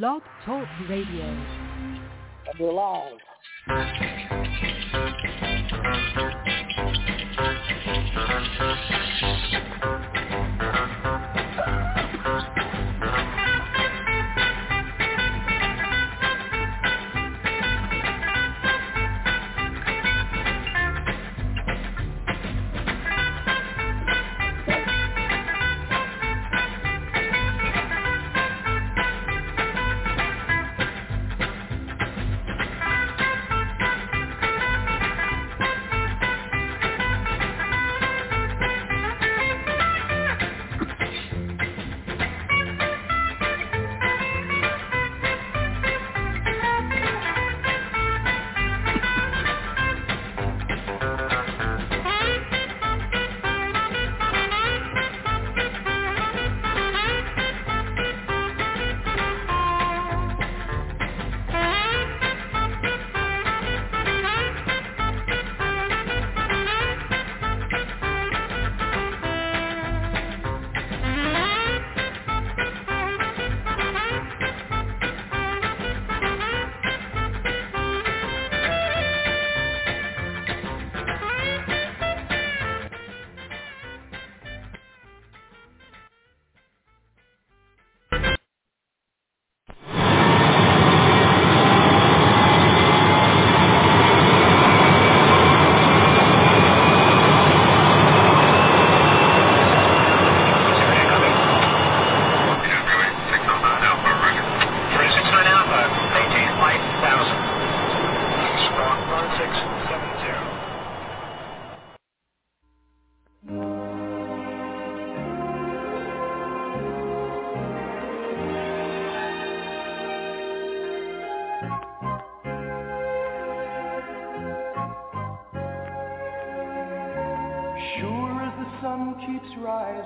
Blog 0.00 0.22
Talk 0.44 0.66
Radio. 0.88 1.46
We're 2.58 2.72
live. 2.72 4.10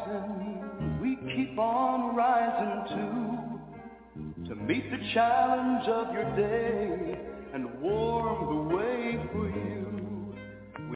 rising, 0.07 0.99
we 1.01 1.17
keep 1.35 1.59
on 1.59 2.15
rising 2.17 2.97
too. 2.97 4.49
To 4.49 4.55
meet 4.55 4.91
the 4.91 4.99
challenge 5.13 5.87
of 5.89 6.13
your 6.13 6.37
day 6.37 7.21
and 7.55 7.81
warm 7.81 8.71
the 8.71 8.77
way 8.77 9.21
for 9.33 9.49
you. 9.49 10.35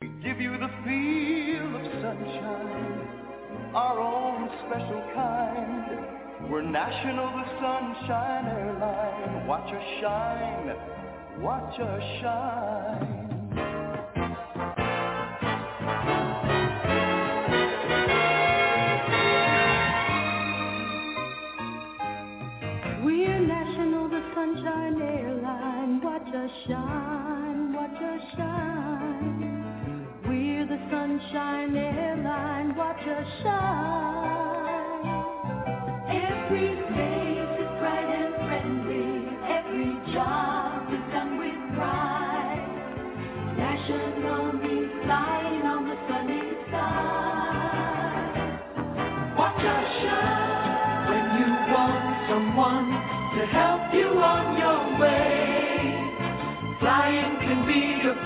We 0.00 0.08
give 0.22 0.40
you 0.40 0.52
the 0.52 0.70
feel 0.84 1.76
of 1.76 1.84
sunshine, 2.00 3.08
our 3.74 4.00
own 4.00 4.48
special 4.66 5.02
kind. 5.14 6.50
We're 6.50 6.62
national, 6.62 7.26
the 7.26 7.44
sunshine 7.60 8.46
airline. 8.46 9.46
Watch 9.46 9.72
us 9.72 9.82
shine, 10.00 10.76
watch 11.40 11.80
us 11.80 12.02
shine. 12.20 13.21
shine, 26.66 27.72
watch 27.72 28.02
us 28.02 28.20
shine. 28.36 30.06
We're 30.26 30.66
the 30.66 30.78
sunshine 30.90 31.76
airline, 31.76 32.76
watch 32.76 33.00
us 33.00 33.26
shine. 33.42 35.02
Every 36.08 36.74
day. 36.94 37.21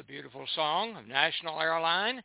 A 0.00 0.02
beautiful 0.02 0.46
song 0.54 0.96
of 0.96 1.06
National 1.06 1.60
Airline. 1.60 2.22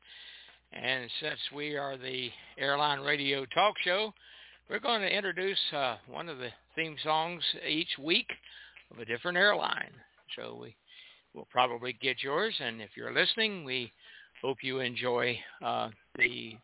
And 0.71 1.09
since 1.19 1.39
we 1.53 1.75
are 1.75 1.97
the 1.97 2.29
Airline 2.57 3.01
Radio 3.01 3.45
Talk 3.53 3.75
Show, 3.83 4.13
we're 4.69 4.79
going 4.79 5.01
to 5.01 5.13
introduce 5.13 5.59
uh, 5.75 5.97
one 6.07 6.29
of 6.29 6.37
the 6.37 6.51
theme 6.77 6.95
songs 7.03 7.43
each 7.67 7.89
week 8.01 8.27
of 8.91 8.99
a 8.99 9.05
different 9.05 9.37
airline. 9.37 9.91
So 10.37 10.57
we 10.61 10.73
will 11.33 11.49
probably 11.51 11.97
get 12.01 12.23
yours. 12.23 12.55
And 12.61 12.81
if 12.81 12.91
you're 12.95 13.13
listening, 13.13 13.65
we 13.65 13.91
hope 14.41 14.59
you 14.61 14.79
enjoy 14.79 15.37
uh, 15.61 15.89
the 16.17 16.55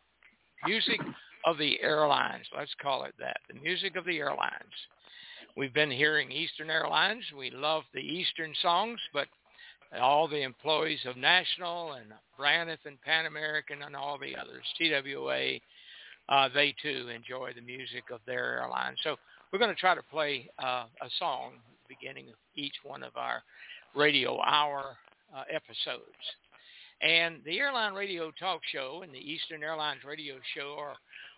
music 0.64 1.00
of 1.44 1.58
the 1.58 1.78
airlines. 1.82 2.46
Let's 2.56 2.74
call 2.80 3.04
it 3.04 3.14
that. 3.18 3.36
The 3.52 3.60
music 3.60 3.96
of 3.96 4.06
the 4.06 4.16
airlines. 4.16 4.72
We've 5.58 5.74
been 5.74 5.90
hearing 5.90 6.32
Eastern 6.32 6.70
Airlines. 6.70 7.24
We 7.36 7.50
love 7.50 7.82
the 7.92 8.00
Eastern 8.00 8.54
songs, 8.62 8.98
but 9.12 9.26
all 10.00 10.28
the 10.28 10.42
employees 10.42 11.00
of 11.04 11.16
National 11.16 11.92
and 11.92 12.06
Braniff 12.38 12.78
and 12.86 13.00
Pan 13.02 13.26
American 13.26 13.82
and 13.82 13.94
all 13.94 14.18
the 14.18 14.36
others, 14.36 14.64
TWA, 14.78 15.58
uh, 16.28 16.48
they 16.54 16.74
too 16.82 17.08
enjoy 17.14 17.52
the 17.54 17.60
music 17.60 18.04
of 18.10 18.20
their 18.26 18.60
airline. 18.60 18.94
So 19.02 19.16
we're 19.52 19.58
going 19.58 19.74
to 19.74 19.80
try 19.80 19.94
to 19.94 20.02
play 20.02 20.48
uh, 20.58 20.84
a 21.02 21.10
song 21.18 21.52
beginning 21.88 22.28
of 22.28 22.34
each 22.56 22.74
one 22.84 23.02
of 23.02 23.16
our 23.16 23.42
radio 23.94 24.40
hour 24.40 24.96
uh, 25.36 25.42
episodes. 25.50 26.06
And 27.02 27.40
the 27.44 27.58
Airline 27.58 27.94
Radio 27.94 28.30
Talk 28.38 28.60
Show 28.72 29.00
and 29.02 29.12
the 29.12 29.18
Eastern 29.18 29.62
Airlines 29.62 30.04
Radio 30.06 30.36
Show 30.54 30.76
are 30.78 30.94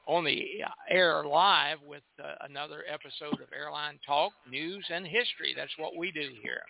on 0.07 0.25
the 0.25 0.45
air 0.91 1.25
live 1.25 1.79
with 1.87 2.03
uh, 2.23 2.35
another 2.43 2.85
episode 2.93 3.41
of 3.41 3.49
Airline 3.57 3.99
Talk, 4.07 4.33
News, 4.51 4.85
and 4.93 5.07
History. 5.07 5.55
That's 5.57 5.73
what 5.79 5.97
we 5.97 6.13
do 6.13 6.29
here. 6.43 6.61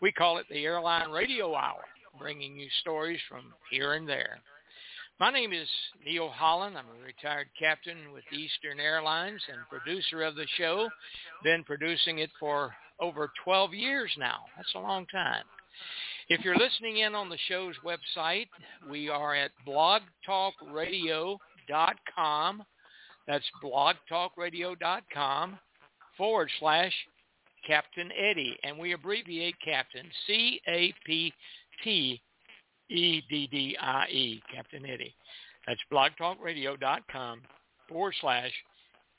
We 0.00 0.12
call 0.12 0.38
it 0.38 0.46
the 0.50 0.64
Airline 0.64 1.10
Radio 1.10 1.54
Hour, 1.54 1.84
bringing 2.18 2.56
you 2.56 2.68
stories 2.80 3.20
from 3.28 3.52
here 3.70 3.92
and 3.94 4.08
there. 4.08 4.38
My 5.20 5.30
name 5.30 5.52
is 5.52 5.68
Neil 6.04 6.28
Holland. 6.28 6.76
I'm 6.76 6.86
a 6.86 7.04
retired 7.04 7.46
captain 7.56 8.10
with 8.12 8.24
Eastern 8.32 8.80
Airlines 8.80 9.40
and 9.48 9.60
producer 9.70 10.22
of 10.22 10.34
the 10.34 10.48
show. 10.58 10.88
Been 11.44 11.62
producing 11.62 12.18
it 12.18 12.30
for 12.40 12.74
over 12.98 13.30
12 13.44 13.74
years 13.74 14.10
now. 14.18 14.38
That's 14.56 14.74
a 14.74 14.80
long 14.80 15.06
time. 15.06 15.44
If 16.28 16.44
you're 16.44 16.58
listening 16.58 16.98
in 16.98 17.14
on 17.14 17.28
the 17.28 17.38
show's 17.48 17.76
website, 17.84 18.48
we 18.90 19.08
are 19.08 19.36
at 19.36 19.52
blogtalkradio.com. 19.66 22.64
That's 23.26 23.50
blogtalkradio.com 23.62 25.58
forward 26.16 26.50
slash 26.58 26.92
Captain 27.66 28.10
Eddie. 28.12 28.56
And 28.62 28.78
we 28.78 28.92
abbreviate 28.92 29.56
Captain, 29.64 30.06
C-A-P-T-E-D-D-I-E, 30.26 31.32
Captain 34.54 34.86
Eddie. 34.86 35.14
That's 35.66 35.80
blogtalkradio.com 35.92 37.40
forward 37.88 38.14
slash 38.20 38.52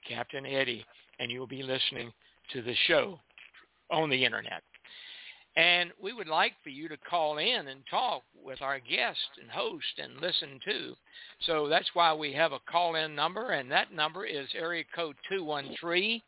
Captain 0.08 0.46
Eddie. 0.46 0.86
And 1.20 1.32
you'll 1.32 1.48
be 1.48 1.64
listening 1.64 2.12
to 2.54 2.62
the 2.62 2.76
show 2.88 3.20
on 3.92 4.10
the 4.10 4.26
internet. 4.26 4.62
And 5.58 5.92
we 6.02 6.12
would 6.12 6.28
like 6.28 6.52
for 6.64 6.70
you 6.70 6.90
to 6.90 6.98
call 7.10 7.38
in 7.38 7.68
and 7.68 7.80
talk 7.90 8.24
with 8.44 8.62
our 8.62 8.80
guest 8.80 9.20
and 9.42 9.50
host 9.50 9.86
and 9.98 10.20
listen 10.22 10.60
too. 10.66 10.96
So 11.46 11.70
that's 11.70 11.90
why 11.94 12.14
we 12.14 12.34
have 12.34 12.52
a 12.52 12.60
call-in 12.70 13.16
number, 13.16 13.52
and 13.52 13.72
that 13.72 13.94
number 13.94 14.26
is 14.26 14.48
area 14.54 14.84
code 14.94 15.16
213 15.30 16.22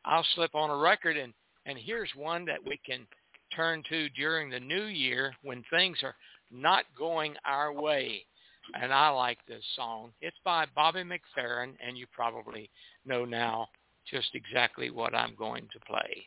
I'll 0.04 0.26
slip 0.34 0.54
on 0.54 0.68
a 0.68 0.76
record, 0.76 1.16
and, 1.16 1.32
and 1.64 1.78
here's 1.78 2.10
one 2.14 2.44
that 2.46 2.58
we 2.66 2.78
can 2.84 3.06
turn 3.54 3.82
to 3.88 4.10
during 4.10 4.50
the 4.50 4.60
new 4.60 4.84
year 4.84 5.34
when 5.42 5.64
things 5.70 5.96
are 6.02 6.16
not 6.50 6.84
going 6.98 7.34
our 7.46 7.72
way. 7.72 8.26
And 8.74 8.92
I 8.92 9.08
like 9.10 9.38
this 9.46 9.64
song. 9.74 10.10
It's 10.20 10.36
by 10.44 10.66
Bobby 10.74 11.02
McFerrin, 11.02 11.74
and 11.86 11.96
you 11.96 12.06
probably 12.12 12.70
know 13.04 13.24
now 13.24 13.68
just 14.10 14.34
exactly 14.34 14.90
what 14.90 15.14
I'm 15.14 15.34
going 15.36 15.68
to 15.72 15.80
play. 15.80 16.26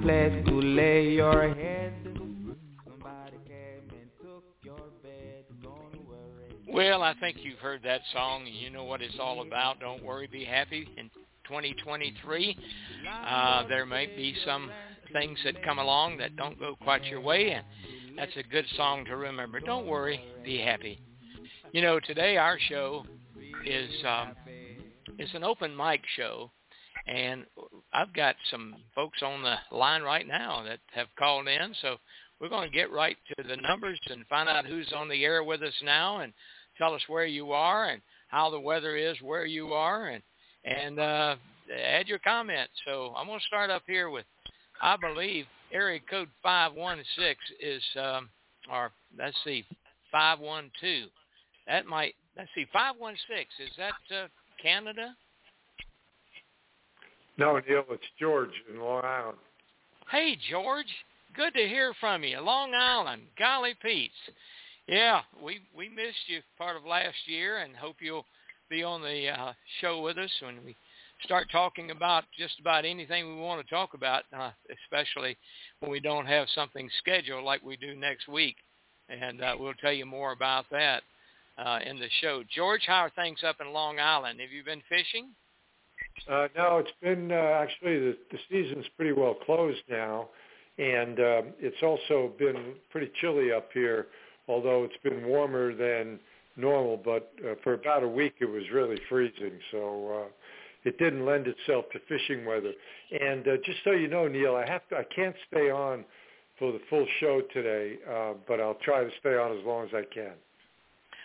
Place 0.00 0.44
to 0.46 0.54
lay 0.54 1.10
your 1.10 1.54
head. 1.54 1.92
Well, 6.66 7.02
I 7.02 7.12
think 7.20 7.36
you've 7.42 7.58
heard 7.58 7.82
that 7.84 8.00
song 8.14 8.46
and 8.46 8.54
you 8.54 8.70
know 8.70 8.84
what 8.84 9.02
it's 9.02 9.18
all 9.20 9.42
about. 9.42 9.80
Don't 9.80 10.02
worry, 10.02 10.26
be 10.26 10.44
happy. 10.44 10.88
In 10.96 11.10
2023, 11.44 12.56
uh, 13.26 13.68
there 13.68 13.84
may 13.84 14.06
be 14.06 14.34
some 14.46 14.70
things 15.12 15.38
that 15.44 15.62
come 15.62 15.78
along 15.78 16.16
that 16.16 16.36
don't 16.36 16.58
go 16.58 16.74
quite 16.82 17.04
your 17.04 17.20
way, 17.20 17.50
and 17.50 17.62
that's 18.16 18.34
a 18.38 18.42
good 18.44 18.64
song 18.76 19.04
to 19.04 19.16
remember. 19.16 19.60
Don't 19.60 19.86
worry, 19.86 20.24
be 20.42 20.58
happy. 20.58 20.98
You 21.72 21.82
know, 21.82 22.00
today 22.00 22.38
our 22.38 22.58
show 22.58 23.04
is 23.66 23.90
um, 24.08 24.34
is 25.18 25.28
an 25.34 25.44
open 25.44 25.76
mic 25.76 26.00
show, 26.16 26.50
and 27.06 27.44
I've 27.92 28.12
got 28.14 28.36
some 28.50 28.76
folks 28.94 29.22
on 29.22 29.42
the 29.42 29.56
line 29.76 30.02
right 30.02 30.26
now 30.26 30.62
that 30.64 30.78
have 30.92 31.08
called 31.18 31.48
in. 31.48 31.74
So 31.82 31.96
we're 32.40 32.48
going 32.48 32.70
to 32.70 32.76
get 32.76 32.92
right 32.92 33.16
to 33.36 33.42
the 33.42 33.56
numbers 33.56 34.00
and 34.10 34.26
find 34.26 34.48
out 34.48 34.66
who's 34.66 34.92
on 34.94 35.08
the 35.08 35.24
air 35.24 35.44
with 35.44 35.62
us 35.62 35.74
now, 35.82 36.20
and 36.20 36.32
tell 36.78 36.94
us 36.94 37.02
where 37.08 37.26
you 37.26 37.52
are 37.52 37.90
and 37.90 38.02
how 38.28 38.50
the 38.50 38.60
weather 38.60 38.96
is 38.96 39.16
where 39.20 39.46
you 39.46 39.72
are, 39.72 40.08
and 40.08 40.22
and 40.64 40.98
uh, 40.98 41.36
add 41.84 42.08
your 42.08 42.18
comments. 42.18 42.72
So 42.84 43.12
I'm 43.16 43.26
going 43.26 43.40
to 43.40 43.46
start 43.46 43.70
up 43.70 43.82
here 43.86 44.10
with, 44.10 44.24
I 44.80 44.96
believe, 44.96 45.46
area 45.72 46.00
code 46.08 46.28
516 46.42 47.34
is, 47.60 47.82
um, 48.00 48.28
or 48.70 48.92
let's 49.18 49.36
see, 49.44 49.64
512. 50.10 51.08
That 51.66 51.86
might, 51.86 52.14
let's 52.36 52.50
see, 52.54 52.66
516, 52.72 53.66
is 53.66 53.72
that 53.78 54.16
uh, 54.16 54.28
Canada? 54.62 55.14
No, 57.38 57.60
Neil, 57.66 57.84
it's 57.90 58.02
George 58.20 58.50
in 58.72 58.80
Long 58.80 59.04
Island. 59.04 59.38
Hey, 60.10 60.36
George. 60.50 60.86
Good 61.34 61.54
to 61.54 61.66
hear 61.66 61.94
from 61.98 62.24
you. 62.24 62.38
Long 62.40 62.74
Island. 62.74 63.22
Golly 63.38 63.74
Pete's. 63.80 64.12
Yeah, 64.86 65.20
we 65.42 65.60
we 65.76 65.88
missed 65.88 66.28
you 66.28 66.40
part 66.58 66.76
of 66.76 66.84
last 66.84 67.16
year 67.26 67.58
and 67.58 67.74
hope 67.74 67.96
you'll 68.00 68.26
be 68.68 68.82
on 68.82 69.00
the 69.00 69.28
uh, 69.28 69.52
show 69.80 70.02
with 70.02 70.18
us 70.18 70.30
when 70.42 70.64
we 70.64 70.76
start 71.24 71.48
talking 71.50 71.90
about 71.90 72.24
just 72.36 72.58
about 72.60 72.84
anything 72.84 73.28
we 73.28 73.40
want 73.40 73.64
to 73.64 73.74
talk 73.74 73.94
about, 73.94 74.24
uh, 74.36 74.50
especially 74.84 75.36
when 75.80 75.90
we 75.90 76.00
don't 76.00 76.26
have 76.26 76.48
something 76.54 76.90
scheduled 76.98 77.44
like 77.44 77.62
we 77.62 77.76
do 77.76 77.94
next 77.94 78.28
week. 78.28 78.56
And 79.08 79.42
uh, 79.42 79.54
we'll 79.58 79.74
tell 79.74 79.92
you 79.92 80.06
more 80.06 80.32
about 80.32 80.66
that 80.70 81.02
uh, 81.58 81.78
in 81.84 81.98
the 81.98 82.08
show. 82.20 82.42
George, 82.54 82.82
how 82.86 83.00
are 83.00 83.10
things 83.10 83.40
up 83.46 83.56
in 83.60 83.72
Long 83.72 83.98
Island? 83.98 84.40
Have 84.40 84.50
you 84.50 84.64
been 84.64 84.82
fishing? 84.88 85.30
Uh, 86.28 86.48
no, 86.56 86.78
it's 86.78 86.90
been 87.02 87.32
uh, 87.32 87.34
actually 87.34 87.98
the, 87.98 88.16
the 88.30 88.38
season's 88.50 88.86
pretty 88.96 89.12
well 89.12 89.34
closed 89.34 89.82
now, 89.90 90.28
and 90.78 91.18
uh, 91.18 91.42
it's 91.58 91.82
also 91.82 92.32
been 92.38 92.74
pretty 92.90 93.10
chilly 93.20 93.52
up 93.52 93.68
here. 93.72 94.06
Although 94.48 94.84
it's 94.84 94.96
been 95.04 95.26
warmer 95.26 95.74
than 95.74 96.18
normal, 96.56 96.96
but 96.96 97.32
uh, 97.44 97.54
for 97.62 97.74
about 97.74 98.02
a 98.02 98.08
week 98.08 98.34
it 98.40 98.46
was 98.46 98.64
really 98.72 98.98
freezing. 99.08 99.58
So 99.70 100.24
uh, 100.24 100.28
it 100.84 100.98
didn't 100.98 101.24
lend 101.24 101.46
itself 101.46 101.86
to 101.92 102.00
fishing 102.08 102.44
weather. 102.44 102.72
And 103.20 103.46
uh, 103.46 103.56
just 103.64 103.78
so 103.84 103.92
you 103.92 104.08
know, 104.08 104.26
Neil, 104.28 104.56
I 104.56 104.66
have 104.68 104.86
to, 104.88 104.96
I 104.96 105.04
can't 105.14 105.36
stay 105.48 105.70
on 105.70 106.04
for 106.58 106.72
the 106.72 106.80
full 106.90 107.06
show 107.20 107.42
today, 107.52 107.96
uh, 108.10 108.34
but 108.46 108.60
I'll 108.60 108.78
try 108.82 109.04
to 109.04 109.10
stay 109.20 109.36
on 109.36 109.56
as 109.56 109.64
long 109.64 109.86
as 109.86 109.90
I 109.94 110.02
can. 110.12 110.32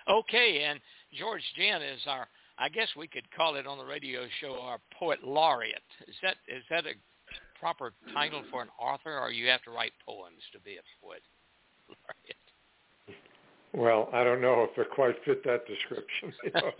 Okay, 0.09 0.63
and 0.63 0.79
George 1.17 1.43
Ginn 1.55 1.81
is 1.81 1.99
our 2.07 2.27
I 2.59 2.69
guess 2.69 2.87
we 2.97 3.07
could 3.07 3.29
call 3.35 3.55
it 3.55 3.67
on 3.67 3.77
the 3.77 3.85
radio 3.85 4.25
show 4.41 4.59
our 4.61 4.79
poet 4.97 5.23
laureate. 5.23 5.81
Is 6.07 6.15
that 6.23 6.35
is 6.47 6.63
that 6.69 6.85
a 6.85 6.93
proper 7.59 7.93
title 8.13 8.43
for 8.51 8.61
an 8.61 8.69
author, 8.79 9.19
or 9.19 9.31
you 9.31 9.47
have 9.47 9.61
to 9.63 9.71
write 9.71 9.93
poems 10.05 10.41
to 10.53 10.59
be 10.59 10.77
a 10.77 11.05
poet 11.05 11.21
laureate? 11.87 12.37
Well, 13.73 14.09
I 14.13 14.23
don't 14.23 14.41
know 14.41 14.67
if 14.69 14.77
it 14.77 14.89
quite 14.91 15.15
fit 15.25 15.43
that 15.43 15.67
description. 15.67 16.33
You 16.43 16.51
know? 16.55 16.71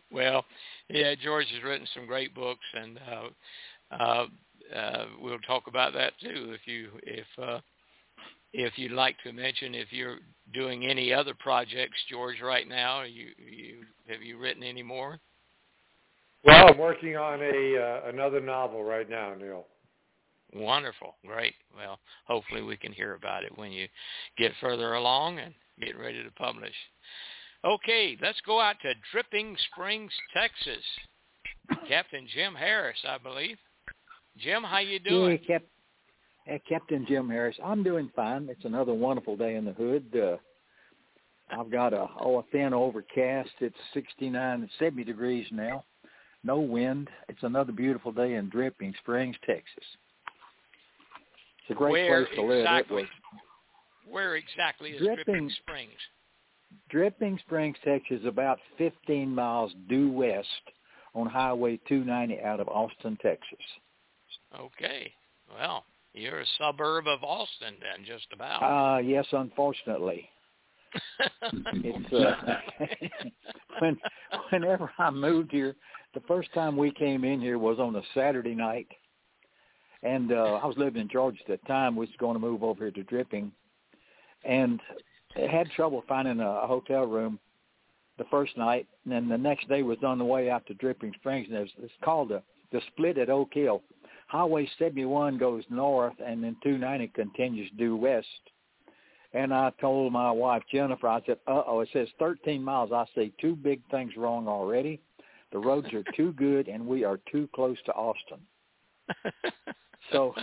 well, 0.12 0.44
yeah, 0.88 1.14
George 1.22 1.46
has 1.52 1.62
written 1.62 1.86
some 1.94 2.06
great 2.06 2.34
books, 2.34 2.64
and 2.74 2.98
uh, 3.10 3.94
uh, 3.94 4.26
uh, 4.74 5.04
we'll 5.20 5.38
talk 5.40 5.66
about 5.66 5.92
that 5.94 6.12
too. 6.20 6.54
If 6.54 6.66
you 6.66 6.88
if 7.04 7.26
uh, 7.40 7.60
if 8.52 8.74
you'd 8.76 8.92
like 8.92 9.16
to 9.24 9.32
mention 9.32 9.74
if 9.74 9.92
you're 9.92 10.18
doing 10.52 10.86
any 10.86 11.12
other 11.12 11.34
projects, 11.38 11.96
George, 12.10 12.40
right 12.42 12.68
now? 12.68 13.02
You 13.02 13.28
you 13.38 13.84
have 14.08 14.22
you 14.22 14.38
written 14.38 14.62
any 14.62 14.82
more? 14.82 15.18
Well, 16.44 16.68
I'm 16.68 16.78
working 16.78 17.16
on 17.16 17.40
a 17.40 17.76
uh, 17.78 18.08
another 18.08 18.40
novel 18.40 18.84
right 18.84 19.08
now, 19.08 19.34
Neil. 19.34 19.66
Wonderful, 20.54 21.16
great. 21.26 21.54
Well, 21.74 21.98
hopefully 22.26 22.62
we 22.62 22.76
can 22.76 22.92
hear 22.92 23.14
about 23.14 23.44
it 23.44 23.56
when 23.56 23.72
you 23.72 23.88
get 24.36 24.52
further 24.60 24.94
along 24.94 25.38
and 25.38 25.54
get 25.80 25.98
ready 25.98 26.22
to 26.22 26.30
publish. 26.32 26.74
Okay, 27.64 28.18
let's 28.20 28.40
go 28.44 28.60
out 28.60 28.76
to 28.82 28.92
Dripping 29.12 29.56
Springs, 29.70 30.12
Texas. 30.34 30.84
Captain 31.88 32.26
Jim 32.34 32.54
Harris, 32.54 32.98
I 33.08 33.18
believe. 33.18 33.56
Jim, 34.36 34.62
how 34.62 34.78
you 34.78 34.98
doing? 34.98 35.38
Yeah, 35.42 35.58
Cap- 35.58 35.66
uh, 36.50 36.58
Captain 36.68 37.04
Jim 37.06 37.28
Harris. 37.28 37.56
I'm 37.64 37.82
doing 37.82 38.10
fine. 38.14 38.48
It's 38.50 38.64
another 38.64 38.94
wonderful 38.94 39.36
day 39.36 39.56
in 39.56 39.64
the 39.64 39.72
hood. 39.72 40.04
Uh, 40.14 40.36
I've 41.50 41.70
got 41.70 41.92
a 41.92 42.06
oh 42.20 42.38
a 42.38 42.42
thin 42.52 42.72
overcast. 42.72 43.50
It's 43.60 43.76
69 43.94 44.68
70 44.78 45.04
degrees 45.04 45.46
now. 45.50 45.84
No 46.44 46.58
wind. 46.60 47.08
It's 47.28 47.42
another 47.42 47.72
beautiful 47.72 48.10
day 48.12 48.34
in 48.34 48.48
Dripping 48.48 48.94
Springs, 48.98 49.36
Texas. 49.46 49.84
It's 51.60 51.70
a 51.70 51.74
great 51.74 51.92
Where 51.92 52.24
place 52.24 52.36
to 52.36 52.42
live. 52.42 52.60
Exactly, 52.60 53.04
where 54.08 54.36
exactly 54.36 54.90
is 54.90 54.98
Dripping- 54.98 55.24
Dripping 55.24 55.50
Springs? 55.50 56.00
Dripping 56.88 57.38
Springs, 57.44 57.76
Texas, 57.84 58.20
is 58.20 58.26
about 58.26 58.58
15 58.78 59.32
miles 59.32 59.72
due 59.88 60.10
west 60.10 60.48
on 61.14 61.26
Highway 61.26 61.78
290 61.88 62.42
out 62.42 62.60
of 62.60 62.68
Austin, 62.68 63.16
Texas. 63.22 63.58
Okay. 64.58 65.12
Well, 65.54 65.84
you're 66.14 66.40
a 66.40 66.46
suburb 66.58 67.06
of 67.06 67.22
Austin 67.24 67.74
then, 67.80 68.04
just 68.06 68.26
about. 68.32 68.62
Uh, 68.62 68.98
yes, 68.98 69.26
unfortunately. 69.32 70.28
It's 71.84 72.12
uh, 72.12 72.56
when 73.80 73.96
whenever 74.50 74.90
I 74.98 75.10
moved 75.10 75.50
here, 75.50 75.74
the 76.14 76.20
first 76.28 76.52
time 76.52 76.76
we 76.76 76.90
came 76.90 77.24
in 77.24 77.40
here 77.40 77.58
was 77.58 77.78
on 77.78 77.96
a 77.96 78.02
Saturday 78.14 78.54
night, 78.54 78.88
and 80.02 80.32
uh, 80.32 80.60
I 80.62 80.66
was 80.66 80.76
living 80.76 81.00
in 81.00 81.08
Georgia 81.08 81.38
at 81.48 81.60
the 81.60 81.66
time. 81.66 81.96
We 81.96 82.06
was 82.06 82.14
going 82.18 82.34
to 82.34 82.40
move 82.40 82.62
over 82.62 82.84
here 82.84 82.90
to 82.90 83.02
Dripping, 83.04 83.50
and 84.44 84.80
had 85.34 85.70
trouble 85.70 86.04
finding 86.06 86.40
a, 86.40 86.46
a 86.46 86.66
hotel 86.66 87.04
room 87.04 87.38
the 88.18 88.24
first 88.30 88.56
night, 88.58 88.86
and 89.04 89.12
then 89.12 89.28
the 89.28 89.38
next 89.38 89.68
day 89.70 89.82
was 89.82 89.98
on 90.04 90.18
the 90.18 90.24
way 90.24 90.50
out 90.50 90.66
to 90.66 90.74
Dripping 90.74 91.12
Springs, 91.20 91.48
and 91.48 91.56
it 91.56 91.60
was, 91.60 91.70
it's 91.78 91.92
called 92.04 92.28
the 92.28 92.42
the 92.72 92.80
split 92.88 93.18
at 93.18 93.30
Oak 93.30 93.50
Hill. 93.52 93.82
Highway 94.32 94.66
71 94.78 95.36
goes 95.36 95.62
north, 95.68 96.14
and 96.24 96.42
then 96.42 96.56
290 96.62 97.08
continues 97.08 97.70
due 97.76 97.94
west. 97.94 98.26
And 99.34 99.52
I 99.52 99.70
told 99.78 100.10
my 100.10 100.30
wife 100.30 100.62
Jennifer, 100.72 101.06
I 101.06 101.20
said, 101.26 101.38
"Uh-oh, 101.46 101.80
it 101.80 101.90
says 101.92 102.08
13 102.18 102.64
miles. 102.64 102.92
I 102.92 103.04
see 103.14 103.34
two 103.38 103.54
big 103.54 103.82
things 103.90 104.16
wrong 104.16 104.48
already. 104.48 105.02
The 105.50 105.58
roads 105.58 105.92
are 105.92 106.02
too 106.16 106.32
good, 106.32 106.68
and 106.68 106.86
we 106.86 107.04
are 107.04 107.18
too 107.30 107.46
close 107.54 107.76
to 107.84 107.92
Austin." 107.92 108.40
So, 110.10 110.34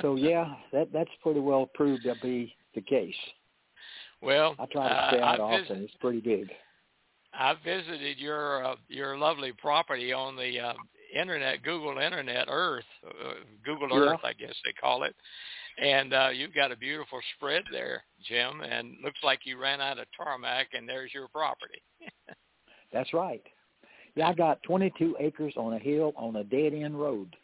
so 0.00 0.16
yeah, 0.16 0.54
that 0.72 0.90
that's 0.90 1.10
pretty 1.22 1.38
well 1.38 1.66
proved 1.74 2.04
to 2.04 2.14
be 2.22 2.56
the 2.74 2.80
case. 2.80 3.14
well, 4.22 4.56
I 4.58 4.64
try 4.66 4.88
to 4.88 4.94
uh, 4.94 5.10
stay 5.10 5.20
out 5.20 5.34
I've 5.34 5.40
often. 5.40 5.82
It's 5.82 5.94
pretty 6.00 6.20
big. 6.20 6.50
I 7.34 7.54
visited 7.62 8.18
your 8.18 8.64
uh, 8.64 8.76
your 8.88 9.18
lovely 9.18 9.52
property 9.52 10.10
on 10.12 10.36
the 10.36 10.58
uh, 10.58 10.72
internet, 11.14 11.62
Google 11.62 11.98
Internet 11.98 12.46
Earth, 12.48 12.84
uh, 13.06 13.34
Google 13.64 13.88
Yeah. 13.90 14.12
Earth, 14.12 14.20
I 14.24 14.32
guess 14.32 14.54
they 14.64 14.72
call 14.72 15.04
it. 15.04 15.14
And 15.78 16.14
uh, 16.14 16.28
you've 16.32 16.54
got 16.54 16.70
a 16.72 16.76
beautiful 16.76 17.20
spread 17.36 17.64
there, 17.72 18.04
Jim, 18.28 18.60
and 18.60 18.96
looks 19.02 19.18
like 19.24 19.40
you 19.44 19.58
ran 19.58 19.80
out 19.80 19.98
of 19.98 20.06
tarmac, 20.16 20.68
and 20.72 20.88
there's 20.88 21.12
your 21.12 21.28
property. 21.28 21.82
That's 22.92 23.12
right. 23.12 23.42
Yeah, 24.14 24.28
I 24.28 24.34
got 24.34 24.62
22 24.62 25.16
acres 25.18 25.54
on 25.56 25.72
a 25.74 25.78
hill 25.78 26.12
on 26.16 26.36
a 26.36 26.44
dead 26.44 26.74
end 26.74 26.98
road. 26.98 27.34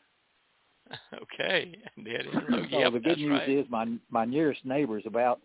okay, 1.14 1.76
Dead 2.04 2.26
end 2.32 2.48
road. 2.48 2.68
so 2.70 2.78
Yep, 2.78 2.92
the 2.92 3.00
good 3.00 3.18
news 3.18 3.30
right. 3.40 3.48
is 3.48 3.66
my 3.68 3.86
my 4.10 4.24
nearest 4.24 4.64
neighbor 4.64 4.98
is 4.98 5.06
about 5.06 5.40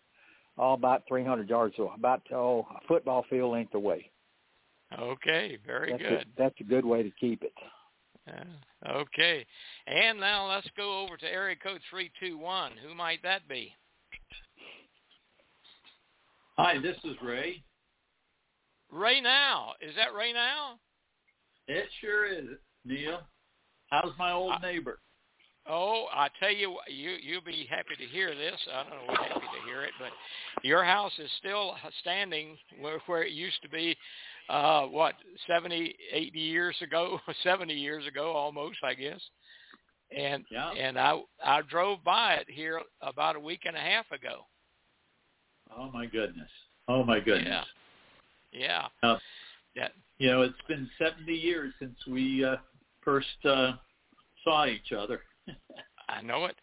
oh, 0.57 0.73
about 0.73 1.03
300 1.07 1.49
yards, 1.49 1.75
so 1.77 1.91
about 1.95 2.21
oh, 2.31 2.67
a 2.75 2.87
football 2.87 3.25
field 3.29 3.51
length 3.51 3.73
away. 3.73 4.11
Okay, 4.97 5.57
very 5.65 5.91
that's 5.91 6.01
good. 6.03 6.13
A, 6.13 6.25
that's 6.37 6.55
a 6.59 6.63
good 6.63 6.85
way 6.85 7.03
to 7.03 7.11
keep 7.19 7.43
it. 7.43 7.53
Uh, 8.27 8.89
okay, 8.91 9.45
and 9.87 10.19
now 10.19 10.47
let's 10.47 10.67
go 10.75 11.03
over 11.03 11.17
to 11.17 11.25
area 11.25 11.55
code 11.55 11.81
three 11.89 12.11
two 12.19 12.37
one. 12.37 12.71
Who 12.85 12.95
might 12.95 13.21
that 13.23 13.47
be? 13.47 13.73
Hi, 16.57 16.79
this 16.79 16.95
is 17.03 17.15
Ray. 17.21 17.61
Ray 18.91 19.19
Now. 19.19 19.73
Is 19.81 19.93
that 19.97 20.15
Ray 20.17 20.31
Now? 20.31 20.79
It 21.67 21.85
sure 21.99 22.25
is, 22.25 22.45
Neil. 22.85 23.19
How's 23.89 24.17
my 24.17 24.31
old 24.31 24.53
Uh, 24.53 24.59
neighbor? 24.59 24.99
Oh, 25.67 26.07
I 26.13 26.29
tell 26.39 26.51
you, 26.51 26.79
you 26.87 27.17
you'll 27.21 27.41
be 27.41 27.65
happy 27.65 27.95
to 27.97 28.05
hear 28.05 28.35
this. 28.35 28.59
I 28.71 28.83
don't 28.83 28.91
know, 28.91 29.13
if 29.13 29.19
happy 29.19 29.39
to 29.39 29.65
hear 29.65 29.81
it, 29.81 29.91
but 29.99 30.11
your 30.63 30.83
house 30.83 31.17
is 31.17 31.29
still 31.39 31.75
standing 32.01 32.55
where, 32.79 32.99
where 33.07 33.23
it 33.23 33.31
used 33.31 33.61
to 33.63 33.69
be. 33.69 33.97
Uh, 34.47 34.83
what, 34.83 35.15
70, 35.47 35.95
80 36.11 36.39
years 36.39 36.75
ago, 36.81 37.19
70 37.43 37.73
years 37.73 38.05
ago, 38.07 38.31
almost, 38.31 38.77
I 38.83 38.93
guess. 38.93 39.19
And 40.15 40.45
yeah. 40.51 40.69
and 40.69 40.99
I 40.99 41.19
I 41.43 41.61
drove 41.63 42.03
by 42.03 42.35
it 42.35 42.45
here 42.47 42.79
about 43.01 43.35
a 43.35 43.39
week 43.39 43.61
and 43.65 43.75
a 43.75 43.79
half 43.79 44.05
ago. 44.11 44.45
Oh 45.75 45.89
my 45.91 46.05
goodness. 46.05 46.49
Oh 46.87 47.03
my 47.03 47.19
goodness. 47.19 47.65
Yeah. 48.53 48.87
Yeah. 49.01 49.09
Uh, 49.09 49.17
that, 49.75 49.91
you 50.17 50.29
know, 50.29 50.43
it's 50.43 50.53
been 50.67 50.89
70 50.97 51.33
years 51.33 51.73
since 51.79 51.95
we 52.07 52.45
uh, 52.45 52.57
first 53.01 53.27
uh, 53.43 53.73
saw 54.43 54.65
each 54.65 54.91
other. 54.97 55.21
I 56.09 56.21
know 56.21 56.45
it. 56.45 56.55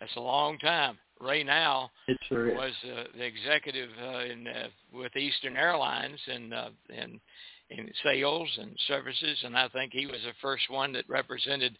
That's 0.00 0.16
a 0.16 0.20
long 0.20 0.58
time. 0.58 0.98
Ray 1.20 1.42
Now 1.42 1.90
sure 2.28 2.54
was 2.54 2.72
uh, 2.84 3.04
the 3.16 3.24
executive 3.24 3.90
uh, 4.02 4.18
in 4.20 4.46
uh, 4.46 4.68
with 4.92 5.16
Eastern 5.16 5.56
Airlines 5.56 6.20
and 6.26 6.54
uh, 6.54 6.70
in 6.90 7.20
in 7.70 7.90
sales 8.02 8.48
and 8.58 8.74
services, 8.86 9.38
and 9.44 9.56
I 9.56 9.68
think 9.68 9.92
he 9.92 10.06
was 10.06 10.20
the 10.24 10.32
first 10.40 10.70
one 10.70 10.92
that 10.92 11.04
represented 11.08 11.76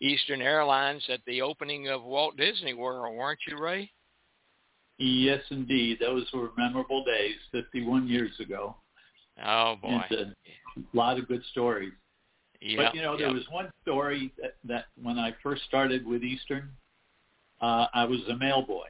Eastern 0.00 0.42
Airlines 0.42 1.04
at 1.08 1.20
the 1.26 1.42
opening 1.42 1.88
of 1.88 2.02
Walt 2.02 2.36
Disney 2.36 2.74
World, 2.74 3.16
weren't 3.16 3.38
you, 3.46 3.56
Ray? 3.56 3.88
Yes, 4.98 5.40
indeed. 5.50 5.98
Those 6.00 6.26
were 6.34 6.50
memorable 6.56 7.04
days, 7.04 7.36
51 7.52 8.08
years 8.08 8.32
ago. 8.40 8.74
Oh 9.44 9.76
boy, 9.80 10.00
and 10.10 10.34
a 10.76 10.96
lot 10.96 11.18
of 11.18 11.28
good 11.28 11.44
stories. 11.52 11.92
Yeah, 12.60 12.86
but 12.86 12.94
you 12.96 13.02
know, 13.02 13.16
there 13.16 13.32
was 13.32 13.44
one 13.50 13.70
story 13.82 14.32
that, 14.42 14.56
that 14.64 14.86
when 15.00 15.16
I 15.16 15.36
first 15.44 15.62
started 15.68 16.04
with 16.04 16.24
Eastern, 16.24 16.70
uh, 17.60 17.86
I 17.92 18.04
was 18.04 18.20
a 18.28 18.36
mail 18.36 18.62
boy 18.62 18.86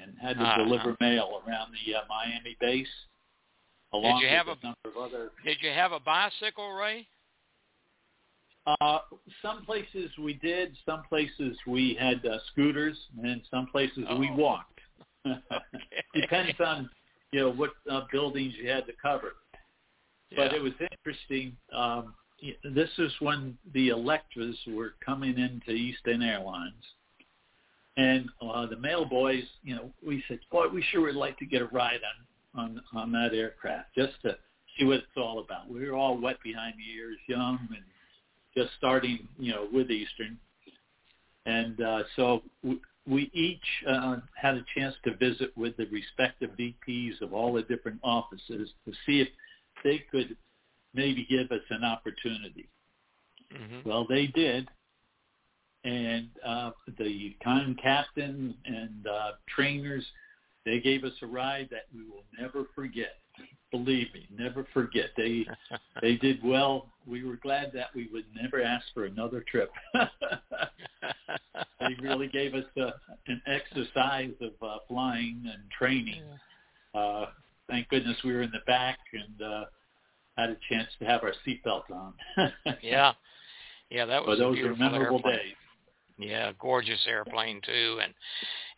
and 0.00 0.14
had 0.20 0.38
to 0.38 0.44
uh-huh. 0.44 0.64
deliver 0.64 0.96
mail 1.00 1.42
around 1.46 1.72
the 1.72 1.94
uh, 1.94 2.00
Miami 2.08 2.56
base. 2.60 2.86
Along 3.92 4.20
did 4.20 4.26
you 4.26 4.36
have 4.36 4.46
with 4.46 4.58
a, 4.62 4.66
a 4.66 4.74
number 4.84 4.98
of 4.98 5.04
other. 5.04 5.30
Did 5.44 5.58
you 5.60 5.70
have 5.70 5.92
a 5.92 6.00
bicycle, 6.00 6.72
Ray? 6.72 7.06
Uh, 8.80 8.98
some 9.40 9.64
places 9.64 10.10
we 10.18 10.34
did. 10.34 10.76
Some 10.84 11.02
places 11.08 11.56
we 11.66 11.96
had 11.98 12.24
uh, 12.26 12.38
scooters, 12.52 12.98
and 13.22 13.40
some 13.50 13.66
places 13.66 14.04
oh. 14.08 14.18
we 14.18 14.30
walked. 14.30 14.80
okay. 15.26 15.40
Depends 16.14 16.60
on 16.64 16.90
you 17.32 17.40
know 17.40 17.52
what 17.52 17.70
uh, 17.90 18.02
buildings 18.12 18.54
you 18.60 18.68
had 18.68 18.86
to 18.86 18.92
cover. 19.00 19.32
But 20.36 20.52
it 20.52 20.62
was 20.62 20.72
interesting. 20.92 21.56
Um, 21.74 22.14
this 22.62 22.90
is 22.98 23.10
when 23.20 23.56
the 23.72 23.88
Electras 23.88 24.56
were 24.68 24.94
coming 25.04 25.38
into 25.38 25.70
Eastern 25.70 26.22
Airlines, 26.22 26.84
and 27.98 28.30
uh, 28.40 28.64
the 28.66 28.76
mail 28.76 29.04
boys, 29.04 29.42
you 29.62 29.74
know, 29.74 29.90
we 30.06 30.22
said, 30.28 30.38
"Boy, 30.50 30.68
we 30.68 30.82
sure 30.90 31.02
would 31.02 31.16
like 31.16 31.36
to 31.38 31.46
get 31.46 31.60
a 31.60 31.66
ride 31.66 32.00
on 32.54 32.62
on 32.62 32.82
on 32.94 33.12
that 33.12 33.34
aircraft 33.34 33.94
just 33.94 34.14
to 34.22 34.36
see 34.78 34.84
what 34.84 34.98
it's 34.98 35.06
all 35.16 35.40
about." 35.40 35.68
We 35.68 35.84
were 35.86 35.96
all 35.96 36.18
wet 36.18 36.36
behind 36.42 36.74
the 36.78 36.96
ears, 36.96 37.18
young 37.26 37.58
and 37.70 37.84
just 38.56 38.70
starting, 38.78 39.26
you 39.38 39.52
know, 39.52 39.66
with 39.72 39.90
Eastern, 39.90 40.38
and 41.44 41.80
uh, 41.80 42.02
so 42.14 42.42
we, 42.62 42.80
we 43.04 43.30
each 43.34 43.88
uh, 43.88 44.18
had 44.40 44.54
a 44.54 44.64
chance 44.76 44.94
to 45.04 45.16
visit 45.16 45.50
with 45.56 45.76
the 45.76 45.86
respective 45.86 46.50
VPs 46.58 47.20
of 47.20 47.32
all 47.32 47.52
the 47.52 47.62
different 47.62 47.98
offices 48.04 48.70
to 48.84 48.92
see 49.06 49.20
if 49.20 49.28
they 49.82 50.04
could 50.10 50.36
maybe 50.94 51.26
give 51.28 51.50
us 51.50 51.64
an 51.70 51.82
opportunity. 51.82 52.68
Mm-hmm. 53.52 53.88
Well, 53.88 54.06
they 54.08 54.28
did, 54.28 54.68
and 55.88 56.28
uh, 56.46 56.70
the 56.98 57.34
con 57.42 57.76
captain 57.82 58.54
and 58.66 59.06
uh, 59.06 59.30
trainers, 59.54 60.04
they 60.66 60.80
gave 60.80 61.04
us 61.04 61.12
a 61.22 61.26
ride 61.26 61.68
that 61.70 61.86
we 61.94 62.02
will 62.02 62.24
never 62.38 62.64
forget. 62.74 63.16
Believe 63.70 64.12
me, 64.12 64.26
never 64.36 64.66
forget. 64.74 65.10
They 65.16 65.46
they 66.02 66.16
did 66.16 66.40
well. 66.44 66.88
We 67.06 67.24
were 67.24 67.36
glad 67.36 67.70
that 67.74 67.86
we 67.94 68.08
would 68.12 68.26
never 68.40 68.62
ask 68.62 68.84
for 68.92 69.06
another 69.06 69.44
trip. 69.50 69.70
they 71.80 71.96
really 72.02 72.28
gave 72.28 72.54
us 72.54 72.64
uh, 72.80 72.90
an 73.26 73.40
exercise 73.46 74.32
of 74.42 74.52
uh, 74.66 74.78
flying 74.88 75.42
and 75.44 75.62
training. 75.78 76.22
Uh, 76.94 77.26
thank 77.68 77.88
goodness 77.88 78.16
we 78.24 78.32
were 78.32 78.42
in 78.42 78.50
the 78.50 78.64
back 78.66 78.98
and 79.12 79.42
uh, 79.42 79.64
had 80.36 80.50
a 80.50 80.56
chance 80.68 80.88
to 80.98 81.06
have 81.06 81.22
our 81.22 81.32
seatbelt 81.46 81.90
on. 81.90 82.12
yeah, 82.82 83.12
yeah, 83.90 84.04
that 84.04 84.26
was 84.26 84.38
but 84.38 84.44
those 84.44 84.58
a 84.58 84.66
are 84.66 84.76
memorable 84.76 85.16
airplane. 85.16 85.36
days. 85.36 85.54
Yeah, 86.18 86.52
gorgeous 86.58 87.04
airplane 87.06 87.60
too, 87.64 88.00
and 88.02 88.12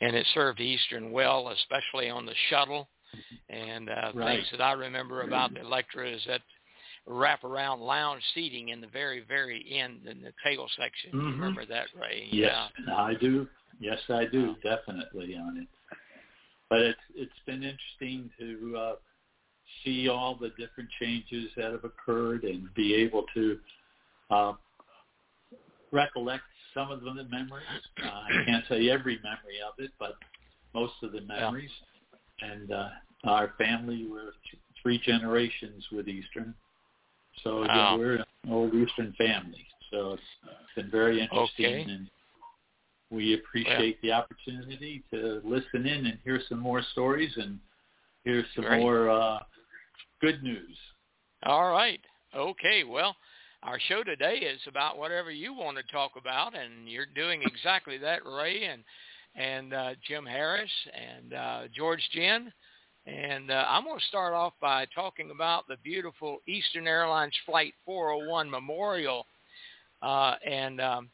and 0.01 0.15
it 0.15 0.27
served 0.35 0.61
Eastern 0.61 1.11
well, 1.11 1.49
especially 1.49 2.11
on 2.11 2.27
the 2.27 2.35
shuttle. 2.51 2.89
And 3.49 3.91
uh, 3.91 4.13
Right. 4.15 4.39
things 4.39 4.49
that 4.53 4.61
I 4.61 4.73
remember 4.73 5.23
about 5.23 5.55
the 5.55 5.61
Electra 5.61 6.09
is 6.09 6.23
that 6.27 6.43
wraparound 7.09 7.81
lounge 7.81 8.23
seating 8.35 8.69
in 8.69 8.81
the 8.81 8.87
very 8.87 9.21
very 9.21 9.67
end 9.73 10.07
in 10.07 10.23
the 10.23 10.33
tail 10.45 10.69
section. 10.77 11.11
You 11.13 11.19
Mhm. 11.23 11.41
remember 11.41 11.65
that, 11.67 11.87
Ray? 11.95 12.29
Yes, 12.31 12.71
Yeah. 12.87 12.95
I 12.95 13.15
do. 13.15 13.49
Yes, 13.81 13.99
I 14.11 14.27
do. 14.27 14.55
Definitely 14.63 15.37
on 15.37 15.57
it. 15.57 15.69
But 16.69 16.81
it's 16.81 17.01
it's 17.15 17.39
been 17.47 17.63
interesting 17.63 18.31
to 18.39 18.77
uh, 18.77 18.97
see 19.83 20.09
all 20.09 20.35
the 20.35 20.51
different 20.51 20.91
changes 21.01 21.51
that 21.57 21.73
have 21.73 21.85
occurred 21.85 22.45
and 22.45 22.73
be 22.75 22.95
able 22.95 23.25
to 23.35 23.59
uh, 24.31 24.53
recollect 25.91 26.45
some 26.75 26.91
of 26.91 27.01
the 27.03 27.25
memories. 27.25 27.67
Uh, 28.03 28.07
I 28.07 28.31
can't 28.47 28.65
say 28.69 28.89
every 28.89 29.17
memory 29.23 29.59
of 29.67 29.75
it, 29.79 29.91
but 29.99 30.15
most 30.75 30.95
of 31.03 31.13
the 31.13 31.21
memories. 31.23 31.71
And 32.43 32.73
uh, 32.73 32.89
our 33.25 33.53
family 33.59 34.07
were 34.07 34.33
th- 34.51 34.63
three 34.83 34.99
generations 35.05 35.85
with 35.93 36.09
Eastern, 36.09 36.55
so 37.45 37.61
Wow. 37.61 37.97
we're 37.99 38.17
an 38.17 38.25
old 38.51 38.75
Eastern 38.75 39.13
family. 39.19 39.67
So 39.91 40.13
it's 40.13 40.23
been 40.77 40.91
very 40.91 41.21
interesting, 41.21 41.67
Okay. 41.67 41.83
and 41.83 42.11
we 43.11 43.35
appreciate 43.35 44.01
the 44.03 44.13
opportunity 44.13 45.03
to 45.13 45.43
listen 45.45 45.87
in 45.87 46.07
and 46.07 46.19
hear 46.25 46.41
some 46.49 46.59
more 46.61 46.83
stories 46.93 47.33
and 47.37 47.59
hear 48.25 48.45
some 48.55 48.65
Great. 48.65 48.81
more 48.81 49.11
uh, 49.11 49.39
good 50.21 50.43
news. 50.43 50.77
All 51.45 51.71
right. 51.71 52.01
Okay. 52.35 52.85
Well, 52.85 53.17
our 53.63 53.79
show 53.89 54.03
today 54.03 54.37
is 54.37 54.61
about 54.67 54.97
whatever 54.97 55.31
you 55.31 55.53
want 55.53 55.77
to 55.77 55.93
talk 55.93 56.13
about, 56.17 56.55
and 56.57 56.89
you're 56.89 57.07
doing 57.15 57.43
exactly 57.43 57.99
that, 57.99 58.25
Ray 58.25 58.65
and 58.65 58.83
and 59.37 59.73
uh, 59.73 59.91
Jim 60.09 60.27
Harris 60.27 60.71
and 60.95 61.35
uh, 61.35 61.61
George 61.75 62.03
Jen. 62.13 62.53
And 63.07 63.51
uh, 63.51 63.65
I'm 63.69 63.85
going 63.85 63.99
to 63.99 64.07
start 64.07 64.35
off 64.35 64.55
by 64.61 64.87
talking 64.95 65.31
about 65.31 65.69
the 65.69 65.77
beautiful 65.85 66.39
Eastern 66.49 66.87
Airlines 66.87 67.37
Flight 67.47 67.75
401 67.87 68.51
Memorial, 68.51 69.27
uh, 70.03 70.35
and 70.45 70.81
um, 70.81 71.11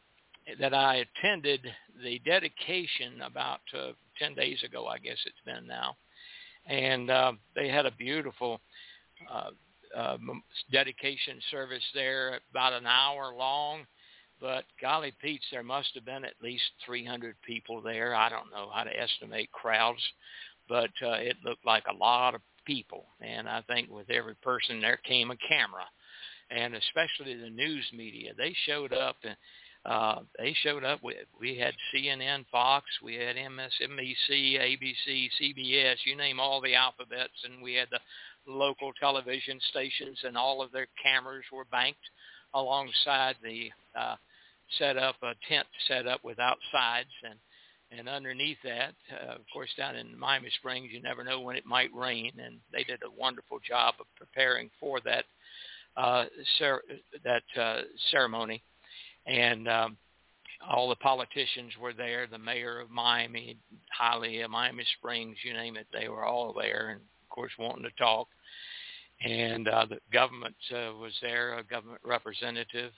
that 0.58 0.72
I 0.72 1.04
attended 1.18 1.60
the 2.02 2.20
dedication 2.20 3.22
about 3.24 3.60
uh, 3.76 3.92
10 4.18 4.34
days 4.34 4.62
ago, 4.64 4.86
I 4.86 4.98
guess 4.98 5.18
it's 5.26 5.36
been 5.44 5.66
now. 5.66 5.96
And 6.66 7.10
uh, 7.10 7.32
they 7.54 7.68
had 7.68 7.86
a 7.86 7.92
beautiful 7.92 8.60
uh, 9.96 10.16
dedication 10.72 11.40
service 11.50 11.84
there, 11.94 12.40
about 12.50 12.72
an 12.72 12.86
hour 12.86 13.34
long. 13.36 13.86
But 14.40 14.64
golly 14.80 15.14
Pete's, 15.22 15.46
there 15.50 15.62
must 15.62 15.94
have 15.94 16.04
been 16.04 16.24
at 16.24 16.34
least 16.42 16.64
300 16.84 17.36
people 17.42 17.80
there. 17.80 18.14
I 18.14 18.28
don't 18.28 18.50
know 18.50 18.68
how 18.72 18.84
to 18.84 19.00
estimate 19.00 19.50
crowds, 19.52 20.02
but 20.68 20.90
uh, 21.02 21.12
it 21.12 21.36
looked 21.44 21.64
like 21.64 21.84
a 21.88 21.96
lot 21.96 22.34
of 22.34 22.42
people. 22.66 23.06
And 23.20 23.48
I 23.48 23.62
think 23.62 23.90
with 23.90 24.10
every 24.10 24.34
person 24.36 24.80
there 24.80 24.98
came 24.98 25.30
a 25.30 25.36
camera, 25.36 25.84
and 26.50 26.74
especially 26.74 27.34
the 27.34 27.50
news 27.50 27.84
media. 27.94 28.32
They 28.36 28.54
showed 28.66 28.92
up 28.92 29.16
and 29.24 29.36
uh, 29.86 30.20
they 30.36 30.54
showed 30.62 30.84
up. 30.84 31.00
We, 31.02 31.14
we 31.38 31.56
had 31.56 31.72
CNN, 31.94 32.44
Fox, 32.50 32.86
we 33.02 33.14
had 33.14 33.36
MSNBC, 33.36 34.58
ABC, 34.58 35.28
CBS, 35.40 35.96
you 36.04 36.16
name 36.16 36.40
all 36.40 36.60
the 36.60 36.74
alphabets, 36.74 37.44
and 37.44 37.62
we 37.62 37.74
had 37.74 37.88
the 37.92 38.00
local 38.46 38.92
television 38.98 39.58
stations, 39.70 40.18
and 40.24 40.36
all 40.36 40.62
of 40.62 40.72
their 40.72 40.88
cameras 41.02 41.44
were 41.52 41.64
banked 41.66 41.98
alongside 42.54 43.36
the 43.42 43.70
uh, 43.98 44.16
set 44.78 44.96
up 44.96 45.16
a 45.22 45.32
tent 45.48 45.66
set 45.88 46.06
up 46.06 46.22
without 46.24 46.58
sides, 46.72 47.10
and 47.24 47.38
and 47.96 48.08
underneath 48.08 48.58
that, 48.64 48.94
uh, 49.12 49.34
of 49.34 49.42
course, 49.52 49.70
down 49.76 49.94
in 49.94 50.18
Miami 50.18 50.50
Springs, 50.58 50.88
you 50.90 51.00
never 51.00 51.22
know 51.22 51.40
when 51.40 51.56
it 51.56 51.64
might 51.64 51.94
rain, 51.94 52.32
and 52.44 52.56
they 52.72 52.82
did 52.82 53.00
a 53.04 53.20
wonderful 53.20 53.60
job 53.66 53.94
of 54.00 54.06
preparing 54.16 54.70
for 54.80 55.00
that 55.04 55.24
uh, 55.96 56.24
cer- 56.58 56.82
that 57.24 57.44
uh, 57.60 57.82
ceremony, 58.10 58.62
and 59.26 59.68
um, 59.68 59.96
all 60.68 60.88
the 60.88 60.96
politicians 60.96 61.72
were 61.80 61.92
there. 61.92 62.26
The 62.26 62.38
mayor 62.38 62.80
of 62.80 62.90
Miami, 62.90 63.56
Hialeah, 63.98 64.48
Miami 64.48 64.84
Springs, 64.98 65.36
you 65.42 65.52
name 65.52 65.76
it, 65.76 65.86
they 65.92 66.08
were 66.08 66.24
all 66.24 66.52
there, 66.52 66.88
and 66.90 67.00
of 67.00 67.28
course, 67.28 67.52
wanting 67.58 67.84
to 67.84 67.90
talk. 67.98 68.28
And 69.24 69.66
uh, 69.68 69.86
the 69.86 69.98
government 70.12 70.56
uh, 70.72 70.92
was 71.00 71.12
there, 71.22 71.58
a 71.58 71.64
government 71.64 72.00
representative, 72.04 72.92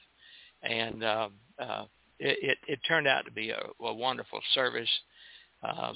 and 0.62 1.04
uh, 1.04 1.28
uh, 1.60 1.84
it, 2.18 2.38
it, 2.42 2.58
it 2.66 2.80
turned 2.88 3.06
out 3.06 3.24
to 3.24 3.30
be 3.30 3.50
a, 3.50 3.60
a 3.80 3.94
wonderful 3.94 4.40
service, 4.54 4.88
uh, 5.62 5.92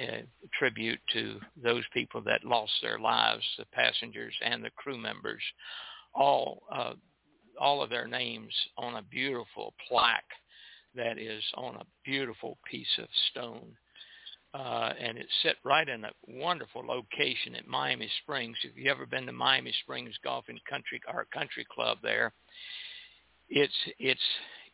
a 0.00 0.24
tribute 0.58 1.00
to 1.12 1.38
those 1.62 1.84
people 1.92 2.22
that 2.22 2.44
lost 2.44 2.72
their 2.82 2.98
lives, 2.98 3.44
the 3.58 3.66
passengers 3.72 4.34
and 4.44 4.64
the 4.64 4.70
crew 4.76 4.98
members, 4.98 5.42
all 6.14 6.62
uh, 6.74 6.94
all 7.58 7.82
of 7.82 7.90
their 7.90 8.06
names 8.06 8.52
on 8.76 8.96
a 8.96 9.02
beautiful 9.02 9.72
plaque 9.88 10.24
that 10.94 11.18
is 11.18 11.42
on 11.54 11.76
a 11.76 11.86
beautiful 12.04 12.58
piece 12.70 12.98
of 12.98 13.08
stone. 13.30 13.76
Uh, 14.56 14.92
and 14.98 15.18
it's 15.18 15.28
set 15.42 15.56
right 15.64 15.86
in 15.86 16.04
a 16.04 16.10
wonderful 16.28 16.82
location 16.86 17.54
at 17.56 17.66
Miami 17.66 18.08
Springs. 18.22 18.56
If 18.62 18.74
you've 18.74 18.86
ever 18.86 19.04
been 19.04 19.26
to 19.26 19.32
Miami 19.32 19.72
Springs 19.82 20.14
Golf 20.24 20.46
and 20.48 20.58
Country, 20.64 21.00
our 21.08 21.26
country 21.26 21.66
club 21.74 21.98
there, 22.02 22.32
it's 23.50 23.74
it's 23.98 24.20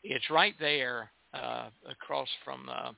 it's 0.04 0.30
right 0.30 0.54
there 0.60 1.10
uh, 1.34 1.70
across 1.90 2.28
from 2.44 2.68
uh, 2.68 2.92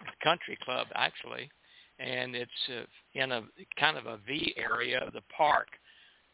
the 0.00 0.24
country 0.24 0.56
club 0.64 0.86
actually, 0.94 1.50
and 1.98 2.34
it's 2.34 2.50
uh, 2.70 2.84
in 3.12 3.32
a 3.32 3.42
kind 3.78 3.98
of 3.98 4.06
a 4.06 4.18
V 4.26 4.54
area 4.56 4.98
of 5.06 5.12
the 5.12 5.22
park, 5.36 5.68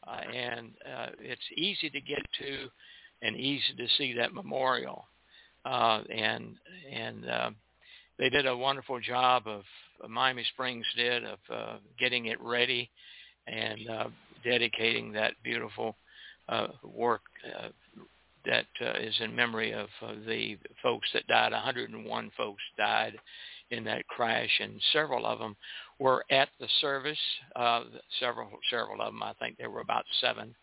uh, 0.06 0.20
and 0.32 0.70
uh, 0.86 1.06
it's 1.18 1.40
easy 1.56 1.90
to 1.90 2.00
get 2.00 2.22
to 2.38 2.68
and 3.22 3.36
easy 3.36 3.74
to 3.76 3.88
see 3.96 4.12
that 4.12 4.34
memorial, 4.34 5.06
uh, 5.64 6.02
and 6.14 6.54
and 6.92 7.28
uh, 7.28 7.50
they 8.18 8.28
did 8.28 8.46
a 8.46 8.56
wonderful 8.56 9.00
job 9.00 9.44
of 9.46 9.62
Miami 10.08 10.44
Springs 10.52 10.86
did 10.96 11.24
of 11.24 11.38
uh, 11.52 11.76
getting 11.98 12.26
it 12.26 12.40
ready 12.40 12.90
and 13.46 13.88
uh, 13.88 14.08
dedicating 14.44 15.12
that 15.12 15.34
beautiful 15.42 15.96
uh, 16.48 16.68
work 16.82 17.22
uh, 17.46 17.68
that 18.44 18.66
uh, 18.80 18.98
is 18.98 19.14
in 19.20 19.34
memory 19.34 19.72
of 19.72 19.88
uh, 20.02 20.14
the 20.26 20.56
folks 20.82 21.08
that 21.12 21.26
died. 21.26 21.52
101 21.52 22.30
folks 22.36 22.62
died 22.76 23.14
in 23.70 23.84
that 23.84 24.06
crash, 24.06 24.60
and 24.60 24.80
several 24.92 25.26
of 25.26 25.38
them 25.38 25.56
were 25.98 26.24
at 26.30 26.48
the 26.58 26.68
service. 26.80 27.18
Uh, 27.54 27.84
several, 28.20 28.48
several 28.70 29.02
of 29.02 29.12
them, 29.12 29.22
I 29.22 29.34
think 29.34 29.58
there 29.58 29.70
were 29.70 29.80
about 29.80 30.04
seven 30.20 30.54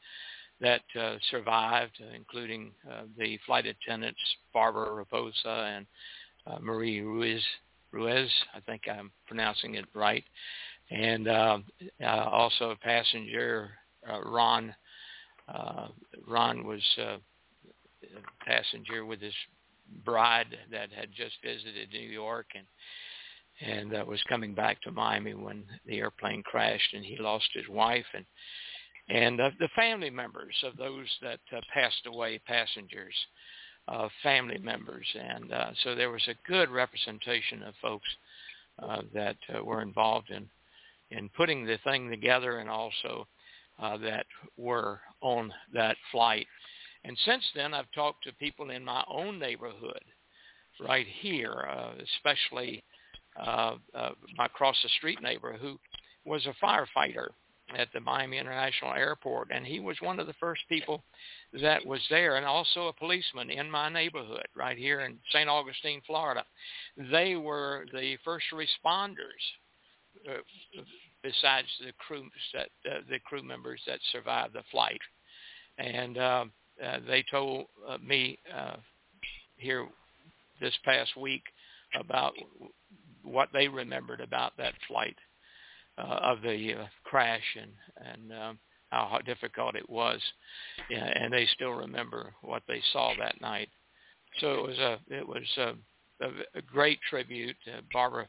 that 0.61 0.81
uh, 0.99 1.17
survived, 1.31 2.01
including 2.15 2.71
uh, 2.89 3.03
the 3.17 3.37
flight 3.45 3.65
attendants 3.65 4.19
Barbara 4.53 4.87
Raposa 5.03 5.77
and 5.77 5.85
uh, 6.47 6.59
Marie 6.59 7.01
Ruiz. 7.01 7.43
Ruiz, 7.91 8.29
I 8.53 8.59
think 8.59 8.81
I'm 8.91 9.11
pronouncing 9.25 9.75
it 9.75 9.85
right, 9.93 10.23
and 10.91 11.27
uh, 11.27 11.59
uh, 12.03 12.05
also 12.05 12.71
a 12.71 12.75
passenger, 12.75 13.69
uh, 14.09 14.21
Ron. 14.21 14.75
Uh, 15.47 15.87
Ron 16.27 16.65
was 16.65 16.81
uh, 16.99 17.17
a 18.03 18.45
passenger 18.45 19.05
with 19.05 19.21
his 19.21 19.33
bride 20.03 20.57
that 20.71 20.91
had 20.91 21.09
just 21.15 21.35
visited 21.43 21.89
New 21.91 22.09
York 22.09 22.47
and 22.55 22.65
and 23.61 23.95
uh, 23.95 24.03
was 24.05 24.21
coming 24.27 24.53
back 24.53 24.81
to 24.81 24.91
Miami 24.91 25.33
when 25.33 25.63
the 25.85 25.99
airplane 25.99 26.43
crashed 26.43 26.93
and 26.93 27.05
he 27.05 27.15
lost 27.17 27.47
his 27.53 27.67
wife 27.69 28.05
and 28.13 28.25
and 29.07 29.39
uh, 29.39 29.51
the 29.59 29.69
family 29.75 30.09
members 30.09 30.55
of 30.63 30.75
those 30.77 31.07
that 31.21 31.39
uh, 31.55 31.61
passed 31.73 32.05
away 32.07 32.39
passengers 32.47 33.15
uh, 33.87 34.09
family 34.23 34.57
members. 34.57 35.07
And 35.15 35.51
uh, 35.51 35.71
so 35.83 35.95
there 35.95 36.11
was 36.11 36.27
a 36.27 36.49
good 36.49 36.69
representation 36.69 37.63
of 37.63 37.73
folks 37.81 38.07
uh, 38.79 39.01
that 39.13 39.37
uh, 39.53 39.63
were 39.63 39.81
involved 39.81 40.29
in 40.29 40.49
in 41.11 41.29
putting 41.29 41.65
the 41.65 41.77
thing 41.83 42.09
together 42.09 42.57
and 42.57 42.69
also 42.69 43.27
uh, 43.79 43.95
that 43.97 44.25
were 44.57 44.99
on 45.21 45.53
that 45.73 45.95
flight. 46.11 46.47
And 47.03 47.17
since 47.25 47.43
then, 47.53 47.73
I've 47.73 47.91
talked 47.93 48.23
to 48.23 48.33
people 48.33 48.71
in 48.71 48.83
my 48.83 49.03
own 49.07 49.37
neighborhood 49.37 50.03
right 50.79 51.05
here, 51.21 51.67
uh, 51.69 51.91
especially 52.17 52.83
uh, 53.39 53.75
uh, 53.93 54.09
my 54.37 54.47
cross 54.47 54.75
the 54.81 54.89
street 54.97 55.21
neighbor 55.21 55.55
who 55.61 55.77
was 56.25 56.45
a 56.47 56.65
firefighter 56.65 57.29
at 57.73 57.87
the 57.93 57.99
Miami 57.99 58.37
International 58.37 58.93
Airport, 58.93 59.49
and 59.51 59.65
he 59.65 59.79
was 59.79 59.97
one 60.01 60.19
of 60.19 60.27
the 60.27 60.33
first 60.33 60.61
people 60.69 61.03
that 61.61 61.85
was 61.85 62.01
there, 62.09 62.35
and 62.35 62.45
also 62.45 62.87
a 62.87 62.93
policeman 62.93 63.49
in 63.49 63.69
my 63.69 63.89
neighborhood 63.89 64.47
right 64.55 64.77
here 64.77 65.01
in 65.01 65.17
St. 65.31 65.49
Augustine, 65.49 66.01
Florida. 66.05 66.43
They 67.11 67.35
were 67.35 67.85
the 67.91 68.17
first 68.23 68.45
responders, 68.53 69.15
uh, 70.29 70.41
besides 71.23 71.67
the 71.79 71.91
crew 71.97 72.29
that 72.53 72.69
uh, 72.89 72.99
the 73.09 73.19
crew 73.19 73.41
members 73.41 73.81
that 73.87 73.99
survived 74.11 74.53
the 74.53 74.63
flight, 74.71 75.01
and 75.77 76.17
uh, 76.17 76.45
uh, 76.83 76.99
they 77.07 77.23
told 77.31 77.65
uh, 77.87 77.97
me 77.97 78.37
uh, 78.55 78.75
here 79.57 79.87
this 80.61 80.73
past 80.83 81.17
week 81.17 81.43
about 81.99 82.33
what 83.23 83.49
they 83.53 83.67
remembered 83.67 84.21
about 84.21 84.55
that 84.57 84.73
flight 84.87 85.15
uh, 85.97 86.19
of 86.21 86.41
the 86.41 86.73
uh, 86.73 86.85
crash 87.03 87.57
and 87.59 87.71
and 88.11 88.33
um, 88.33 88.59
how 88.89 89.19
difficult 89.25 89.75
it 89.75 89.89
was, 89.89 90.21
yeah, 90.89 91.05
and 91.05 91.33
they 91.33 91.45
still 91.53 91.71
remember 91.71 92.33
what 92.41 92.63
they 92.67 92.81
saw 92.93 93.13
that 93.19 93.41
night. 93.41 93.69
So 94.39 94.53
it 94.53 94.67
was 94.67 94.77
a 94.77 94.99
it 95.09 95.27
was 95.27 95.43
a, 95.57 95.73
a, 96.25 96.29
a 96.55 96.61
great 96.61 96.99
tribute. 97.09 97.57
Uh, 97.67 97.81
Barbara, 97.91 98.27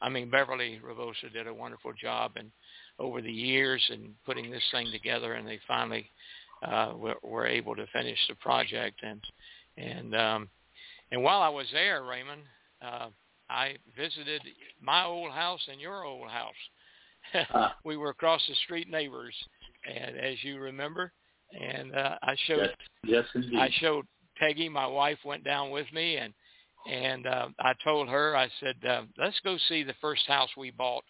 I 0.00 0.08
mean 0.08 0.30
Beverly 0.30 0.80
Raposa 0.84 1.32
did 1.32 1.46
a 1.46 1.54
wonderful 1.54 1.92
job 2.00 2.32
and 2.36 2.50
over 2.98 3.22
the 3.22 3.32
years 3.32 3.84
and 3.90 4.14
putting 4.26 4.50
this 4.50 4.62
thing 4.72 4.90
together, 4.92 5.34
and 5.34 5.46
they 5.46 5.60
finally 5.68 6.10
uh, 6.62 6.92
were, 6.96 7.16
were 7.22 7.46
able 7.46 7.76
to 7.76 7.86
finish 7.92 8.18
the 8.28 8.34
project. 8.36 9.00
And 9.02 9.22
and 9.76 10.14
um, 10.14 10.48
and 11.12 11.22
while 11.22 11.40
I 11.40 11.48
was 11.48 11.66
there, 11.72 12.02
Raymond, 12.02 12.42
uh, 12.82 13.08
I 13.48 13.76
visited 13.96 14.42
my 14.80 15.04
old 15.04 15.32
house 15.32 15.60
and 15.70 15.80
your 15.80 16.04
old 16.04 16.28
house. 16.28 16.54
uh, 17.54 17.68
we 17.84 17.96
were 17.96 18.10
across 18.10 18.42
the 18.48 18.54
street 18.64 18.90
neighbors, 18.90 19.34
and 19.88 20.16
as 20.16 20.36
you 20.42 20.58
remember, 20.58 21.12
and 21.58 21.94
uh, 21.94 22.16
I 22.22 22.36
showed 22.46 22.70
yes, 23.04 23.24
yes 23.34 23.44
I 23.56 23.70
showed 23.80 24.06
Peggy, 24.38 24.68
my 24.68 24.86
wife, 24.86 25.18
went 25.24 25.44
down 25.44 25.70
with 25.70 25.86
me, 25.92 26.16
and 26.16 26.32
and 26.90 27.26
uh, 27.26 27.48
I 27.60 27.72
told 27.84 28.08
her, 28.08 28.36
I 28.36 28.48
said, 28.60 28.76
uh, 28.88 29.02
let's 29.18 29.38
go 29.44 29.56
see 29.68 29.82
the 29.82 29.94
first 30.00 30.26
house 30.26 30.48
we 30.56 30.70
bought 30.70 31.04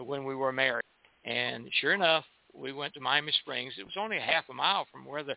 when 0.00 0.24
we 0.24 0.34
were 0.34 0.52
married. 0.52 0.84
And 1.24 1.68
sure 1.80 1.92
enough, 1.92 2.24
we 2.54 2.72
went 2.72 2.94
to 2.94 3.00
Miami 3.00 3.32
Springs. 3.40 3.74
It 3.78 3.84
was 3.84 3.96
only 3.98 4.16
a 4.16 4.20
half 4.20 4.44
a 4.48 4.54
mile 4.54 4.86
from 4.90 5.04
where 5.04 5.22
the 5.22 5.36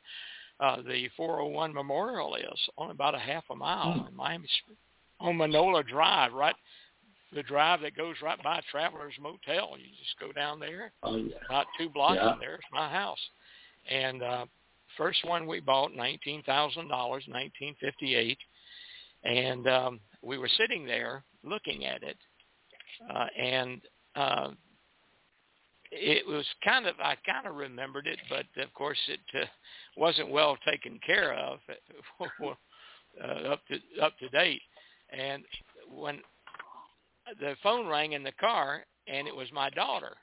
uh, 0.62 0.78
the 0.84 1.10
401 1.17 1.73
Memorial 1.73 2.36
is, 2.36 2.60
only 2.78 2.93
about 2.93 3.13
a 3.13 3.19
half 3.19 3.43
a 3.51 3.56
mile 3.56 3.93
mm. 3.93 4.10
in 4.10 4.15
Miami 4.15 4.47
Springs 4.62 4.80
on 5.19 5.38
Minola 5.38 5.86
Drive, 5.86 6.34
right 6.34 6.56
the 7.33 7.43
drive 7.43 7.81
that 7.81 7.95
goes 7.95 8.15
right 8.21 8.41
by 8.43 8.61
Travelers 8.71 9.13
Motel. 9.21 9.71
You 9.77 9.85
just 9.99 10.19
go 10.19 10.31
down 10.31 10.59
there. 10.59 10.91
Oh, 11.03 11.17
yeah. 11.17 11.35
About 11.49 11.65
two 11.77 11.89
blocks 11.89 12.19
yeah. 12.21 12.31
from 12.31 12.39
there 12.39 12.55
is 12.55 12.61
my 12.71 12.89
house. 12.89 13.19
And 13.89 14.23
uh 14.23 14.45
first 14.97 15.25
one 15.25 15.47
we 15.47 15.59
bought 15.59 15.95
nineteen 15.95 16.41
thousand 16.43 16.88
dollars, 16.88 17.23
nineteen 17.27 17.75
fifty 17.79 18.15
eight. 18.15 18.38
And 19.23 19.67
um 19.67 19.99
we 20.21 20.38
were 20.38 20.49
sitting 20.57 20.85
there 20.85 21.23
looking 21.43 21.85
at 21.85 22.03
it. 22.03 22.17
Uh 23.13 23.25
and 23.38 23.81
uh 24.15 24.49
it 25.91 26.25
was 26.27 26.45
kind 26.63 26.88
of 26.88 26.95
I 26.99 27.15
kind 27.25 27.47
of 27.47 27.55
remembered 27.55 28.07
it, 28.07 28.19
but 28.29 28.45
of 28.61 28.73
course 28.73 28.97
it 29.07 29.19
uh, 29.41 29.45
wasn't 29.97 30.29
well 30.29 30.57
taken 30.67 30.99
care 31.05 31.33
of 31.33 31.59
uh, 32.21 33.27
up 33.49 33.61
to 33.67 34.03
up 34.03 34.17
to 34.19 34.29
date. 34.29 34.61
And 35.11 35.43
when 35.89 36.19
the 37.39 37.55
phone 37.63 37.88
rang 37.88 38.13
in 38.13 38.23
the 38.23 38.31
car, 38.33 38.85
and 39.07 39.27
it 39.27 39.35
was 39.35 39.47
my 39.53 39.69
daughter, 39.71 40.15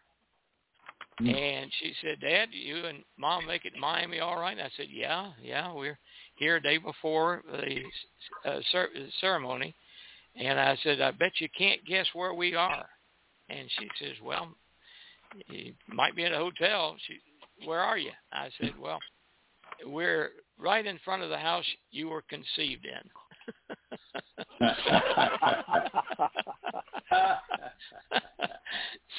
mm. 1.20 1.34
and 1.34 1.70
she 1.80 1.92
said, 2.02 2.20
"Dad, 2.20 2.48
you 2.52 2.86
and 2.86 3.02
Mom 3.18 3.46
make 3.46 3.64
it 3.64 3.76
Miami 3.78 4.20
all 4.20 4.40
right?" 4.40 4.56
And 4.56 4.62
I 4.66 4.70
said, 4.76 4.86
"Yeah, 4.90 5.32
yeah, 5.42 5.72
we're 5.72 5.98
here 6.36 6.56
a 6.56 6.62
day 6.62 6.78
before 6.78 7.42
the 7.50 8.50
uh, 8.50 8.60
cer- 8.70 8.90
ceremony." 9.20 9.74
And 10.36 10.58
I 10.58 10.76
said, 10.82 11.00
"I 11.00 11.10
bet 11.10 11.32
you 11.40 11.48
can't 11.56 11.84
guess 11.84 12.06
where 12.14 12.34
we 12.34 12.54
are." 12.54 12.86
And 13.48 13.68
she 13.78 13.88
says, 13.98 14.16
"Well, 14.22 14.56
you 15.48 15.74
might 15.88 16.16
be 16.16 16.24
in 16.24 16.32
a 16.32 16.38
hotel. 16.38 16.96
She, 17.06 17.66
where 17.66 17.80
are 17.80 17.98
you? 17.98 18.10
I 18.32 18.48
said, 18.60 18.72
well, 18.80 18.98
we're 19.86 20.30
right 20.58 20.84
in 20.84 20.98
front 21.04 21.22
of 21.22 21.30
the 21.30 21.38
house 21.38 21.64
you 21.90 22.08
were 22.08 22.22
conceived 22.22 22.86
in. 22.86 23.10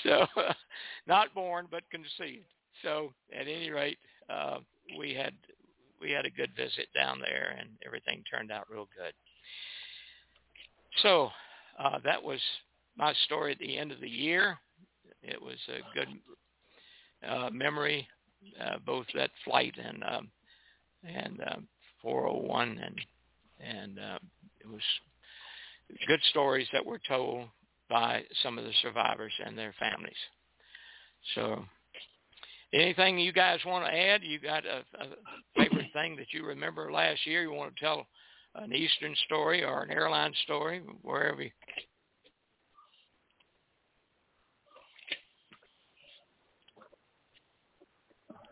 so, 0.09 0.25
not 1.07 1.33
born 1.33 1.67
but 1.69 1.83
conceived. 1.89 2.45
So, 2.81 3.13
at 3.33 3.47
any 3.47 3.69
rate, 3.69 3.97
uh, 4.29 4.57
we 4.97 5.13
had 5.13 5.33
we 6.01 6.11
had 6.11 6.25
a 6.25 6.29
good 6.29 6.51
visit 6.55 6.87
down 6.93 7.19
there, 7.19 7.55
and 7.57 7.69
everything 7.85 8.23
turned 8.29 8.51
out 8.51 8.69
real 8.69 8.87
good. 8.97 9.13
So, 11.01 11.29
uh, 11.79 11.99
that 12.03 12.21
was 12.21 12.39
my 12.97 13.13
story 13.25 13.53
at 13.53 13.59
the 13.59 13.77
end 13.77 13.91
of 13.91 14.01
the 14.01 14.09
year. 14.09 14.57
It 15.21 15.41
was 15.41 15.57
a 15.69 15.95
good 15.95 16.09
uh, 17.27 17.49
memory, 17.51 18.07
uh, 18.61 18.77
both 18.85 19.05
that 19.15 19.31
flight 19.45 19.73
and 19.81 20.03
um, 20.03 20.29
and 21.03 21.41
uh, 21.41 21.55
401, 22.01 22.79
and 22.79 23.01
and 23.59 23.99
uh, 23.99 24.19
it 24.59 24.67
was 24.67 24.81
good 26.07 26.21
stories 26.29 26.67
that 26.73 26.85
were 26.85 26.99
told 27.07 27.47
by 27.93 28.23
some 28.41 28.58
of 28.58 28.65
the 28.65 28.71
survivors 28.82 29.32
and 29.45 29.56
their 29.56 29.75
families. 29.79 30.17
So 31.36 31.63
anything 32.73 33.19
you 33.19 33.32
guys 33.32 33.60
want 33.67 33.86
to 33.86 33.95
add? 33.95 34.23
You 34.23 34.39
got 34.39 34.65
a, 34.65 34.84
a 34.99 35.06
favorite 35.56 35.93
thing 35.93 36.15
that 36.15 36.34
you 36.34 36.43
remember 36.43 36.91
last 36.91 37.23
year? 37.27 37.43
You 37.43 37.51
want 37.51 37.75
to 37.75 37.86
tell 37.86 38.08
an 38.56 38.73
Eastern 38.73 39.13
story 39.27 39.63
or 39.63 39.84
an 39.84 39.91
airline 39.91 40.34
story, 40.43 40.82
wherever 41.03 41.43
you 41.43 41.51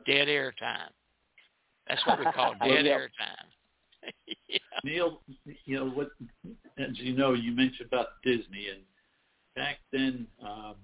dead 0.05 0.29
air 0.29 0.53
time. 0.59 0.91
That's 1.87 2.05
what 2.05 2.19
we 2.19 2.25
call 2.25 2.53
dead 2.63 2.85
air 2.85 3.09
time. 3.17 4.13
yeah. 4.47 4.57
Neil, 4.83 5.21
you 5.65 5.77
know 5.77 5.89
what? 5.89 6.09
As 6.77 6.89
you 6.93 7.15
know, 7.15 7.33
you 7.33 7.53
mentioned 7.55 7.87
about 7.91 8.21
Disney, 8.23 8.67
and 8.69 8.81
back 9.55 9.77
then 9.91 10.27
um, 10.43 10.75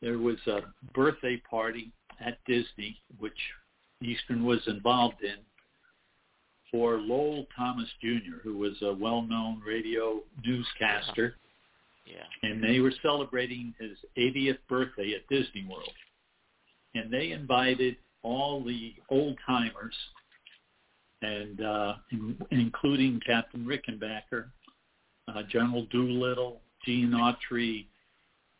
there 0.00 0.18
was 0.18 0.36
a 0.46 0.60
birthday 0.94 1.40
party 1.48 1.92
at 2.20 2.38
Disney, 2.46 3.00
which 3.18 3.32
Eastern 4.02 4.44
was 4.44 4.60
involved 4.66 5.22
in, 5.22 5.36
for 6.70 6.98
Lowell 6.98 7.46
Thomas 7.56 7.88
Jr., 8.02 8.38
who 8.42 8.58
was 8.58 8.74
a 8.82 8.92
well-known 8.92 9.62
radio 9.66 10.20
newscaster. 10.44 11.36
Yeah. 12.06 12.48
And 12.48 12.62
they 12.62 12.80
were 12.80 12.92
celebrating 13.02 13.74
his 13.78 13.96
80th 14.18 14.58
birthday 14.68 15.14
at 15.14 15.26
Disney 15.28 15.66
World. 15.68 15.92
And 16.94 17.10
they 17.12 17.30
invited 17.30 17.96
all 18.22 18.62
the 18.62 18.94
old 19.08 19.38
timers 19.46 19.94
and 21.22 21.60
uh, 21.60 21.94
in, 22.10 22.36
including 22.50 23.20
Captain 23.26 23.64
Rickenbacker, 23.64 24.46
uh, 25.28 25.42
General 25.50 25.86
Doolittle, 25.86 26.60
Gene 26.84 27.10
Autry. 27.10 27.86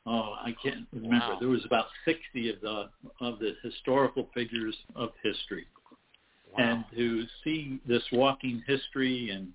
Oh, 0.07 0.35
I 0.39 0.55
can't 0.63 0.87
remember. 0.93 1.17
Wow. 1.17 1.37
There 1.41 1.49
was 1.49 1.65
about 1.65 1.87
60 2.05 2.51
of 2.51 2.61
the 2.61 2.91
of 3.21 3.39
the 3.39 3.55
historical 3.63 4.29
figures 4.35 4.77
of 4.95 5.11
history, 5.23 5.67
Wow. 6.53 6.65
and 6.65 6.85
to 6.95 7.25
see 7.43 7.81
this 7.87 8.03
walking 8.13 8.63
history 8.67 9.31
and 9.31 9.53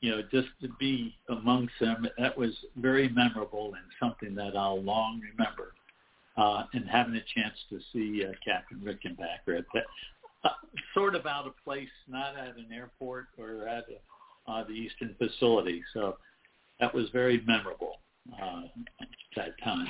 you 0.00 0.10
know 0.10 0.22
just 0.32 0.48
to 0.62 0.68
be 0.80 1.16
amongst 1.28 1.74
them, 1.80 2.08
that 2.18 2.36
was 2.36 2.52
very 2.76 3.08
memorable 3.08 3.74
and 3.74 3.84
something 4.00 4.34
that 4.34 4.56
I'll 4.56 4.82
long 4.82 5.20
remember. 5.20 5.74
Uh, 6.36 6.64
and 6.72 6.88
having 6.90 7.14
a 7.14 7.22
chance 7.32 7.54
to 7.70 7.78
see 7.92 8.24
uh, 8.24 8.32
Captain 8.44 8.80
Rickenbacker 8.80 9.56
at 9.56 9.64
that, 9.72 9.84
uh, 10.42 10.48
sort 10.92 11.14
of 11.14 11.26
out 11.26 11.46
of 11.46 11.52
place, 11.62 11.88
not 12.08 12.36
at 12.36 12.56
an 12.56 12.66
airport 12.74 13.26
or 13.38 13.68
at 13.68 13.84
a, 13.88 14.50
uh, 14.50 14.64
the 14.64 14.72
Eastern 14.72 15.14
facility. 15.16 15.80
So 15.92 16.16
that 16.80 16.92
was 16.92 17.08
very 17.10 17.40
memorable 17.46 18.00
uh, 18.32 18.62
at 19.00 19.08
that 19.36 19.50
time. 19.62 19.88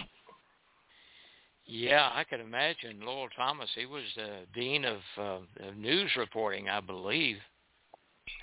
Yeah, 1.66 2.11
I 2.14 2.25
could 2.25 2.40
imagine 2.40 3.01
Lowell 3.01 3.29
Thomas. 3.35 3.70
He 3.75 3.87
was 3.87 4.05
the 4.16 4.40
dean 4.55 4.85
of, 4.85 4.99
uh, 5.16 5.66
of 5.66 5.77
news 5.77 6.11
reporting, 6.16 6.68
I 6.68 6.81
believe. 6.81 7.38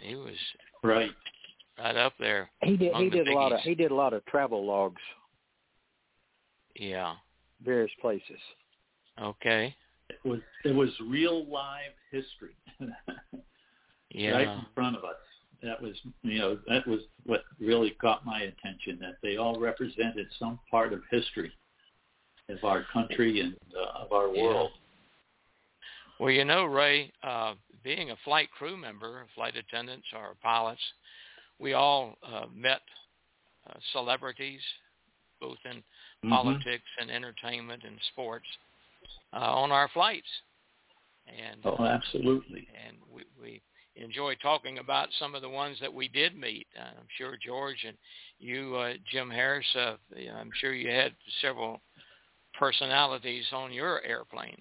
He 0.02 0.16
was 0.16 0.36
Right. 0.84 1.12
right 1.78 1.96
up 1.96 2.14
there. 2.20 2.50
He 2.64 2.78
did. 2.78 2.96
He 2.96 3.10
the 3.10 3.18
did 3.18 3.28
a 3.28 3.34
lot 3.34 3.52
of. 3.52 3.60
He 3.62 3.76
did 3.76 3.92
a 3.92 3.96
lot 3.96 4.14
of 4.14 4.26
travel 4.26 4.66
logs, 4.66 5.02
Yeah. 6.76 7.16
various 7.62 7.94
places. 8.02 8.40
Okay. 9.20 9.76
It 10.10 10.20
was 10.26 10.40
it 10.66 10.74
was 10.74 10.90
real 11.02 11.46
live 11.46 11.94
history 12.12 12.56
Yeah. 14.10 14.32
right 14.32 14.48
in 14.48 14.66
front 14.74 14.96
of 14.98 15.04
us. 15.04 15.16
That 15.62 15.82
was 15.82 15.96
you 16.24 16.40
know 16.40 16.58
that 16.68 16.88
was 16.88 17.02
what 17.26 17.44
really 17.60 17.92
caught 17.92 18.26
my 18.26 18.42
attention. 18.42 18.98
That 19.00 19.18
they 19.22 19.38
all 19.38 19.60
represented 19.60 20.28
some 20.40 20.60
part 20.70 20.92
of 20.94 21.02
history 21.12 21.52
of 22.50 22.64
our 22.64 22.84
country 22.92 23.42
and 23.42 23.56
uh, 23.76 24.04
of 24.04 24.12
our 24.12 24.28
Yeah. 24.34 24.44
world. 24.44 24.72
Well, 26.20 26.32
you 26.32 26.46
know, 26.46 26.66
Ray, 26.66 27.12
uh, 27.24 27.56
being 27.84 28.12
a 28.12 28.16
flight 28.18 28.52
crew 28.52 28.78
member, 28.78 29.26
flight 29.34 29.56
attendants 29.56 30.08
or 30.14 30.36
pilots, 30.42 30.82
we 31.58 31.74
all 31.74 32.16
uh, 32.22 32.46
met 32.54 32.82
uh, 33.68 33.80
celebrities, 33.92 34.62
both 35.40 35.58
in 35.66 35.84
Mhm. 36.24 36.30
politics 36.30 36.90
and 37.00 37.10
entertainment 37.10 37.84
and 37.84 38.00
sports, 38.12 38.46
uh, 39.34 39.38
on 39.38 39.72
our 39.72 39.88
flights. 39.90 40.30
And 41.28 41.66
Oh, 41.66 41.86
absolutely. 41.86 42.68
and 42.74 42.98
we, 43.10 43.24
we 43.40 43.62
enjoy 43.96 44.36
talking 44.36 44.80
about 44.80 45.10
some 45.20 45.36
of 45.36 45.42
the 45.42 45.50
ones 45.50 45.78
that 45.82 45.94
we 45.94 46.08
did 46.08 46.38
meet. 46.38 46.68
Uh, 46.78 46.84
I'm 47.00 47.08
sure 47.18 47.38
George 47.44 47.84
and 47.86 47.98
you, 48.40 48.76
uh, 48.76 48.94
Jim 49.12 49.30
Harris, 49.30 49.66
uh, 49.76 49.96
I'm 50.36 50.52
sure 50.60 50.74
you 50.74 50.90
had 50.90 51.14
several 51.42 51.82
personalities 52.58 53.46
on 53.54 53.72
your 53.72 54.02
airplanes 54.04 54.60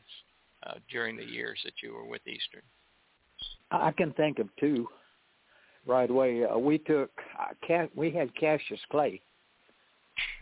uh, 0.67 0.75
during 0.91 1.17
the 1.17 1.25
years 1.25 1.59
that 1.65 1.75
you 1.83 1.93
were 1.93 2.07
with 2.07 2.27
Eastern. 2.27 2.63
I 3.71 3.93
can 3.93 4.13
think 4.15 4.39
of 4.39 4.49
two 4.59 4.89
right 5.87 6.11
away. 6.11 6.45
Uh, 6.45 6.59
we 6.59 6.79
took. 6.79 7.11
Uh, 7.39 7.55
Ca- 7.67 7.89
we 7.95 8.11
had 8.11 8.35
Cassius 8.35 8.81
Clay 8.91 9.21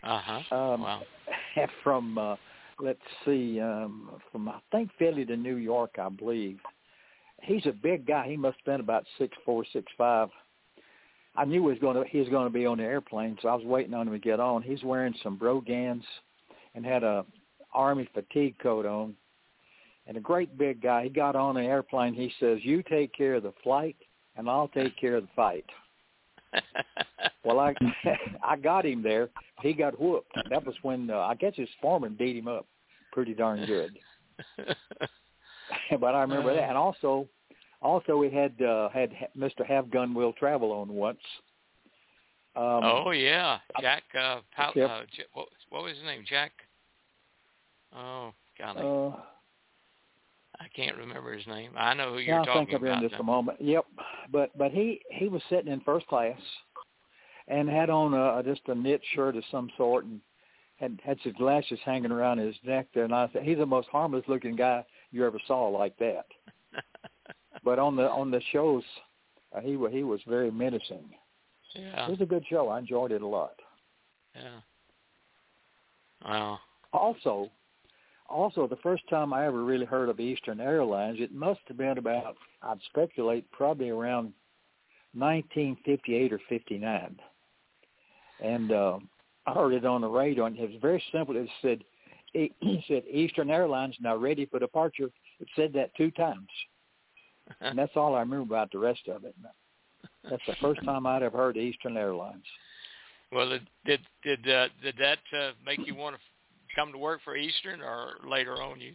Uh 0.03 0.19
huh. 0.23 0.55
um, 0.55 0.81
wow. 0.81 1.01
from. 1.83 2.17
Uh, 2.17 2.35
let's 2.79 2.99
see, 3.25 3.59
um, 3.59 4.11
from 4.31 4.49
I 4.49 4.59
think 4.71 4.89
Philly 4.97 5.25
to 5.25 5.37
New 5.37 5.57
York, 5.57 5.95
I 5.99 6.09
believe. 6.09 6.59
He's 7.43 7.65
a 7.65 7.71
big 7.71 8.05
guy. 8.05 8.27
He 8.27 8.37
must 8.37 8.57
have 8.57 8.65
been 8.65 8.79
about 8.79 9.05
six 9.17 9.35
four, 9.45 9.65
six 9.71 9.91
five. 9.97 10.29
I 11.35 11.45
knew 11.45 11.61
he 11.61 11.69
was 11.69 11.79
going 11.79 11.95
to 11.95 12.09
he 12.09 12.19
was 12.19 12.29
going 12.29 12.47
to 12.47 12.53
be 12.53 12.65
on 12.65 12.77
the 12.77 12.83
airplane, 12.83 13.37
so 13.41 13.49
I 13.49 13.55
was 13.55 13.65
waiting 13.65 13.93
on 13.93 14.07
him 14.07 14.13
to 14.13 14.19
get 14.19 14.39
on. 14.39 14.61
He's 14.61 14.83
wearing 14.83 15.13
some 15.23 15.37
brogans 15.37 16.03
and 16.75 16.85
had 16.85 17.03
a 17.03 17.25
army 17.73 18.09
fatigue 18.13 18.55
coat 18.61 18.85
on, 18.85 19.15
and 20.07 20.17
a 20.17 20.21
great 20.21 20.57
big 20.57 20.81
guy. 20.81 21.03
He 21.03 21.09
got 21.09 21.35
on 21.35 21.55
the 21.55 21.61
airplane. 21.61 22.13
He 22.13 22.31
says, 22.39 22.59
"You 22.63 22.83
take 22.83 23.13
care 23.13 23.35
of 23.35 23.43
the 23.43 23.53
flight, 23.63 23.95
and 24.35 24.49
I'll 24.49 24.69
take 24.69 24.97
care 24.97 25.15
of 25.15 25.23
the 25.23 25.29
fight." 25.35 25.65
Well, 27.43 27.59
I 27.59 27.73
I 28.43 28.57
got 28.57 28.85
him 28.85 29.01
there. 29.01 29.29
He 29.61 29.73
got 29.73 29.99
whooped. 29.99 30.33
That 30.49 30.65
was 30.65 30.75
when 30.81 31.09
uh, 31.09 31.19
I 31.19 31.35
guess 31.35 31.53
his 31.55 31.69
foreman 31.81 32.15
beat 32.17 32.35
him 32.35 32.47
up 32.47 32.65
pretty 33.11 33.33
darn 33.33 33.65
good. 33.65 33.97
but 35.99 36.15
I 36.15 36.21
remember 36.21 36.53
that. 36.53 36.69
And 36.69 36.77
also, 36.77 37.27
also 37.81 38.17
we 38.17 38.29
had 38.29 38.61
uh, 38.61 38.89
had 38.89 39.11
Mr. 39.37 39.65
Have 39.65 39.89
Gun 39.89 40.13
Will 40.13 40.33
Travel 40.33 40.71
on 40.71 40.89
once. 40.89 41.19
Um, 42.55 42.81
oh 42.83 43.11
yeah, 43.11 43.59
Jack. 43.79 44.03
Uh, 44.13 44.39
Pal- 44.55 44.69
uh, 44.69 45.03
J- 45.15 45.25
what, 45.33 45.47
what 45.69 45.83
was 45.83 45.95
his 45.95 46.03
name? 46.03 46.23
Jack. 46.27 46.51
Oh 47.95 48.33
golly, 48.57 48.81
uh, 48.81 49.15
I 50.59 50.67
can't 50.75 50.97
remember 50.97 51.33
his 51.33 51.47
name. 51.47 51.71
I 51.77 51.93
know 51.93 52.13
who 52.13 52.19
you're 52.19 52.39
I'll 52.39 52.45
talking 52.45 52.67
think 52.67 52.81
of 52.81 52.83
it 52.83 52.87
in 52.87 52.97
about. 52.97 53.09
just 53.09 53.19
a 53.19 53.23
moment. 53.23 53.61
Yep, 53.61 53.85
but 54.31 54.57
but 54.57 54.71
he 54.71 54.99
he 55.11 55.27
was 55.27 55.41
sitting 55.49 55.71
in 55.71 55.79
first 55.81 56.07
class, 56.07 56.39
and 57.47 57.69
had 57.69 57.89
on 57.89 58.13
a, 58.13 58.43
just 58.43 58.61
a 58.67 58.75
knit 58.75 59.01
shirt 59.15 59.35
of 59.35 59.43
some 59.51 59.69
sort, 59.77 60.05
and 60.05 60.19
had 60.77 60.99
had 61.03 61.17
some 61.23 61.33
glasses 61.33 61.79
hanging 61.85 62.11
around 62.11 62.39
his 62.39 62.55
neck 62.65 62.87
there. 62.93 63.05
And 63.05 63.13
I 63.13 63.29
said, 63.31 63.43
he's 63.43 63.57
the 63.57 63.65
most 63.65 63.87
harmless 63.89 64.25
looking 64.27 64.55
guy 64.55 64.83
you 65.11 65.25
ever 65.25 65.39
saw 65.47 65.67
like 65.67 65.97
that. 65.97 66.25
But 67.63 67.79
on 67.79 67.95
the 67.95 68.09
on 68.09 68.31
the 68.31 68.41
shows, 68.51 68.83
uh, 69.55 69.59
he 69.59 69.71
he 69.91 70.03
was 70.03 70.21
very 70.27 70.51
menacing. 70.51 71.09
yeah. 71.75 72.07
It 72.07 72.11
was 72.11 72.21
a 72.21 72.25
good 72.25 72.45
show. 72.49 72.69
I 72.69 72.79
enjoyed 72.79 73.11
it 73.11 73.21
a 73.21 73.27
lot. 73.27 73.55
Yeah. 74.35 74.59
Wow. 76.25 76.59
Also, 76.93 77.49
also 78.27 78.67
the 78.67 78.77
first 78.77 79.03
time 79.09 79.33
I 79.33 79.45
ever 79.45 79.63
really 79.63 79.85
heard 79.85 80.09
of 80.09 80.19
Eastern 80.19 80.59
Airlines, 80.59 81.17
it 81.19 81.33
must 81.33 81.61
have 81.67 81.77
been 81.77 81.97
about 81.97 82.35
I'd 82.61 82.79
speculate 82.89 83.49
probably 83.51 83.89
around 83.89 84.33
1958 85.13 86.33
or 86.33 86.39
59, 86.47 87.19
and 88.43 88.71
uh, 88.71 88.99
I 89.45 89.53
heard 89.53 89.73
it 89.73 89.85
on 89.85 90.01
the 90.01 90.07
radio, 90.07 90.45
and 90.45 90.57
it 90.57 90.69
was 90.69 90.81
very 90.81 91.03
simple. 91.11 91.35
It 91.35 91.49
said 91.61 91.83
it, 92.33 92.51
it 92.61 92.83
said 92.87 93.03
Eastern 93.09 93.49
Airlines 93.49 93.95
now 93.99 94.15
ready 94.15 94.45
for 94.45 94.59
departure. 94.59 95.09
It 95.39 95.47
said 95.55 95.73
that 95.73 95.95
two 95.95 96.11
times, 96.11 96.47
and 97.61 97.77
that's 97.77 97.95
all 97.95 98.15
I 98.15 98.19
remember 98.19 98.53
about 98.53 98.71
the 98.71 98.79
rest 98.79 99.07
of 99.07 99.23
it. 99.25 99.35
That's 100.29 100.41
the 100.47 100.55
first 100.61 100.83
time 100.83 101.05
I'd 101.05 101.23
ever 101.23 101.37
heard 101.37 101.57
Eastern 101.57 101.97
Airlines. 101.97 102.43
Well, 103.31 103.49
did 103.49 103.67
did 103.85 104.01
did, 104.23 104.49
uh, 104.49 104.67
did 104.81 104.95
that 104.99 105.19
uh, 105.37 105.51
make 105.65 105.85
you 105.85 105.95
want 105.95 106.15
to 106.15 106.21
come 106.75 106.91
to 106.91 106.97
work 106.97 107.21
for 107.23 107.35
Eastern, 107.35 107.81
or 107.81 108.15
later 108.27 108.61
on 108.61 108.79
you? 108.79 108.93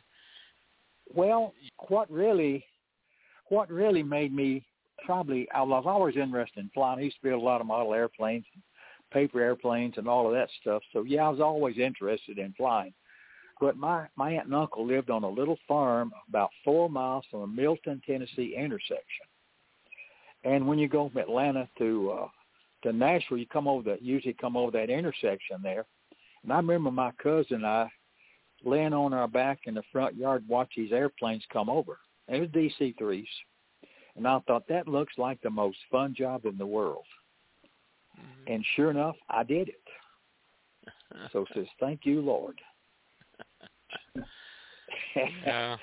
Well, 1.14 1.52
what 1.88 2.10
really, 2.10 2.64
what 3.48 3.70
really 3.70 4.02
made 4.02 4.34
me 4.34 4.64
probably, 5.04 5.48
I 5.54 5.62
was 5.62 5.84
always 5.86 6.16
interested 6.16 6.60
in 6.60 6.70
flying. 6.72 6.98
I 6.98 7.02
used 7.02 7.16
to 7.16 7.28
build 7.28 7.42
a 7.42 7.44
lot 7.44 7.60
of 7.60 7.66
model 7.66 7.94
airplanes, 7.94 8.44
paper 9.12 9.40
airplanes, 9.40 9.94
and 9.96 10.08
all 10.08 10.26
of 10.26 10.32
that 10.32 10.48
stuff. 10.60 10.82
So 10.92 11.02
yeah, 11.02 11.26
I 11.26 11.28
was 11.28 11.40
always 11.40 11.78
interested 11.78 12.38
in 12.38 12.54
flying. 12.56 12.94
But 13.64 13.78
my 13.78 14.06
my 14.14 14.32
aunt 14.32 14.44
and 14.44 14.54
uncle 14.54 14.86
lived 14.86 15.08
on 15.08 15.24
a 15.24 15.28
little 15.28 15.56
farm 15.66 16.12
about 16.28 16.50
four 16.62 16.90
miles 16.90 17.24
from 17.30 17.40
the 17.40 17.46
Milton, 17.46 18.02
Tennessee 18.06 18.54
intersection. 18.54 19.24
And 20.44 20.68
when 20.68 20.78
you 20.78 20.86
go 20.86 21.08
from 21.08 21.22
Atlanta 21.22 21.66
to 21.78 22.10
uh, 22.10 22.28
to 22.82 22.92
Nashville, 22.92 23.38
you 23.38 23.46
come 23.46 23.66
over 23.66 23.82
the 23.82 23.96
usually 24.02 24.34
come 24.34 24.54
over 24.54 24.70
that 24.72 24.90
intersection 24.90 25.62
there, 25.62 25.86
and 26.42 26.52
I 26.52 26.56
remember 26.56 26.90
my 26.90 27.10
cousin 27.12 27.56
and 27.56 27.66
I 27.66 27.90
laying 28.66 28.92
on 28.92 29.14
our 29.14 29.26
back 29.26 29.60
in 29.64 29.72
the 29.72 29.82
front 29.90 30.14
yard 30.14 30.44
watch 30.46 30.72
these 30.76 30.92
airplanes 30.92 31.42
come 31.50 31.70
over. 31.70 31.96
It 32.28 32.40
was 32.40 32.50
DC 32.50 32.98
threes, 32.98 33.26
and 34.14 34.28
I 34.28 34.40
thought 34.40 34.68
that 34.68 34.88
looks 34.88 35.14
like 35.16 35.40
the 35.40 35.48
most 35.48 35.78
fun 35.90 36.14
job 36.14 36.44
in 36.44 36.58
the 36.58 36.66
world. 36.66 37.06
Mm-hmm. 38.14 38.52
And 38.52 38.64
sure 38.76 38.90
enough, 38.90 39.16
I 39.30 39.42
did 39.42 39.70
it. 39.70 39.80
so 41.32 41.46
says, 41.54 41.66
"Thank 41.80 42.00
you, 42.04 42.20
Lord." 42.20 42.60
yeah. 45.16 45.76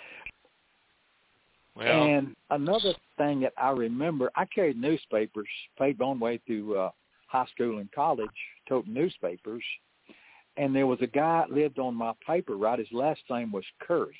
Well, 1.75 2.03
and 2.03 2.35
another 2.49 2.93
thing 3.17 3.41
that 3.41 3.53
I 3.57 3.71
remember, 3.71 4.29
I 4.35 4.45
carried 4.45 4.79
newspapers, 4.79 5.47
paid 5.77 5.99
my 5.99 6.05
own 6.05 6.19
way 6.19 6.39
through 6.45 6.77
uh, 6.77 6.91
high 7.27 7.45
school 7.45 7.77
and 7.77 7.91
college, 7.91 8.29
toting 8.67 8.93
newspapers. 8.93 9.63
And 10.57 10.75
there 10.75 10.87
was 10.87 10.99
a 11.01 11.07
guy 11.07 11.45
that 11.47 11.55
lived 11.55 11.79
on 11.79 11.95
my 11.95 12.11
paper 12.27 12.57
route. 12.57 12.79
His 12.79 12.91
last 12.91 13.21
name 13.29 13.51
was 13.51 13.63
Curry. 13.79 14.17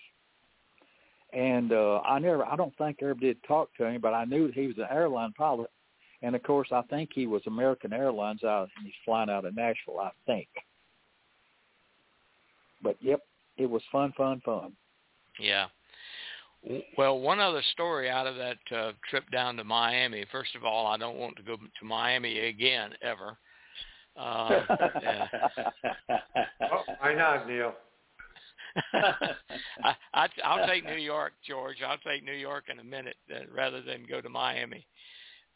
And 1.34 1.74
uh, 1.74 2.00
I 2.00 2.20
never, 2.20 2.46
I 2.46 2.56
don't 2.56 2.76
think 2.78 2.98
I 3.02 3.06
ever 3.06 3.14
did 3.16 3.38
talk 3.44 3.70
to 3.78 3.86
him, 3.86 4.02
but 4.02 4.14
I 4.14 4.26
knew 4.26 4.48
that 4.48 4.56
he 4.56 4.68
was 4.68 4.78
an 4.78 4.88
airline 4.90 5.34
pilot. 5.38 5.70
And 6.22 6.36
of 6.36 6.44
course, 6.44 6.70
I 6.72 6.82
think 6.84 7.10
he 7.14 7.26
was 7.26 7.42
American 7.48 7.94
Airlines 7.94 8.44
out, 8.44 8.70
and 8.78 8.86
he's 8.86 8.94
flying 9.04 9.30
out 9.30 9.46
of 9.46 9.56
Nashville, 9.56 10.00
I 10.00 10.12
think. 10.26 10.48
But 12.84 12.98
yep, 13.02 13.22
it 13.62 13.70
was 13.70 13.82
fun, 13.92 14.14
fun, 14.18 14.42
fun. 14.44 14.74
Yeah. 15.40 15.68
Well, 16.98 17.20
one 17.20 17.40
other 17.40 17.62
story 17.72 18.10
out 18.10 18.28
of 18.28 18.36
that 18.36 18.58
uh, 18.76 18.92
trip 19.10 19.30
down 19.32 19.56
to 19.58 19.64
Miami. 19.64 20.26
First 20.32 20.56
of 20.56 20.64
all, 20.64 20.88
I 20.88 20.98
don't 20.98 21.18
want 21.18 21.36
to 21.38 21.44
go 21.44 21.56
to 21.58 21.86
Miami 21.86 22.40
again 22.40 22.92
ever. 23.02 23.38
Uh, 24.18 24.62
yeah. 25.02 25.28
oh, 26.72 26.84
why 27.00 27.14
not, 27.14 27.48
Neil? 27.48 27.74
I, 28.94 29.96
I, 30.14 30.28
I'll 30.44 30.68
take 30.68 30.86
New 30.86 30.98
York, 30.98 31.34
George. 31.48 31.78
I'll 31.88 31.98
take 31.98 32.24
New 32.24 32.34
York 32.34 32.66
in 32.72 32.80
a 32.80 32.84
minute 32.84 33.18
uh, 33.34 33.40
rather 33.54 33.82
than 33.82 34.06
go 34.08 34.22
to 34.22 34.30
Miami. 34.30 34.86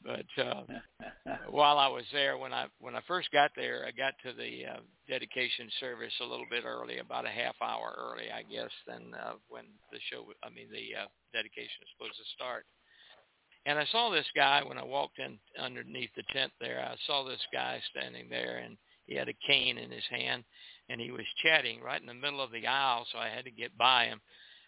But 0.05 0.43
uh, 0.43 0.61
while 1.49 1.79
I 1.79 1.87
was 1.87 2.05
there, 2.13 2.37
when 2.37 2.53
I 2.53 2.67
when 2.79 2.95
I 2.95 3.01
first 3.07 3.31
got 3.31 3.51
there, 3.55 3.85
I 3.87 3.91
got 3.91 4.13
to 4.23 4.33
the 4.37 4.73
uh, 4.73 4.79
dedication 5.09 5.67
service 5.79 6.13
a 6.21 6.25
little 6.25 6.45
bit 6.49 6.63
early, 6.63 6.99
about 6.99 7.25
a 7.25 7.29
half 7.29 7.55
hour 7.61 7.95
early, 7.97 8.31
I 8.31 8.43
guess, 8.43 8.69
than 8.87 9.13
uh, 9.15 9.33
when 9.49 9.65
the 9.91 9.99
show. 10.11 10.25
I 10.43 10.49
mean, 10.49 10.67
the 10.71 11.01
uh, 11.01 11.07
dedication 11.33 11.81
is 11.81 11.89
supposed 11.97 12.17
to 12.17 12.35
start. 12.35 12.65
And 13.65 13.79
I 13.79 13.85
saw 13.91 14.11
this 14.11 14.27
guy 14.35 14.61
when 14.63 14.77
I 14.77 14.85
walked 14.85 15.17
in 15.17 15.39
underneath 15.59 16.11
the 16.15 16.23
tent 16.31 16.51
there. 16.61 16.79
I 16.79 16.95
saw 17.07 17.23
this 17.23 17.41
guy 17.51 17.81
standing 17.89 18.29
there, 18.29 18.61
and 18.63 18.77
he 19.07 19.15
had 19.15 19.27
a 19.27 19.47
cane 19.47 19.79
in 19.79 19.89
his 19.89 20.05
hand, 20.11 20.43
and 20.89 21.01
he 21.01 21.09
was 21.09 21.25
chatting 21.43 21.81
right 21.81 21.99
in 21.99 22.05
the 22.05 22.13
middle 22.13 22.41
of 22.41 22.51
the 22.51 22.67
aisle. 22.67 23.07
So 23.11 23.17
I 23.17 23.29
had 23.29 23.45
to 23.45 23.51
get 23.51 23.75
by 23.75 24.05
him 24.05 24.21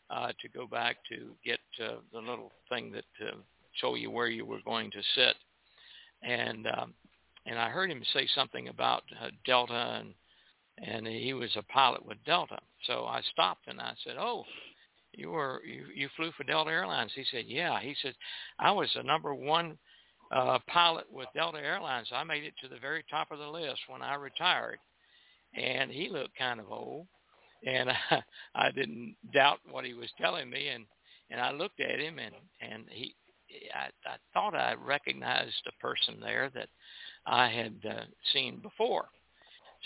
uh, 0.09 0.31
to 0.41 0.49
go 0.49 0.65
back 0.65 0.97
to 1.09 1.35
get 1.45 1.59
uh, 1.79 1.97
the 2.11 2.19
little 2.19 2.51
thing 2.69 2.91
that 2.91 3.05
uh, 3.21 3.35
show 3.79 3.95
you 3.95 4.11
where 4.11 4.27
you 4.27 4.45
were 4.45 4.61
going 4.65 4.91
to 4.91 5.01
sit. 5.15 5.35
And 6.23 6.67
um, 6.67 6.93
and 7.45 7.57
I 7.57 7.69
heard 7.69 7.89
him 7.89 8.03
say 8.13 8.27
something 8.35 8.67
about 8.67 9.03
uh, 9.21 9.29
Delta 9.45 9.99
and 9.99 10.13
and 10.79 11.07
he 11.07 11.33
was 11.33 11.49
a 11.55 11.63
pilot 11.63 12.05
with 12.05 12.23
Delta. 12.25 12.59
So 12.85 13.05
I 13.05 13.21
stopped 13.31 13.67
and 13.67 13.79
I 13.79 13.93
said, 14.03 14.15
"Oh, 14.19 14.43
you 15.13 15.31
were 15.31 15.61
you, 15.65 15.85
you 15.93 16.09
flew 16.15 16.31
for 16.37 16.43
Delta 16.43 16.69
Airlines?" 16.69 17.11
He 17.15 17.25
said, 17.31 17.45
"Yeah." 17.47 17.79
He 17.79 17.95
said, 18.01 18.13
"I 18.59 18.71
was 18.71 18.89
the 18.95 19.03
number 19.03 19.33
one 19.33 19.77
uh, 20.31 20.59
pilot 20.67 21.05
with 21.11 21.27
Delta 21.33 21.59
Airlines. 21.59 22.09
I 22.13 22.23
made 22.23 22.43
it 22.43 22.53
to 22.61 22.67
the 22.67 22.79
very 22.79 23.03
top 23.09 23.31
of 23.31 23.39
the 23.39 23.47
list 23.47 23.79
when 23.87 24.01
I 24.01 24.15
retired." 24.15 24.79
And 25.55 25.89
he 25.89 26.09
looked 26.09 26.37
kind 26.37 26.59
of 26.59 26.71
old, 26.71 27.07
and 27.65 27.89
I, 27.89 28.23
I 28.55 28.71
didn't 28.71 29.15
doubt 29.33 29.59
what 29.69 29.85
he 29.85 29.93
was 29.93 30.09
telling 30.19 30.49
me, 30.49 30.67
and 30.67 30.85
and 31.31 31.41
I 31.41 31.51
looked 31.51 31.79
at 31.79 31.99
him, 31.99 32.19
and 32.19 32.35
and 32.61 32.85
he 32.89 33.15
I, 33.73 33.87
I 34.07 34.15
thought 34.33 34.55
I 34.55 34.73
recognized 34.73 35.67
a 35.67 35.81
person 35.81 36.19
there 36.19 36.49
that 36.53 36.69
I 37.25 37.49
had 37.49 37.75
uh, 37.89 38.03
seen 38.33 38.59
before. 38.59 39.09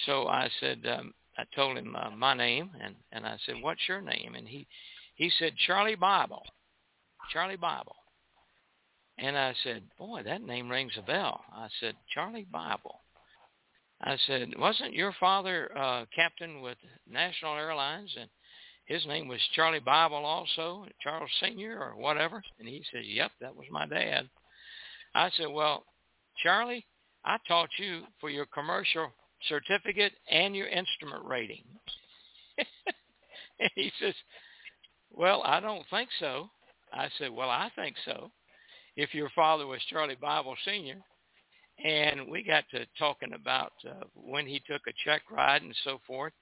So 0.06 0.28
I 0.28 0.50
said, 0.60 0.86
um, 0.88 1.14
I 1.38 1.44
told 1.56 1.78
him 1.78 1.96
uh, 1.96 2.12
my 2.12 2.34
name, 2.34 2.72
and 2.82 2.96
and 3.12 3.26
I 3.26 3.38
said, 3.46 3.56
"What's 3.62 3.88
your 3.88 4.02
name?" 4.02 4.36
And 4.36 4.48
he 4.48 4.68
he 5.16 5.30
said, 5.38 5.54
"Charlie 5.66 5.96
Bible." 5.96 6.44
Charlie 7.32 7.58
Bible. 7.58 7.96
And 9.18 9.38
I 9.38 9.54
said, 9.64 9.84
"Boy, 9.98 10.24
that 10.24 10.42
name 10.42 10.70
rings 10.70 10.94
a 10.98 11.02
bell." 11.02 11.44
I 11.54 11.68
said, 11.80 11.96
"Charlie 12.14 12.48
Bible." 12.52 13.02
I 14.02 14.18
said, 14.28 14.58
"Wasn't 14.58 14.94
your 14.94 15.14
father 15.20 15.78
uh, 15.78 16.06
captain 16.16 16.62
with 16.62 16.78
National 17.08 17.56
Airlines?" 17.56 18.14
And 18.20 18.30
his 18.92 19.06
name 19.06 19.30
was 19.30 19.40
Charlie 19.56 19.80
Bible 19.80 20.26
also, 20.26 20.86
Charles 21.02 21.30
Senior 21.42 21.80
or 21.80 21.96
whatever. 21.96 22.44
And 22.60 22.68
he 22.68 22.84
says, 22.92 23.06
yep, 23.06 23.32
that 23.40 23.56
was 23.56 23.66
my 23.72 23.88
dad. 23.88 24.30
I 25.16 25.30
said, 25.38 25.48
well, 25.50 25.86
Charlie, 26.44 26.86
I 27.24 27.38
taught 27.48 27.70
you 27.78 28.02
for 28.20 28.30
your 28.30 28.46
commercial 28.48 29.08
certificate 29.48 30.12
and 30.30 30.54
your 30.54 30.68
instrument 30.68 31.24
rating. 31.26 31.64
and 33.60 33.70
he 33.76 33.94
says, 34.02 34.14
well, 35.10 35.42
I 35.46 35.62
don't 35.62 35.86
think 35.90 36.10
so. 36.20 36.50
I 36.92 37.08
said, 37.18 37.32
well, 37.32 37.50
I 37.50 37.72
think 37.78 37.96
so. 38.04 38.30
If 38.98 39.14
your 39.14 39.30
father 39.34 39.68
was 39.68 39.80
Charlie 39.90 40.18
Bible 40.20 40.56
Senior, 40.66 40.98
and 41.84 42.30
we 42.30 42.44
got 42.44 42.66
to 42.72 42.86
talking 43.00 43.32
about 43.34 43.72
uh, 43.90 44.04
when 44.16 44.46
he 44.46 44.62
took 44.70 44.82
a 44.88 44.94
check 45.06 45.22
ride 45.32 45.62
and 45.62 45.76
so 45.86 46.02
forth. 46.06 46.34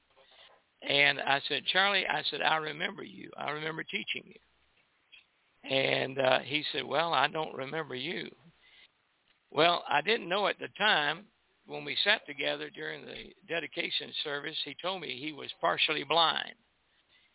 And 0.88 1.20
I 1.20 1.42
said, 1.48 1.64
Charlie, 1.66 2.08
I 2.08 2.24
said, 2.30 2.42
I 2.42 2.58
remember 2.58 3.04
you. 3.04 3.30
I 3.38 3.52
remember 3.52 3.84
teaching 3.84 4.24
you. 4.26 5.70
And 5.70 6.20
uh, 6.20 6.40
he 6.40 6.64
said, 6.72 6.86
well, 6.86 7.14
I 7.14 7.28
don't 7.28 7.54
remember 7.54 7.96
you. 7.96 8.30
Well, 9.52 9.84
I 9.90 10.02
didn't 10.02 10.30
know 10.30 10.48
at 10.48 10.60
the 10.60 10.70
time 10.78 11.26
when 11.68 11.84
we 11.84 11.98
sat 12.04 12.26
together 12.26 12.70
during 12.70 13.06
the 13.06 13.34
dedication 13.48 14.12
service, 14.24 14.56
he 14.64 14.76
told 14.82 15.02
me 15.02 15.20
he 15.20 15.34
was 15.34 15.50
partially 15.60 16.04
blind 16.04 16.56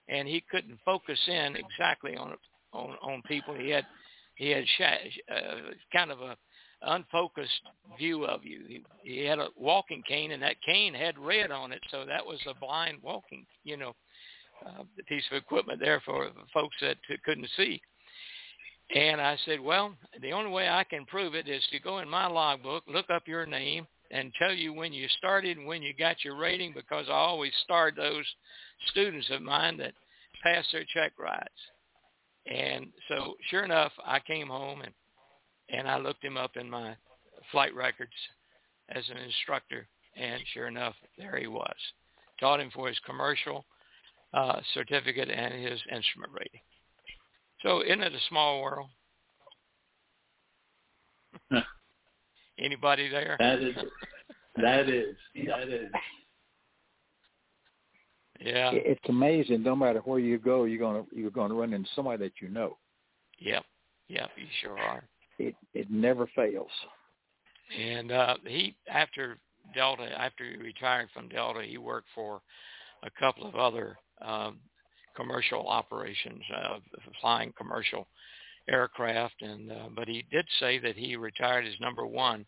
and 0.08 0.28
he 0.28 0.44
couldn't 0.50 0.78
focus 0.84 1.18
in 1.28 1.56
exactly 1.56 2.16
on 2.16 2.34
on, 2.72 2.96
on 3.02 3.22
people. 3.26 3.54
He 3.54 3.70
had 3.70 3.86
he 4.36 4.50
had 4.50 4.64
sh- 4.66 5.20
uh, 5.30 5.72
kind 5.92 6.10
of 6.10 6.20
a 6.20 6.36
unfocused 6.84 7.62
view 7.98 8.24
of 8.24 8.44
you. 8.44 8.62
He, 8.68 8.84
he 9.02 9.24
had 9.24 9.38
a 9.38 9.48
walking 9.56 10.02
cane, 10.06 10.32
and 10.32 10.42
that 10.42 10.62
cane 10.64 10.94
had 10.94 11.18
red 11.18 11.50
on 11.50 11.72
it, 11.72 11.80
so 11.90 12.04
that 12.04 12.24
was 12.24 12.40
a 12.46 12.54
blind 12.58 12.98
walking, 13.02 13.46
you 13.64 13.76
know, 13.76 13.94
uh, 14.66 14.84
piece 15.08 15.24
of 15.30 15.36
equipment 15.36 15.80
there 15.80 16.00
for 16.04 16.28
folks 16.52 16.76
that 16.80 16.96
couldn't 17.24 17.48
see. 17.56 17.80
And 18.94 19.20
I 19.20 19.36
said, 19.44 19.60
well, 19.60 19.94
the 20.20 20.32
only 20.32 20.50
way 20.50 20.68
I 20.68 20.84
can 20.84 21.06
prove 21.06 21.34
it 21.34 21.48
is 21.48 21.62
to 21.72 21.80
go 21.80 21.98
in 21.98 22.08
my 22.08 22.26
logbook, 22.26 22.84
look 22.86 23.10
up 23.10 23.26
your 23.26 23.46
name, 23.46 23.86
and 24.10 24.32
tell 24.38 24.52
you 24.52 24.72
when 24.72 24.92
you 24.92 25.08
started 25.18 25.56
and 25.56 25.66
when 25.66 25.82
you 25.82 25.94
got 25.94 26.24
your 26.24 26.36
rating, 26.36 26.72
because 26.74 27.06
I 27.08 27.12
always 27.12 27.52
starred 27.64 27.96
those 27.96 28.24
students 28.90 29.28
of 29.30 29.42
mine 29.42 29.78
that 29.78 29.94
passed 30.42 30.68
their 30.72 30.84
check 30.92 31.12
rides. 31.18 31.48
And 32.46 32.86
so, 33.08 33.34
sure 33.50 33.64
enough, 33.64 33.92
I 34.04 34.20
came 34.20 34.48
home 34.48 34.82
and 34.82 34.92
and 35.68 35.88
I 35.88 35.98
looked 35.98 36.24
him 36.24 36.36
up 36.36 36.56
in 36.56 36.68
my 36.68 36.96
flight 37.52 37.74
records 37.74 38.12
as 38.90 39.04
an 39.10 39.16
instructor, 39.18 39.86
and 40.16 40.42
sure 40.52 40.68
enough, 40.68 40.94
there 41.18 41.36
he 41.38 41.46
was. 41.46 41.74
Taught 42.40 42.60
him 42.60 42.70
for 42.74 42.88
his 42.88 42.98
commercial 43.06 43.64
uh, 44.32 44.60
certificate 44.74 45.30
and 45.30 45.54
his 45.54 45.80
instrument 45.94 46.32
rating. 46.32 46.60
So 47.62 47.82
isn't 47.82 48.02
it 48.02 48.12
a 48.12 48.28
small 48.28 48.62
world? 48.62 48.88
Anybody 52.58 53.08
there? 53.08 53.36
That 53.38 53.60
is. 53.60 53.74
That 54.56 54.88
is. 54.88 55.16
That 55.46 55.68
is. 55.68 55.90
Yeah. 58.40 58.70
It's 58.72 59.00
amazing. 59.08 59.62
No 59.62 59.74
matter 59.74 60.00
where 60.00 60.18
you 60.18 60.38
go, 60.38 60.64
you're 60.64 60.78
gonna 60.78 61.04
you're 61.12 61.30
gonna 61.30 61.54
run 61.54 61.72
into 61.72 61.88
somebody 61.96 62.22
that 62.24 62.32
you 62.40 62.48
know. 62.48 62.76
Yep. 63.38 63.64
Yep. 64.08 64.30
You 64.36 64.46
sure 64.60 64.78
are 64.78 65.04
it 65.38 65.54
it 65.74 65.90
never 65.90 66.26
fails. 66.34 66.70
And 67.78 68.12
uh, 68.12 68.36
he 68.46 68.76
after 68.88 69.38
Delta, 69.74 70.08
after 70.18 70.44
he 70.44 70.56
retired 70.56 71.08
from 71.12 71.28
Delta, 71.28 71.62
he 71.62 71.78
worked 71.78 72.08
for 72.14 72.40
a 73.02 73.10
couple 73.18 73.46
of 73.46 73.54
other 73.54 73.96
um, 74.22 74.58
commercial 75.16 75.66
operations, 75.66 76.42
uh, 76.54 76.78
flying 77.20 77.52
commercial 77.56 78.06
aircraft. 78.68 79.34
And 79.40 79.70
uh, 79.70 79.88
but 79.94 80.08
he 80.08 80.24
did 80.30 80.46
say 80.60 80.78
that 80.80 80.96
he 80.96 81.16
retired 81.16 81.66
as 81.66 81.80
number 81.80 82.06
one 82.06 82.46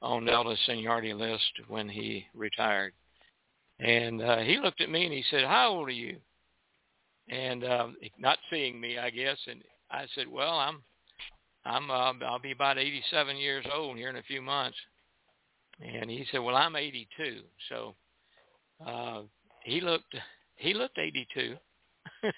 on 0.00 0.24
Delta's 0.24 0.58
seniority 0.66 1.14
list 1.14 1.52
when 1.68 1.88
he 1.88 2.26
retired. 2.34 2.92
And 3.78 4.22
uh, 4.22 4.38
he 4.38 4.58
looked 4.58 4.80
at 4.80 4.90
me 4.90 5.04
and 5.04 5.12
he 5.12 5.24
said, 5.30 5.44
"How 5.44 5.70
old 5.70 5.88
are 5.88 5.92
you?" 5.92 6.18
And 7.28 7.64
um, 7.64 7.96
not 8.18 8.38
seeing 8.50 8.80
me, 8.80 8.98
I 8.98 9.10
guess. 9.10 9.38
And 9.46 9.62
I 9.90 10.06
said, 10.14 10.28
"Well, 10.28 10.58
I'm 10.58 10.82
I'm 11.64 11.90
uh, 11.90 12.12
I'll 12.26 12.38
be 12.38 12.52
about 12.52 12.78
87 12.78 13.36
years 13.36 13.64
old 13.72 13.96
here 13.96 14.08
in 14.10 14.16
a 14.16 14.22
few 14.22 14.42
months. 14.42 14.76
and 15.80 16.10
he 16.10 16.26
said, 16.30 16.38
"Well, 16.38 16.56
I'm 16.56 16.76
82." 16.76 17.40
So 17.68 17.94
uh, 18.86 19.22
he 19.64 19.80
looked 19.80 20.14
he 20.56 20.74
looked 20.74 20.98
82, 20.98 21.56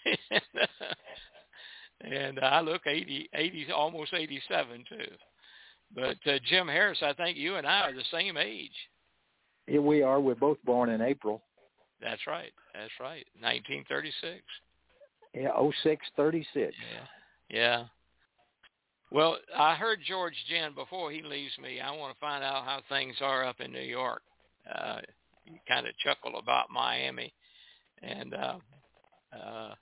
and 2.00 2.38
uh, 2.38 2.46
I 2.46 2.60
look 2.60 2.86
80, 2.86 3.28
80, 3.34 3.66
almost 3.72 4.12
87 4.14 4.84
too. 4.88 4.96
But 5.94 6.16
uh, 6.26 6.38
Jim 6.48 6.68
Harris, 6.68 6.98
I 7.02 7.12
think 7.12 7.36
you 7.36 7.56
and 7.56 7.66
I 7.66 7.80
are 7.82 7.94
the 7.94 8.02
same 8.10 8.36
age. 8.36 8.72
Yeah, 9.66 9.80
we 9.80 10.02
are. 10.02 10.20
We're 10.20 10.34
both 10.34 10.58
born 10.64 10.90
in 10.90 11.00
April. 11.00 11.42
That's 12.00 12.26
right. 12.26 12.52
That's 12.74 12.92
right. 13.00 13.24
1936. 13.40 14.42
Yeah, 15.34 15.48
oh 15.56 15.72
six 15.82 16.06
thirty 16.16 16.46
six. 16.54 16.74
Yeah. 17.50 17.56
Yeah. 17.56 17.84
Well, 19.14 19.38
I 19.56 19.76
heard 19.76 20.00
George 20.04 20.34
Ginn 20.48 20.74
before 20.74 21.12
he 21.12 21.22
leaves 21.22 21.56
me. 21.62 21.80
I 21.80 21.92
want 21.92 22.12
to 22.12 22.20
find 22.20 22.42
out 22.42 22.64
how 22.64 22.80
things 22.88 23.14
are 23.20 23.44
up 23.44 23.60
in 23.60 23.70
New 23.70 23.78
York. 23.78 24.22
Uh, 24.68 24.96
kind 25.68 25.86
of 25.86 25.96
chuckle 25.98 26.36
about 26.36 26.68
Miami, 26.68 27.32
and 28.02 28.34
uh, 28.34 28.56
uh, 29.32 29.74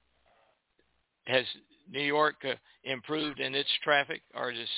has 1.24 1.46
New 1.90 2.02
York 2.02 2.34
uh, 2.44 2.56
improved 2.84 3.40
in 3.40 3.54
its 3.54 3.70
traffic, 3.82 4.20
or 4.34 4.52
just 4.52 4.70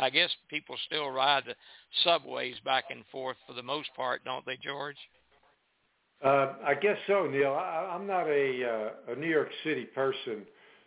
I 0.00 0.08
guess 0.08 0.30
people 0.48 0.76
still 0.86 1.10
ride 1.10 1.42
the 1.46 1.54
subways 2.02 2.54
back 2.64 2.84
and 2.88 3.04
forth 3.12 3.36
for 3.46 3.52
the 3.52 3.62
most 3.62 3.90
part, 3.94 4.24
don't 4.24 4.46
they, 4.46 4.56
George? 4.56 4.96
Uh, 6.24 6.54
I 6.64 6.72
guess 6.80 6.96
so, 7.06 7.26
Neil. 7.26 7.52
I, 7.52 7.94
I'm 7.94 8.06
not 8.06 8.26
a, 8.26 8.90
uh, 9.10 9.12
a 9.12 9.16
New 9.16 9.28
York 9.28 9.50
City 9.64 9.84
person. 9.84 10.46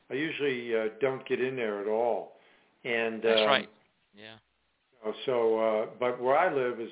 I 0.09 0.15
usually 0.15 0.75
uh, 0.75 0.85
don't 0.99 1.23
get 1.27 1.39
in 1.39 1.55
there 1.55 1.81
at 1.81 1.87
all. 1.87 2.40
And 2.83 3.21
That's 3.21 3.41
um, 3.41 3.47
right. 3.47 3.69
Yeah. 4.15 4.35
So, 5.25 5.59
uh, 5.59 5.85
but 5.99 6.21
where 6.21 6.37
I 6.37 6.53
live 6.53 6.79
is 6.79 6.91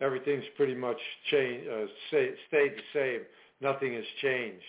everything's 0.00 0.44
pretty 0.56 0.74
much 0.74 0.98
changed, 1.30 1.68
uh, 1.68 1.86
stay, 2.08 2.30
stayed 2.48 2.72
the 2.72 2.82
same. 2.92 3.20
Nothing 3.60 3.94
has 3.94 4.04
changed. 4.20 4.62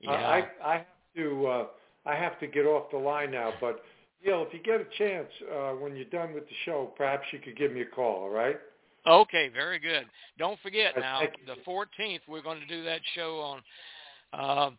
Yeah. 0.00 0.10
I, 0.10 0.48
I 0.64 0.72
have 0.78 0.86
to, 1.16 1.46
uh, 1.46 1.66
I 2.06 2.14
have 2.16 2.38
to 2.40 2.46
get 2.46 2.66
off 2.66 2.90
the 2.90 2.98
line 2.98 3.30
now. 3.30 3.52
But 3.60 3.82
Neil, 4.24 4.44
if 4.46 4.52
you 4.52 4.60
get 4.60 4.80
a 4.80 4.86
chance 4.98 5.28
uh, 5.54 5.70
when 5.72 5.96
you're 5.96 6.04
done 6.06 6.34
with 6.34 6.44
the 6.44 6.54
show, 6.64 6.92
perhaps 6.96 7.24
you 7.32 7.38
could 7.38 7.56
give 7.56 7.72
me 7.72 7.82
a 7.82 7.86
call. 7.86 8.24
All 8.24 8.30
right? 8.30 8.58
Okay, 9.06 9.48
very 9.48 9.78
good. 9.78 10.04
Don't 10.38 10.58
forget 10.62 10.94
now, 10.98 11.22
the 11.46 11.56
14th, 11.66 12.20
we're 12.28 12.42
going 12.42 12.60
to 12.60 12.66
do 12.66 12.84
that 12.84 13.00
show 13.14 13.40
on 13.40 13.62
uh, 14.32 14.70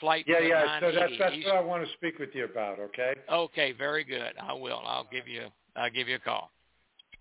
flight 0.00 0.24
Yeah, 0.26 0.40
yeah. 0.40 0.80
So 0.80 0.92
that's 0.92 1.12
that's 1.18 1.36
what 1.44 1.56
I 1.56 1.60
want 1.60 1.84
to 1.86 1.92
speak 1.94 2.18
with 2.18 2.30
you 2.34 2.44
about. 2.44 2.78
Okay. 2.78 3.14
Okay, 3.30 3.72
very 3.72 4.04
good. 4.04 4.32
I 4.40 4.52
will. 4.52 4.82
I'll 4.84 5.08
give 5.10 5.28
you. 5.28 5.46
I'll 5.76 5.90
give 5.90 6.08
you 6.08 6.16
a 6.16 6.20
call. 6.20 6.50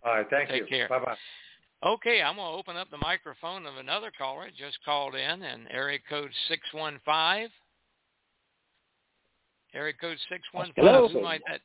All 0.03 0.15
right. 0.15 0.25
Thank 0.29 0.49
Take 0.49 0.61
you. 0.61 0.67
care. 0.67 0.89
Bye 0.89 0.99
bye. 0.99 1.15
Okay, 1.83 2.21
I'm 2.21 2.35
going 2.35 2.51
to 2.51 2.57
open 2.59 2.77
up 2.77 2.91
the 2.91 2.97
microphone 2.97 3.65
of 3.65 3.77
another 3.77 4.11
caller 4.15 4.47
just 4.55 4.77
called 4.85 5.15
in, 5.15 5.41
and 5.41 5.67
area 5.71 5.99
code 6.07 6.29
six 6.47 6.61
one 6.73 6.99
five. 7.03 7.49
Area 9.73 9.93
code 9.99 10.17
six 10.29 10.41
one 10.51 10.71
Hello. 10.75 11.07
Who 11.07 11.21
might 11.21 11.41
that? 11.47 11.61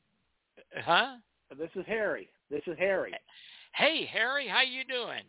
Huh? 0.85 1.17
This 1.59 1.71
is 1.75 1.85
Harry. 1.87 2.29
This 2.51 2.63
is 2.67 2.77
Harry. 2.79 3.13
Hey, 3.75 4.09
Harry, 4.11 4.49
how 4.49 4.63
you 4.63 4.85
doing? 4.85 5.23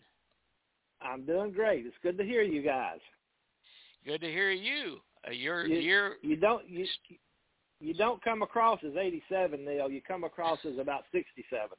I'm 1.02 1.26
doing 1.26 1.52
great. 1.52 1.86
It's 1.86 1.96
good 2.02 2.18
to 2.18 2.24
hear 2.24 2.42
you 2.42 2.62
guys. 2.62 3.00
Good 4.06 4.22
to 4.22 4.28
hear 4.28 4.52
you. 4.52 5.00
Uh, 5.26 5.32
you're 5.32 5.66
You- 5.66 5.80
you're 5.80 6.16
You 6.22 6.36
don't 6.36 6.68
you 6.68 6.86
you 7.80 7.94
don't 7.94 8.22
come 8.24 8.42
across 8.42 8.84
as 8.84 8.96
87, 8.96 9.64
Neil. 9.64 9.90
You 9.90 10.02
come 10.02 10.24
across 10.24 10.60
as 10.66 10.80
about 10.80 11.04
67. 11.12 11.70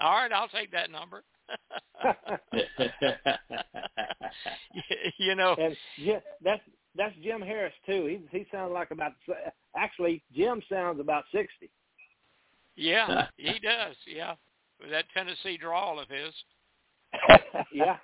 all 0.00 0.12
right. 0.12 0.32
I'll 0.32 0.48
take 0.48 0.70
that 0.72 0.90
number. 0.90 1.24
you 5.18 5.34
know, 5.34 5.54
and 5.58 5.76
Jim, 5.98 6.20
that's 6.42 6.62
that's 6.94 7.14
Jim 7.22 7.40
Harris 7.40 7.72
too. 7.86 8.06
He 8.06 8.38
he 8.38 8.46
sounds 8.52 8.72
like 8.72 8.90
about 8.90 9.12
actually 9.76 10.22
Jim 10.34 10.62
sounds 10.70 11.00
about 11.00 11.24
60. 11.32 11.70
yeah, 12.76 13.26
he 13.36 13.58
does. 13.58 13.96
Yeah, 14.06 14.34
with 14.80 14.90
that 14.90 15.06
Tennessee 15.14 15.56
drawl 15.56 15.98
of 15.98 16.08
his. 16.08 16.32
yeah. 17.72 17.96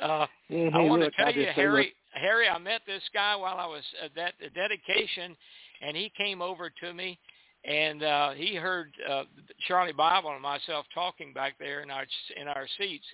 uh, 0.00 0.26
I 0.50 0.50
want 0.50 1.02
to 1.02 1.10
tell 1.10 1.32
you, 1.32 1.46
Harry. 1.54 1.92
Harry, 2.14 2.48
I 2.48 2.58
met 2.58 2.82
this 2.86 3.02
guy 3.12 3.36
while 3.36 3.58
I 3.58 3.66
was 3.66 3.82
at 4.02 4.14
that 4.14 4.34
the 4.40 4.50
dedication, 4.50 5.36
and 5.82 5.96
he 5.96 6.12
came 6.16 6.40
over 6.40 6.70
to 6.70 6.94
me, 6.94 7.18
and 7.64 8.02
uh, 8.02 8.30
he 8.32 8.54
heard 8.54 8.92
uh, 9.08 9.24
Charlie 9.66 9.92
Bible 9.92 10.30
and 10.30 10.42
myself 10.42 10.86
talking 10.94 11.32
back 11.32 11.54
there 11.58 11.82
in 11.82 11.90
our 11.90 12.06
in 12.36 12.48
our 12.48 12.66
seats, 12.78 13.06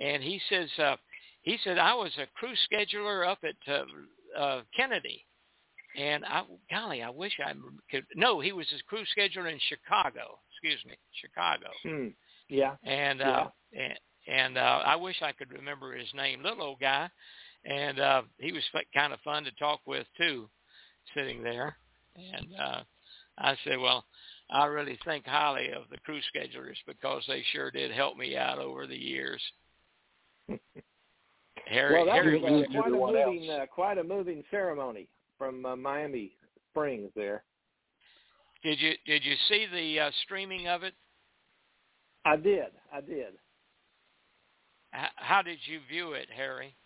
and 0.00 0.22
he 0.22 0.40
says 0.48 0.68
uh, 0.78 0.96
he 1.42 1.58
said 1.64 1.78
I 1.78 1.94
was 1.94 2.12
a 2.18 2.26
crew 2.38 2.54
scheduler 2.70 3.26
up 3.26 3.38
at 3.44 3.72
uh, 3.72 4.40
uh, 4.40 4.62
Kennedy, 4.76 5.24
and 5.96 6.24
I 6.24 6.42
golly, 6.70 7.02
I 7.02 7.10
wish 7.10 7.32
I 7.44 7.52
could. 7.90 8.04
No, 8.14 8.40
he 8.40 8.52
was 8.52 8.66
a 8.72 8.82
crew 8.84 9.04
scheduler 9.16 9.50
in 9.52 9.58
Chicago. 9.68 10.38
Excuse 10.52 10.84
me, 10.86 10.96
Chicago 11.20 11.66
Hmm. 11.82 12.08
Yeah. 12.48 12.76
and 12.84 13.20
uh 13.20 13.48
and, 13.76 13.98
and 14.26 14.58
uh 14.58 14.82
I 14.84 14.96
wish 14.96 15.16
I 15.22 15.32
could 15.32 15.52
remember 15.52 15.94
his 15.94 16.08
name, 16.14 16.42
little 16.42 16.62
old 16.62 16.80
guy, 16.80 17.10
and 17.64 18.00
uh 18.00 18.22
he 18.38 18.52
was 18.52 18.62
kind 18.94 19.12
of 19.12 19.20
fun 19.20 19.44
to 19.44 19.50
talk 19.52 19.80
with 19.86 20.06
too, 20.16 20.48
sitting 21.14 21.42
there. 21.42 21.76
And 22.16 22.48
uh 22.60 22.80
I 23.38 23.56
said, 23.64 23.78
well, 23.78 24.04
I 24.50 24.66
really 24.66 24.98
think 25.04 25.26
highly 25.26 25.70
of 25.72 25.84
the 25.90 25.98
crew 25.98 26.20
schedulers 26.34 26.76
because 26.86 27.24
they 27.26 27.42
sure 27.52 27.70
did 27.70 27.90
help 27.90 28.16
me 28.16 28.36
out 28.36 28.58
over 28.58 28.86
the 28.86 28.96
years. 28.96 29.42
Harry, 31.66 31.94
well, 31.94 32.06
that 32.06 32.14
Harry 32.14 32.40
was 32.40 32.52
was 32.52 32.66
uh, 32.68 32.72
quite 32.72 32.86
a 32.86 33.24
moving 33.24 33.50
uh, 33.50 33.66
quite 33.66 33.98
a 33.98 34.04
moving 34.04 34.44
ceremony 34.50 35.08
from 35.38 35.64
uh, 35.64 35.76
Miami 35.76 36.32
Springs 36.70 37.10
there. 37.16 37.44
did 38.62 38.80
you 38.80 38.92
did 39.06 39.24
you 39.24 39.34
see 39.48 39.66
the 39.72 40.00
uh, 40.00 40.10
streaming 40.24 40.68
of 40.68 40.82
it? 40.82 40.94
I 42.24 42.36
did. 42.36 42.66
I 42.92 43.00
did. 43.00 43.34
H- 44.94 45.10
how 45.16 45.42
did 45.42 45.58
you 45.66 45.80
view 45.88 46.12
it, 46.12 46.28
Harry? 46.34 46.76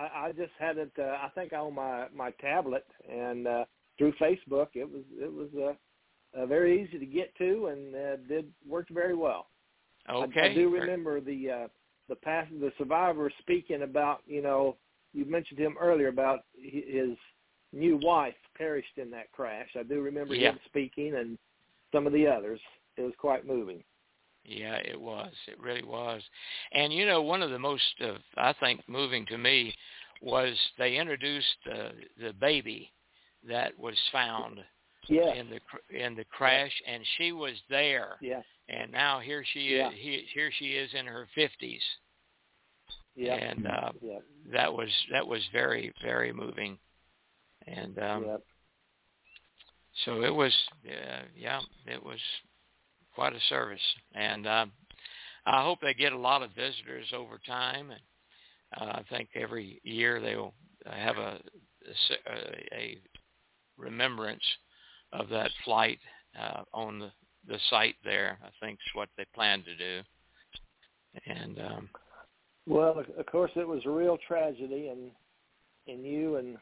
I, 0.00 0.26
I 0.26 0.32
just 0.32 0.52
had 0.58 0.78
it. 0.78 0.92
Uh, 0.98 1.02
I 1.22 1.28
think 1.34 1.52
on 1.52 1.74
my 1.74 2.06
my 2.14 2.30
tablet 2.32 2.86
and 3.08 3.46
uh, 3.46 3.64
through 4.00 4.12
Facebook. 4.14 4.68
It 4.74 4.90
was 4.90 5.02
it 5.20 5.32
was 5.32 5.48
uh, 5.56 6.40
uh, 6.40 6.46
very 6.46 6.82
easy 6.82 6.98
to 6.98 7.06
get 7.06 7.36
to 7.36 7.66
and 7.66 7.94
uh, 7.94 8.16
did 8.28 8.50
worked 8.66 8.90
very 8.90 9.14
well. 9.14 9.48
Okay. 10.08 10.50
I, 10.50 10.54
do 10.54 10.70
remember 10.70 11.20
the 11.20 11.50
uh, 11.50 11.68
the 12.08 12.16
past 12.16 12.50
the 12.58 12.72
survivor 12.78 13.30
speaking 13.40 13.82
about 13.82 14.22
you 14.26 14.42
know 14.42 14.76
you 15.12 15.26
mentioned 15.26 15.58
him 15.60 15.76
earlier 15.78 16.08
about 16.08 16.44
his 16.56 17.10
new 17.72 17.98
wife 18.02 18.34
perished 18.56 18.96
in 18.96 19.10
that 19.10 19.30
crash. 19.32 19.68
I 19.78 19.82
do 19.82 20.00
remember 20.00 20.34
Yeah. 20.34 20.52
him 20.52 20.60
speaking 20.64 21.14
and 21.16 21.38
some 21.92 22.06
of 22.06 22.12
the 22.12 22.26
others. 22.26 22.60
It 22.96 23.02
was 23.02 23.12
quite 23.18 23.46
moving. 23.46 23.84
Yeah, 24.44 24.76
it 24.76 25.00
was. 25.00 25.32
It 25.46 25.60
really 25.60 25.84
was. 25.84 26.22
And 26.72 26.92
you 26.92 27.06
know, 27.06 27.22
one 27.22 27.42
of 27.42 27.50
the 27.50 27.58
most, 27.58 27.82
uh, 28.02 28.14
I 28.36 28.52
think, 28.54 28.80
moving 28.88 29.26
to 29.26 29.38
me 29.38 29.74
was 30.22 30.54
they 30.78 30.96
introduced 30.96 31.46
uh, 31.70 31.90
the 32.18 32.32
baby 32.32 32.92
that 33.48 33.78
was 33.78 33.96
found 34.12 34.60
Yeah. 35.08 35.32
in 35.34 35.50
the 35.50 35.60
cr- 35.60 35.94
in 35.94 36.14
the 36.14 36.24
crash, 36.24 36.72
and 36.86 37.02
she 37.16 37.32
was 37.32 37.54
there. 37.68 38.16
Yeah. 38.20 38.42
And 38.68 38.92
now 38.92 39.20
here 39.20 39.44
she 39.52 39.76
Yeah. 39.76 39.88
is. 39.90 39.94
He, 39.96 40.26
here 40.32 40.50
she 40.58 40.76
is 40.76 40.92
in 40.94 41.06
her 41.06 41.26
fifties. 41.34 41.82
Yeah. 43.14 43.34
And 43.34 43.66
uh, 43.66 43.92
yeah. 44.00 44.18
that 44.52 44.72
was 44.72 44.88
that 45.10 45.26
was 45.26 45.42
very 45.52 45.92
very 46.02 46.32
moving. 46.32 46.78
And 47.66 47.98
um, 47.98 48.24
yeah. 48.24 48.36
so 50.04 50.22
it 50.22 50.34
was. 50.34 50.52
Uh, 50.86 51.22
yeah, 51.36 51.60
it 51.86 52.02
was 52.02 52.20
quite 53.14 53.34
a 53.34 53.40
service, 53.48 53.80
and 54.14 54.46
um, 54.46 54.72
I 55.46 55.62
hope 55.62 55.80
they 55.80 55.94
get 55.94 56.12
a 56.12 56.18
lot 56.18 56.42
of 56.42 56.50
visitors 56.50 57.06
over 57.14 57.40
time. 57.46 57.90
And 57.90 58.00
uh, 58.80 58.92
I 58.98 59.02
think 59.10 59.30
every 59.34 59.80
year 59.84 60.20
they'll 60.20 60.54
have 60.86 61.16
a, 61.16 61.38
a, 62.26 62.74
a 62.74 62.98
remembrance 63.76 64.42
of 65.12 65.28
that 65.30 65.50
flight 65.64 65.98
uh, 66.40 66.62
on 66.72 66.98
the, 66.98 67.10
the 67.48 67.58
site 67.68 67.96
there. 68.04 68.38
I 68.44 68.48
think 68.64 68.78
is 68.78 68.94
what 68.94 69.08
they 69.16 69.24
plan 69.34 69.64
to 69.64 69.76
do. 69.76 70.02
And 71.26 71.58
um, 71.58 71.88
Well, 72.66 73.02
of 73.18 73.26
course, 73.26 73.50
it 73.56 73.66
was 73.66 73.82
a 73.84 73.90
real 73.90 74.18
tragedy, 74.28 74.88
and 74.88 75.10
and 75.88 76.04
you 76.04 76.36
and 76.36 76.56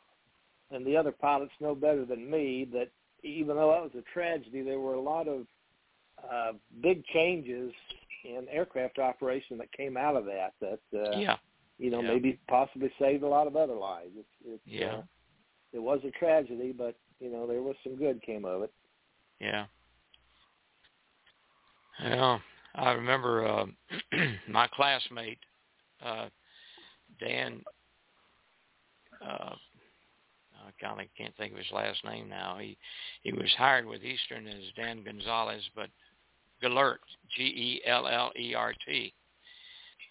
and 0.71 0.87
the 0.87 0.97
other 0.97 1.13
pilots 1.13 1.53
know 1.61 1.75
better 1.75 2.05
than 2.05 2.31
me 2.31 2.67
that 2.73 2.89
even 3.23 3.57
though 3.57 3.71
that 3.73 3.83
was 3.83 3.91
a 3.99 4.13
tragedy, 4.13 4.63
there 4.63 4.81
were 4.81 4.95
a 4.95 5.01
lot 5.01 5.29
of 5.29 5.47
uh, 6.33 6.53
big 6.83 7.05
changes 7.07 7.73
in 8.25 8.47
aircraft 8.51 8.99
operation 8.99 9.59
that 9.59 9.73
came 9.73 9.97
out 9.97 10.17
of 10.17 10.25
that. 10.27 10.53
That 10.61 10.81
uh, 10.99 11.19
yeah, 11.19 11.37
you 11.79 11.91
know 11.91 12.01
yeah. 12.03 12.09
maybe 12.09 12.39
possibly 12.49 12.91
saved 12.99 13.23
a 13.23 13.29
lot 13.29 13.47
of 13.47 13.57
other 13.57 13.75
lives. 13.75 14.11
It's, 14.17 14.29
it's, 14.45 14.63
Yeah. 14.67 14.97
uh, 14.97 15.03
it 15.73 15.79
was 15.79 16.01
a 16.05 16.11
tragedy, 16.11 16.73
but 16.77 16.97
you 17.21 17.31
know 17.31 17.47
there 17.47 17.63
was 17.63 17.77
some 17.83 17.97
good 17.97 18.23
came 18.23 18.45
of 18.45 18.63
it. 18.63 18.73
yeah. 19.41 19.67
Well, 22.03 22.41
I 22.77 22.93
remember 22.93 23.47
uh, 23.47 23.67
my 24.49 24.69
classmate 24.69 25.39
uh, 26.05 26.29
Dan. 27.21 27.63
Uh, 29.21 29.55
I 30.67 30.85
kind 30.87 31.01
of 31.01 31.07
can't 31.17 31.35
think 31.37 31.53
of 31.53 31.59
his 31.59 31.73
last 31.73 32.05
name 32.05 32.29
now. 32.29 32.59
He 32.61 32.77
he 33.23 33.33
was 33.33 33.53
hired 33.57 33.87
with 33.87 34.05
Eastern 34.05 34.47
as 34.47 34.63
Dan 34.77 35.03
Gonzalez, 35.03 35.63
but 35.75 35.89
Gellert, 36.61 37.01
G-E-L-L-E-R-T. 37.37 39.15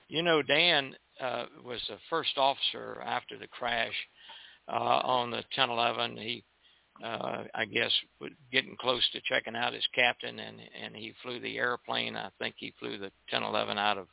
You 0.09 0.23
know, 0.23 0.41
Dan 0.41 0.95
uh, 1.19 1.45
was 1.63 1.81
the 1.89 1.97
first 2.09 2.37
officer 2.37 3.01
after 3.05 3.37
the 3.37 3.47
crash 3.47 3.93
uh, 4.69 5.01
on 5.03 5.31
the 5.31 5.43
1011. 5.55 6.17
He, 6.17 6.43
uh, 7.03 7.43
I 7.53 7.65
guess, 7.65 7.91
was 8.21 8.31
getting 8.51 8.75
close 8.79 9.07
to 9.11 9.21
checking 9.25 9.55
out 9.55 9.73
his 9.73 9.87
captain, 9.93 10.39
and 10.39 10.59
and 10.83 10.95
he 10.95 11.13
flew 11.21 11.39
the 11.39 11.57
airplane. 11.57 12.15
I 12.15 12.29
think 12.39 12.55
he 12.57 12.73
flew 12.79 12.97
the 12.97 13.11
1011 13.31 13.77
out 13.77 13.97
of 13.97 14.07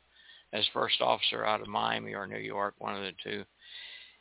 as 0.53 0.65
first 0.73 1.01
officer 1.01 1.45
out 1.45 1.61
of 1.61 1.67
Miami 1.67 2.13
or 2.13 2.27
New 2.27 2.39
York, 2.39 2.75
one 2.77 2.95
of 2.95 3.01
the 3.01 3.13
two. 3.23 3.43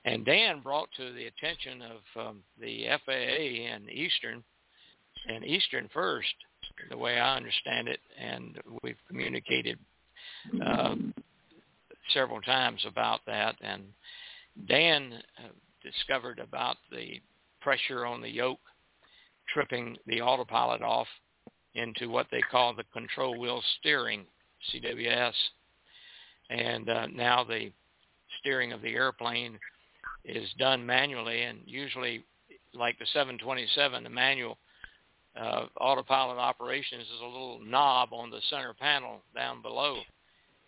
And 0.05 0.25
Dan 0.25 0.61
brought 0.61 0.89
to 0.97 1.13
the 1.13 1.27
attention 1.27 1.83
of 1.83 2.27
um, 2.27 2.43
the 2.61 2.87
FAA 3.07 3.73
and 3.73 3.89
Eastern, 3.89 4.45
and 5.29 5.45
Eastern 5.45 5.89
first, 5.95 6.35
the 6.91 6.97
way 6.97 7.19
I 7.19 7.37
understand 7.37 7.89
it, 7.89 8.01
and 8.19 8.59
we've 8.83 8.99
communicated 9.09 9.79
uh, 10.65 10.95
several 12.13 12.41
times 12.41 12.85
about 12.87 13.21
that. 13.27 13.57
And 13.61 13.85
Dan 14.69 15.15
uh, 15.39 15.49
discovered 15.83 16.39
about 16.39 16.77
the 16.91 17.21
pressure 17.61 18.05
on 18.07 18.21
the 18.21 18.29
yoke 18.29 18.61
tripping 19.53 19.97
the 20.07 20.21
autopilot 20.21 20.83
off 20.83 21.07
into 21.75 22.09
what 22.09 22.27
they 22.31 22.41
call 22.51 22.75
the 22.75 22.85
control 22.93 23.39
wheel 23.39 23.63
steering, 23.79 24.25
CWS. 24.73 25.33
And 26.51 26.89
uh, 26.89 27.07
now 27.07 27.45
the 27.45 27.73
steering 28.41 28.73
of 28.73 28.83
the 28.83 28.95
airplane 28.95 29.59
is 30.25 30.49
done 30.59 30.85
manually, 30.85 31.43
and 31.43 31.59
usually, 31.67 32.25
like 32.73 32.99
the 32.99 33.07
727, 33.13 34.05
the 34.05 34.11
manual 34.11 34.59
uh, 35.41 35.67
autopilot 35.81 36.39
operations 36.39 37.03
is 37.03 37.21
a 37.21 37.27
little 37.27 37.61
knob 37.65 38.11
on 38.13 38.31
the 38.31 38.41
center 38.51 38.75
panel 38.75 39.21
down 39.35 39.63
below. 39.63 39.99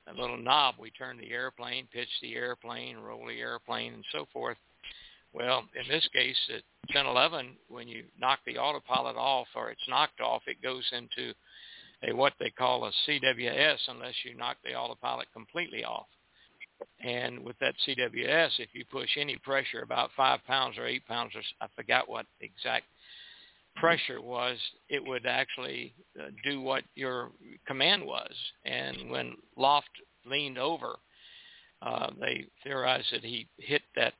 A 0.08 0.20
little 0.20 0.38
knob. 0.38 0.76
We 0.78 0.90
turn 0.90 1.18
the 1.18 1.32
airplane, 1.32 1.88
pitch 1.92 2.08
the 2.22 2.34
airplane, 2.34 2.96
roll 2.96 3.26
the 3.26 3.40
airplane, 3.40 3.94
and 3.94 4.04
so 4.12 4.26
forth. 4.32 4.56
Well, 5.32 5.64
in 5.74 5.88
this 5.88 6.08
case, 6.12 6.36
at 6.48 6.62
1011, 6.94 7.56
when 7.68 7.88
you 7.88 8.04
knock 8.18 8.38
the 8.46 8.58
autopilot 8.58 9.16
off 9.16 9.48
or 9.54 9.70
it's 9.70 9.88
knocked 9.88 10.20
off, 10.20 10.42
it 10.46 10.62
goes 10.62 10.84
into 10.92 11.34
a 12.08 12.14
what 12.14 12.34
they 12.38 12.50
call 12.50 12.86
a 12.86 12.92
CWS 13.06 13.78
unless 13.88 14.14
you 14.24 14.36
knock 14.36 14.56
the 14.64 14.74
autopilot 14.74 15.26
completely 15.32 15.84
off. 15.84 16.06
And 17.04 17.44
with 17.44 17.58
that 17.60 17.74
CWS, 17.86 18.58
if 18.58 18.68
you 18.72 18.84
push 18.90 19.10
any 19.16 19.36
pressure 19.36 19.82
about 19.82 20.10
five 20.16 20.40
pounds 20.46 20.78
or 20.78 20.86
eight 20.86 21.06
pounds, 21.06 21.32
or 21.34 21.42
I 21.60 21.66
forgot 21.74 22.08
what 22.08 22.26
exact 22.40 22.84
pressure 23.76 24.20
was, 24.20 24.58
it 24.88 25.04
would 25.04 25.26
actually 25.26 25.94
uh, 26.18 26.28
do 26.44 26.60
what 26.60 26.82
your 26.94 27.30
command 27.66 28.04
was. 28.04 28.32
And 28.64 29.10
when 29.10 29.36
Loft 29.56 29.88
leaned 30.24 30.58
over, 30.58 30.96
uh, 31.82 32.10
they 32.20 32.46
theorized 32.64 33.06
that 33.12 33.22
he 33.22 33.46
hit 33.58 33.82
that 33.94 34.14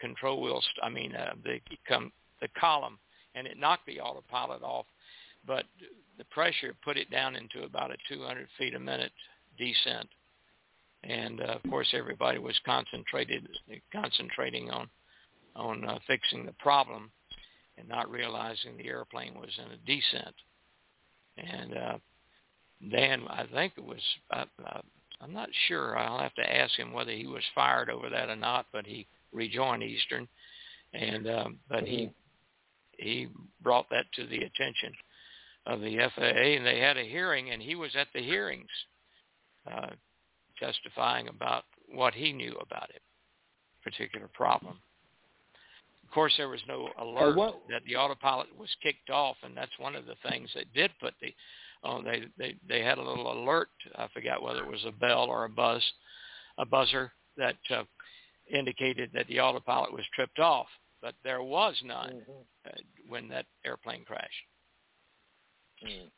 control 0.00 0.40
wheel. 0.40 0.60
St- 0.60 0.84
I 0.84 0.88
mean, 0.88 1.14
uh, 1.14 1.34
the 1.42 1.60
com- 1.88 2.12
the 2.40 2.48
column, 2.60 2.98
and 3.34 3.46
it 3.46 3.58
knocked 3.58 3.86
the 3.86 4.00
autopilot 4.00 4.62
off. 4.62 4.86
But 5.46 5.64
the 6.18 6.24
pressure 6.26 6.74
put 6.84 6.96
it 6.96 7.10
down 7.10 7.36
into 7.36 7.64
about 7.64 7.90
a 7.90 7.96
200 8.08 8.46
feet 8.58 8.74
a 8.74 8.78
minute 8.78 9.12
descent. 9.58 10.08
And 11.04 11.40
uh, 11.40 11.58
of 11.62 11.70
course, 11.70 11.88
everybody 11.92 12.38
was 12.38 12.58
concentrated 12.64 13.48
concentrating 13.92 14.70
on 14.70 14.88
on 15.56 15.84
uh, 15.84 15.98
fixing 16.06 16.44
the 16.44 16.54
problem 16.54 17.10
and 17.78 17.88
not 17.88 18.10
realizing 18.10 18.76
the 18.76 18.88
airplane 18.88 19.34
was 19.34 19.50
in 19.58 19.72
a 19.72 19.76
descent. 19.86 20.34
And 21.36 21.76
uh, 21.76 21.98
Dan, 22.90 23.24
I 23.28 23.44
think 23.52 23.74
it 23.76 23.84
was, 23.84 24.00
uh, 24.32 24.44
uh, 24.66 24.80
I'm 25.20 25.32
not 25.32 25.48
sure. 25.68 25.98
I'll 25.98 26.20
have 26.20 26.34
to 26.34 26.56
ask 26.56 26.76
him 26.78 26.92
whether 26.92 27.12
he 27.12 27.26
was 27.26 27.42
fired 27.54 27.90
over 27.90 28.08
that 28.10 28.28
or 28.28 28.36
not, 28.36 28.66
but 28.72 28.86
he 28.86 29.06
rejoined 29.32 29.82
Eastern. 29.82 30.28
And 30.92 31.28
um, 31.28 31.58
but 31.68 31.84
he 31.84 32.10
he 32.98 33.26
brought 33.60 33.90
that 33.90 34.04
to 34.14 34.26
the 34.26 34.36
attention 34.36 34.92
of 35.66 35.80
the 35.80 35.96
FAA, 36.14 36.22
and 36.22 36.64
they 36.64 36.78
had 36.78 36.96
a 36.96 37.02
hearing, 37.02 37.50
and 37.50 37.60
he 37.60 37.74
was 37.74 37.90
at 37.96 38.06
the 38.14 38.22
hearings, 38.22 38.68
uh, 39.68 39.88
testifying 40.56 41.26
about 41.26 41.64
what 41.92 42.14
he 42.14 42.32
knew 42.32 42.54
about 42.60 42.90
it, 42.90 43.02
particular 43.82 44.28
problem 44.32 44.78
course, 46.14 46.32
there 46.36 46.48
was 46.48 46.60
no 46.68 46.88
alert 46.98 47.36
what, 47.36 47.62
that 47.68 47.82
the 47.86 47.96
autopilot 47.96 48.46
was 48.56 48.68
kicked 48.82 49.10
off, 49.10 49.36
and 49.42 49.56
that's 49.56 49.78
one 49.78 49.94
of 49.94 50.06
the 50.06 50.16
things 50.28 50.48
that 50.54 50.72
did 50.72 50.90
put 51.00 51.14
the. 51.20 51.34
Oh, 51.82 52.02
they 52.02 52.24
they 52.38 52.56
they 52.66 52.82
had 52.82 52.98
a 52.98 53.02
little 53.02 53.32
alert. 53.32 53.68
I 53.96 54.08
forgot 54.14 54.42
whether 54.42 54.60
it 54.60 54.70
was 54.70 54.84
a 54.86 54.92
bell 54.92 55.24
or 55.24 55.44
a 55.44 55.48
buzz, 55.48 55.82
a 56.58 56.64
buzzer 56.64 57.12
that 57.36 57.56
uh, 57.70 57.84
indicated 58.52 59.10
that 59.14 59.26
the 59.28 59.40
autopilot 59.40 59.92
was 59.92 60.04
tripped 60.14 60.38
off, 60.38 60.66
but 61.02 61.14
there 61.24 61.42
was 61.42 61.74
none 61.84 62.12
mm-hmm. 62.12 62.32
uh, 62.66 62.70
when 63.08 63.28
that 63.28 63.46
airplane 63.66 64.04
crashed. 64.04 64.30
Mm. 65.84 66.08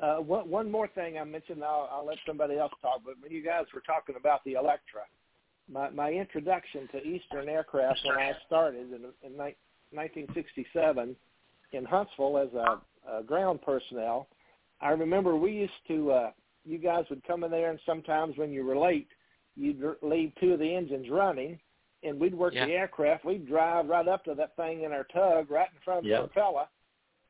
Uh, 0.00 0.20
one, 0.20 0.48
one 0.50 0.70
more 0.70 0.88
thing 0.88 1.18
I 1.18 1.24
mentioned, 1.24 1.62
I'll, 1.62 1.88
I'll 1.90 2.06
let 2.06 2.18
somebody 2.26 2.58
else 2.58 2.72
talk. 2.82 3.00
But 3.04 3.14
when 3.20 3.30
you 3.30 3.44
guys 3.44 3.64
were 3.72 3.80
talking 3.80 4.16
about 4.16 4.44
the 4.44 4.54
Electra, 4.54 5.02
my 5.70 5.90
my 5.90 6.10
introduction 6.10 6.88
to 6.92 7.02
Eastern 7.02 7.48
aircraft 7.48 8.00
when 8.04 8.18
I 8.18 8.32
started 8.46 8.92
in, 8.92 9.04
in 9.22 9.36
1967 9.36 11.16
in 11.72 11.84
Huntsville 11.84 12.38
as 12.38 12.52
a, 12.54 12.80
a 13.18 13.22
ground 13.22 13.60
personnel. 13.62 14.28
I 14.80 14.90
remember 14.90 15.36
we 15.36 15.52
used 15.52 15.72
to 15.88 16.10
uh, 16.12 16.30
you 16.64 16.78
guys 16.78 17.04
would 17.10 17.24
come 17.24 17.44
in 17.44 17.50
there 17.50 17.70
and 17.70 17.80
sometimes 17.86 18.36
when 18.36 18.52
you 18.52 18.64
were 18.64 18.76
late, 18.76 19.08
you'd 19.56 19.82
leave 20.02 20.32
two 20.40 20.52
of 20.52 20.58
the 20.58 20.74
engines 20.74 21.08
running, 21.10 21.58
and 22.02 22.18
we'd 22.18 22.34
work 22.34 22.54
yeah. 22.54 22.66
the 22.66 22.72
aircraft. 22.72 23.24
We'd 23.24 23.46
drive 23.46 23.86
right 23.88 24.08
up 24.08 24.24
to 24.24 24.34
that 24.34 24.56
thing 24.56 24.82
in 24.82 24.92
our 24.92 25.04
tug 25.04 25.50
right 25.50 25.68
in 25.72 25.80
front 25.84 26.00
of 26.00 26.04
yep. 26.06 26.22
the 26.22 26.28
propeller 26.28 26.66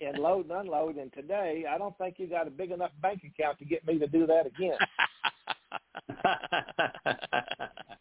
and 0.01 0.18
load 0.18 0.49
and 0.49 0.59
unload. 0.59 0.97
And 0.97 1.12
today, 1.12 1.64
I 1.68 1.78
don't 1.78 1.97
think 1.99 2.16
you 2.18 2.26
got 2.26 2.49
a 2.49 2.51
big 2.51 2.70
enough 2.70 2.91
bank 3.01 3.22
account 3.24 3.59
to 3.59 3.64
get 3.64 3.87
me 3.87 3.99
to 3.99 4.07
do 4.07 4.26
that 4.26 4.47
again. 4.47 4.78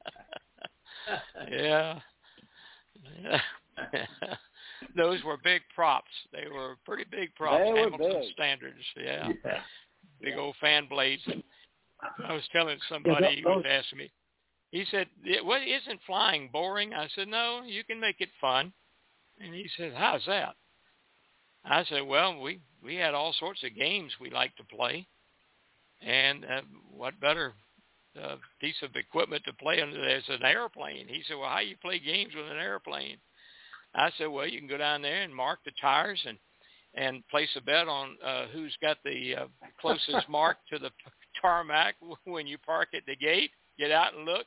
yeah. 1.52 2.00
yeah. 3.22 3.40
Those 4.96 5.24
were 5.24 5.38
big 5.44 5.62
props. 5.74 6.12
They 6.32 6.48
were 6.54 6.76
pretty 6.86 7.06
big 7.10 7.34
props. 7.36 7.64
They 7.64 7.72
were 7.72 7.78
Hamilton 7.78 8.22
big. 8.22 8.34
standards. 8.34 8.84
Yeah. 8.98 9.30
yeah. 9.46 9.60
Big 10.22 10.38
old 10.38 10.56
fan 10.62 10.88
blades. 10.88 11.22
I 12.26 12.34
was 12.34 12.44
telling 12.52 12.78
somebody 12.90 13.38
he 13.38 13.46
was 13.46 13.66
asking 13.68 14.00
me. 14.00 14.12
He 14.72 14.86
said, 14.90 15.08
"What 15.44 15.62
isn't 15.62 16.00
flying 16.06 16.50
boring?" 16.52 16.94
I 16.94 17.08
said, 17.16 17.28
"No, 17.28 17.62
you 17.64 17.84
can 17.84 18.00
make 18.00 18.22
it 18.22 18.30
fun." 18.42 18.74
And 19.40 19.54
he 19.54 19.70
said, 19.78 19.94
"How's 19.96 20.26
that?" 20.26 20.56
I 21.66 21.84
said, 21.86 22.02
"Well, 22.02 22.40
we 22.40 22.60
we 22.84 22.96
had 22.96 23.14
all 23.14 23.34
sorts 23.34 23.64
of 23.64 23.76
games 23.76 24.12
we 24.20 24.30
like 24.30 24.56
to 24.58 24.64
play, 24.64 25.08
and 26.02 26.44
uh, 26.46 26.62
what 26.92 27.20
better 27.20 27.54
uh, 28.22 28.36
piece 28.60 28.76
of 28.84 28.96
equipment 28.96 29.44
to 29.46 29.54
play 29.54 29.82
on 29.82 29.90
it 29.90 30.12
as 30.12 30.24
an 30.30 30.44
airplane. 30.44 31.08
He 31.08 31.24
said, 31.28 31.38
well, 31.38 31.50
how 31.50 31.60
you 31.60 31.76
play 31.82 32.00
games 32.00 32.34
with 32.36 32.46
an 32.46 32.58
airplane? 32.58 33.18
I 33.96 34.10
said, 34.18 34.28
well, 34.28 34.48
you 34.48 34.60
can 34.60 34.68
go 34.68 34.78
down 34.78 35.02
there 35.02 35.22
and 35.22 35.34
mark 35.34 35.60
the 35.66 35.72
tires 35.82 36.22
and 36.28 36.38
and 36.96 37.28
place 37.30 37.50
a 37.56 37.62
bet 37.62 37.88
on 37.88 38.16
uh, 38.24 38.46
who's 38.54 38.76
got 38.80 38.98
the 39.04 39.36
uh, 39.36 39.46
closest 39.82 40.28
mark 40.30 40.58
to 40.72 40.78
the 40.78 40.92
tarmac 41.42 41.96
when 42.26 42.46
you 42.46 42.58
park 42.60 42.90
at 42.94 43.02
the 43.08 43.16
gate. 43.16 43.50
Get 43.80 43.92
out 43.92 44.14
and 44.16 44.26
look. 44.26 44.46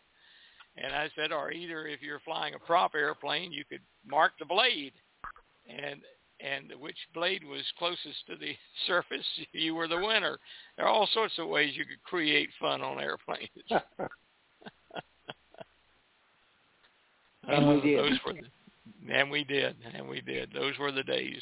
And 0.77 0.95
I 0.95 1.11
said, 1.17 1.33
or 1.33 1.51
either 1.51 1.87
if 1.87 2.03
you're 2.03 2.21
flying 2.21 2.55
a 2.55 2.59
prop 2.59 2.95
airplane, 2.95 3.51
you 3.51 3.65
could 3.65 3.81
mark 4.07 4.33
the 4.39 4.45
blade. 4.45 4.93
And 5.69 6.01
and 6.41 6.73
which 6.81 6.97
blade 7.15 7.45
was 7.45 7.63
closest 7.79 8.27
to 8.27 8.35
the 8.37 8.55
surface, 8.87 9.25
you 9.53 9.75
were 9.75 9.89
the 9.89 9.97
winner. 9.97 10.39
There 10.77 10.87
are 10.87 10.93
all 10.93 11.09
sorts 11.13 11.35
of 11.39 11.49
ways 11.49 11.77
you 11.77 11.85
could 11.85 12.03
create 12.05 12.51
fun 12.61 12.83
on 12.83 13.01
airplanes. 13.01 13.49
and 17.49 17.69
we 17.69 17.81
did. 17.81 17.99
Those 17.99 18.19
were 18.27 18.35
the, 18.35 18.43
and 19.13 19.31
we 19.31 19.45
did, 19.45 19.77
and 19.95 20.09
we 20.09 20.21
did. 20.21 20.53
Those 20.53 20.77
were 20.79 20.93
the 20.93 21.03
days. 21.03 21.41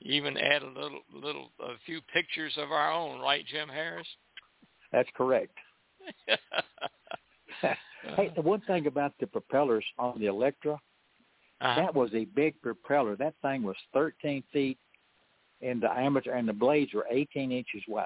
Even 0.00 0.36
add 0.36 0.62
a 0.62 0.66
little, 0.66 1.00
little, 1.12 1.50
a 1.60 1.74
few 1.86 2.00
pictures 2.12 2.52
of 2.58 2.72
our 2.72 2.92
own, 2.92 3.20
right, 3.20 3.46
Jim 3.46 3.68
Harris? 3.68 4.08
That's 4.92 5.08
correct. 5.16 5.56
hey, 8.16 8.30
the 8.36 8.42
one 8.42 8.60
thing 8.66 8.86
about 8.86 9.12
the 9.18 9.26
propellers 9.26 9.84
on 9.98 10.20
the 10.20 10.26
Electra, 10.26 10.78
uh-huh. 11.60 11.80
That 11.80 11.94
was 11.94 12.10
a 12.14 12.24
big 12.26 12.60
propeller. 12.62 13.16
That 13.16 13.34
thing 13.42 13.62
was 13.62 13.76
13 13.92 14.42
feet 14.52 14.78
in 15.60 15.80
diameter, 15.80 16.32
and 16.32 16.48
the 16.48 16.52
blades 16.52 16.92
were 16.92 17.06
18 17.10 17.52
inches 17.52 17.82
wide. 17.88 18.04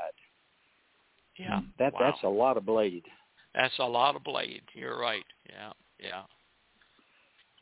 Yeah. 1.37 1.61
That 1.79 1.93
wow. 1.95 2.01
that's 2.03 2.23
a 2.25 2.29
lot 2.29 2.57
of 2.57 2.67
blade. 2.67 3.05
That's 3.55 3.79
a 3.79 3.85
lot 3.85 4.17
of 4.17 4.23
blade. 4.25 4.63
You're 4.75 4.99
right. 4.99 5.25
Yeah. 5.49 5.73
Yeah. 5.99 6.23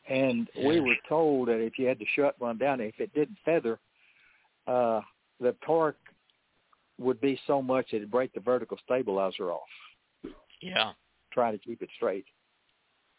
And 0.09 0.49
Yeah. 0.53 0.67
we 0.67 0.79
were 0.79 0.95
told 1.07 1.47
that 1.47 1.59
if 1.59 1.77
you 1.79 1.87
had 1.87 1.99
to 1.99 2.05
shut 2.15 2.39
one 2.39 2.57
down, 2.57 2.81
if 2.81 2.99
it 2.99 3.13
didn't 3.13 3.37
feather, 3.43 3.79
uh, 4.67 5.01
the 5.39 5.53
torque 5.65 5.97
would 6.99 7.21
be 7.21 7.39
so 7.45 7.61
much 7.61 7.93
it'd 7.93 8.11
break 8.11 8.33
the 8.33 8.39
vertical 8.39 8.77
stabilizer 8.83 9.51
off. 9.51 9.69
Yeah. 10.61 10.93
Try 11.31 11.51
to 11.51 11.57
keep 11.57 11.81
it 11.81 11.89
straight, 11.95 12.25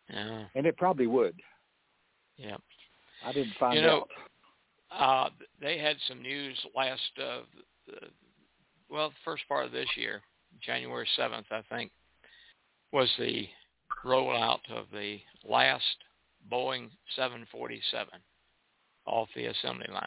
Yeah. 0.08 0.46
and 0.54 0.66
it 0.66 0.76
probably 0.76 1.06
would. 1.06 1.40
Yeah. 2.38 2.56
I 3.24 3.32
didn't 3.32 3.54
find 3.58 3.74
You 3.74 3.82
know, 3.82 4.06
out. 4.90 5.28
Uh, 5.28 5.30
they 5.60 5.78
had 5.78 5.96
some 6.08 6.22
news 6.22 6.56
last, 6.74 7.02
uh, 7.22 7.40
well, 8.88 9.10
the 9.10 9.14
first 9.24 9.42
part 9.48 9.66
of 9.66 9.72
this 9.72 9.88
year, 9.96 10.22
January 10.62 11.06
7th, 11.18 11.44
I 11.50 11.62
think, 11.68 11.90
was 12.92 13.10
the 13.18 13.46
rollout 14.04 14.60
of 14.70 14.86
the 14.92 15.18
last 15.46 15.84
Boeing 16.50 16.88
747 17.16 18.08
off 19.04 19.28
the 19.34 19.46
assembly 19.46 19.88
line. 19.92 20.06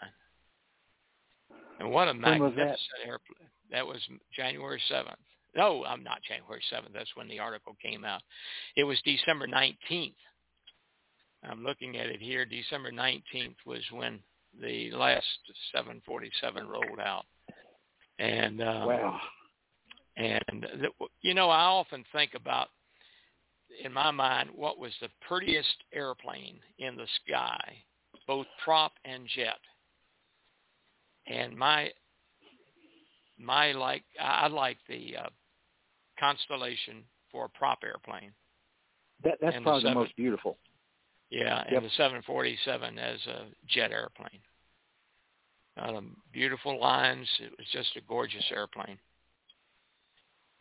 And 1.80 1.92
what 1.92 2.08
a 2.08 2.14
was 2.14 2.22
that? 2.22 2.40
magnificent 2.40 2.80
airplane. 3.06 3.50
That 3.72 3.86
was 3.86 4.00
January 4.36 4.82
7th. 4.90 5.16
No, 5.56 5.84
I'm 5.86 6.04
not 6.04 6.22
January 6.28 6.62
7th. 6.72 6.94
That's 6.94 7.16
when 7.16 7.28
the 7.28 7.40
article 7.40 7.76
came 7.82 8.06
out. 8.06 8.22
It 8.76 8.84
was 8.84 9.00
December 9.04 9.48
19th. 9.48 10.14
I'm 11.50 11.64
looking 11.64 11.98
at 11.98 12.08
it 12.08 12.22
here. 12.22 12.46
December 12.46 12.92
19th 12.92 13.56
was 13.66 13.82
when 13.92 14.20
the 14.60 14.92
last 14.92 15.26
747 15.74 16.68
rolled 16.68 17.00
out. 17.00 17.26
And 18.20 18.62
uh, 18.62 18.86
wow. 18.88 19.20
and 20.18 20.68
the, 20.82 20.90
you 21.22 21.34
know, 21.34 21.50
I 21.50 21.64
often 21.64 22.04
think 22.12 22.32
about 22.36 22.68
in 23.84 23.92
my 23.92 24.12
mind 24.12 24.50
what 24.54 24.78
was 24.78 24.92
the 25.02 25.08
prettiest 25.28 25.76
airplane 25.94 26.60
in 26.78 26.96
the 26.96 27.08
sky, 27.26 27.60
both 28.28 28.46
prop 28.64 28.92
and 29.06 29.28
jet. 29.36 29.58
And 31.28 31.58
my 31.58 31.90
my 33.40 33.72
like 33.72 34.04
I 34.20 34.48
like 34.48 34.78
the 34.88 35.16
uh, 35.18 35.30
Constellation 36.20 37.04
for 37.32 37.46
a 37.46 37.50
prop 37.50 37.80
airplane. 37.84 38.32
That 39.24 39.38
that's 39.42 39.56
and 39.56 39.66
the 39.66 39.68
probably 39.68 39.84
the, 39.84 39.90
seven- 39.90 40.04
most 40.04 40.16
beautiful. 40.16 40.58
Yeah, 41.32 41.64
Yep. 41.72 41.84
the 41.84 41.90
747 41.92 43.00
as 43.00 43.26
a 43.28 43.46
jet 43.68 43.92
airplane. 43.92 44.42
Um, 45.78 46.18
beautiful 46.34 46.78
lines. 46.80 47.28
It 47.40 47.58
was 47.58 47.68
just 47.72 47.96
a 47.96 48.02
gorgeous 48.02 48.44
airplane, 48.52 49.00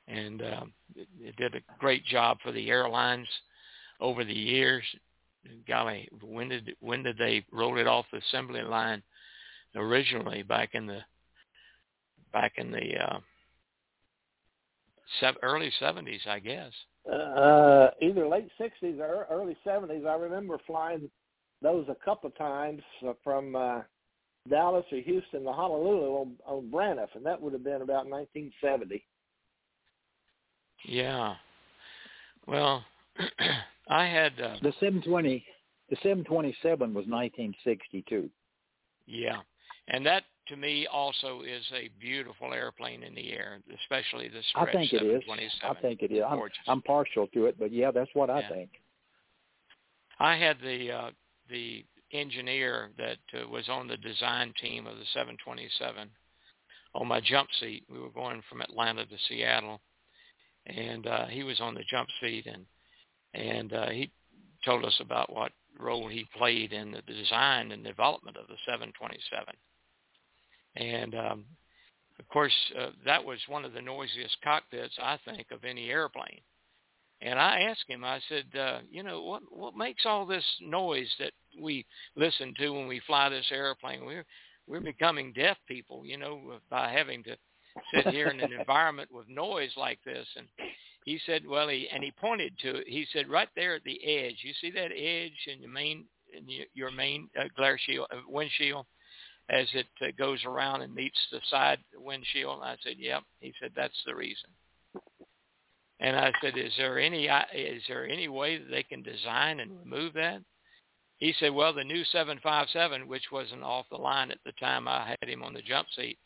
and 0.06 0.40
um, 0.42 0.72
it, 0.94 1.08
it 1.20 1.36
did 1.36 1.56
a 1.56 1.60
great 1.78 2.04
job 2.06 2.38
for 2.42 2.52
the 2.52 2.70
airlines 2.70 3.26
over 3.98 4.24
the 4.24 4.32
years. 4.32 4.84
Golly, 5.66 6.08
when 6.22 6.48
did 6.48 6.76
when 6.78 7.02
did 7.02 7.18
they 7.18 7.44
roll 7.50 7.76
it 7.78 7.88
off 7.88 8.06
the 8.12 8.18
assembly 8.18 8.62
line? 8.62 9.02
Originally, 9.74 10.42
back 10.42 10.70
in 10.74 10.86
the 10.86 11.00
back 12.32 12.52
in 12.56 12.70
the 12.70 12.96
uh, 12.96 13.18
sev- 15.18 15.36
early 15.42 15.72
70s, 15.80 16.26
I 16.26 16.38
guess. 16.38 16.72
Uh, 17.10 17.88
either 18.02 18.28
late 18.28 18.48
'60s 18.60 18.98
or 19.00 19.26
early 19.30 19.56
'70s. 19.66 20.06
I 20.06 20.14
remember 20.16 20.58
flying 20.66 21.10
those 21.62 21.86
a 21.88 21.96
couple 22.04 22.28
of 22.28 22.36
times 22.36 22.82
uh, 23.06 23.14
from 23.24 23.56
uh, 23.56 23.80
Dallas 24.48 24.84
or 24.92 24.98
Houston 25.00 25.44
to 25.44 25.52
Honolulu 25.52 26.12
on, 26.12 26.36
on 26.46 26.70
Braniff, 26.70 27.08
and 27.14 27.24
that 27.24 27.40
would 27.40 27.52
have 27.52 27.64
been 27.64 27.82
about 27.82 28.06
1970. 28.06 29.04
Yeah. 30.84 31.34
Well, 32.46 32.84
I 33.88 34.06
had 34.06 34.32
uh, 34.40 34.56
The 34.62 34.72
720, 34.80 35.44
the 35.90 35.96
727 35.96 36.94
was 36.94 37.06
1962. 37.06 38.30
yeah, 39.06 39.38
and 39.88 40.04
that 40.06 40.24
to 40.50 40.56
me 40.56 40.86
also 40.92 41.42
is 41.42 41.64
a 41.72 41.88
beautiful 42.00 42.52
airplane 42.52 43.04
in 43.04 43.14
the 43.14 43.32
air, 43.32 43.60
especially 43.82 44.28
the 44.28 44.42
I 44.56 44.70
think 44.72 44.92
it 44.92 45.02
is. 45.02 45.22
I 45.62 45.74
think 45.74 46.02
it 46.02 46.12
is. 46.12 46.22
I'm, 46.28 46.40
I'm 46.66 46.82
partial 46.82 47.28
to 47.28 47.46
it, 47.46 47.56
but 47.58 47.72
yeah, 47.72 47.90
that's 47.90 48.10
what 48.14 48.28
I 48.28 48.40
Yeah. 48.40 48.48
think. 48.48 48.70
I 50.18 50.36
had 50.36 50.60
the 50.60 50.90
uh, 50.90 51.10
the 51.48 51.84
engineer 52.12 52.90
that 52.98 53.18
uh, 53.32 53.48
was 53.48 53.68
on 53.68 53.86
the 53.86 53.96
design 53.96 54.52
team 54.60 54.86
of 54.86 54.98
the 54.98 55.06
727 55.14 56.10
on 56.94 57.06
my 57.06 57.20
jump 57.20 57.48
seat. 57.60 57.84
We 57.88 58.00
were 58.00 58.10
going 58.10 58.42
from 58.48 58.60
Atlanta 58.60 59.06
to 59.06 59.18
Seattle, 59.28 59.80
and 60.66 61.06
uh, 61.06 61.26
he 61.26 61.44
was 61.44 61.60
on 61.60 61.74
the 61.74 61.84
jump 61.88 62.08
seat, 62.20 62.46
and 62.46 62.66
and 63.34 63.72
uh, 63.72 63.88
he 63.90 64.10
told 64.64 64.84
us 64.84 64.98
about 65.00 65.32
what 65.32 65.52
role 65.78 66.08
he 66.08 66.26
played 66.36 66.72
in 66.72 66.90
the 66.90 67.02
design 67.02 67.70
and 67.70 67.84
development 67.84 68.36
of 68.36 68.48
the 68.48 68.56
727. 68.66 69.54
And 70.76 71.14
um, 71.14 71.44
of 72.18 72.28
course, 72.28 72.54
uh, 72.78 72.90
that 73.04 73.24
was 73.24 73.38
one 73.48 73.64
of 73.64 73.72
the 73.72 73.82
noisiest 73.82 74.36
cockpits 74.42 74.94
I 75.02 75.18
think 75.24 75.46
of 75.50 75.64
any 75.64 75.90
airplane. 75.90 76.40
And 77.22 77.38
I 77.38 77.60
asked 77.62 77.84
him, 77.86 78.04
I 78.04 78.20
said, 78.28 78.58
uh, 78.58 78.78
you 78.90 79.02
know, 79.02 79.22
what 79.22 79.42
what 79.50 79.76
makes 79.76 80.06
all 80.06 80.24
this 80.24 80.44
noise 80.60 81.10
that 81.18 81.32
we 81.60 81.84
listen 82.16 82.54
to 82.58 82.70
when 82.70 82.88
we 82.88 83.00
fly 83.06 83.28
this 83.28 83.48
airplane? 83.50 84.06
We're 84.06 84.24
we're 84.66 84.80
becoming 84.80 85.32
deaf 85.32 85.58
people, 85.66 86.06
you 86.06 86.16
know, 86.16 86.60
by 86.70 86.92
having 86.92 87.22
to 87.24 87.36
sit 87.94 88.06
here 88.08 88.28
in 88.28 88.40
an 88.40 88.52
environment 88.58 89.10
with 89.12 89.28
noise 89.28 89.72
like 89.76 89.98
this. 90.04 90.26
And 90.36 90.46
he 91.04 91.18
said, 91.26 91.46
well, 91.46 91.68
he 91.68 91.88
and 91.92 92.02
he 92.02 92.12
pointed 92.12 92.58
to 92.60 92.76
it. 92.76 92.84
He 92.86 93.06
said, 93.12 93.28
right 93.28 93.48
there 93.54 93.74
at 93.74 93.84
the 93.84 94.02
edge, 94.02 94.36
you 94.42 94.52
see 94.60 94.70
that 94.70 94.92
edge 94.92 95.52
in 95.52 95.60
your 95.60 95.72
main 95.72 96.04
in 96.32 96.44
your, 96.74 96.92
main 96.92 97.28
uh, 97.38 97.44
glare 97.56 97.78
shield 97.78 98.06
uh, 98.12 98.20
windshield 98.28 98.86
as 99.50 99.66
it 99.74 99.86
uh, 100.00 100.06
goes 100.16 100.44
around 100.44 100.82
and 100.82 100.94
meets 100.94 101.18
the 101.30 101.40
side 101.50 101.78
windshield. 101.94 102.60
And 102.60 102.70
I 102.70 102.76
said, 102.82 102.96
yep. 102.98 103.22
He 103.40 103.52
said, 103.60 103.72
that's 103.74 104.00
the 104.06 104.14
reason. 104.14 104.50
And 106.00 106.16
I 106.16 106.32
said, 106.40 106.56
"Is 106.56 106.72
there 106.78 106.98
any 106.98 107.26
is 107.54 107.82
there 107.86 108.08
any 108.08 108.28
way 108.28 108.56
that 108.56 108.70
they 108.70 108.82
can 108.82 109.02
design 109.02 109.60
and 109.60 109.78
remove 109.78 110.14
that?" 110.14 110.42
He 111.18 111.34
said, 111.38 111.52
"Well, 111.52 111.74
the 111.74 111.84
new 111.84 112.04
757, 112.04 113.06
which 113.06 113.30
wasn't 113.30 113.62
off 113.62 113.84
the 113.90 113.98
line 113.98 114.30
at 114.30 114.42
the 114.44 114.52
time 114.52 114.88
I 114.88 115.14
had 115.20 115.28
him 115.28 115.42
on 115.42 115.52
the 115.52 115.60
jump 115.60 115.88
seat, 115.94 116.18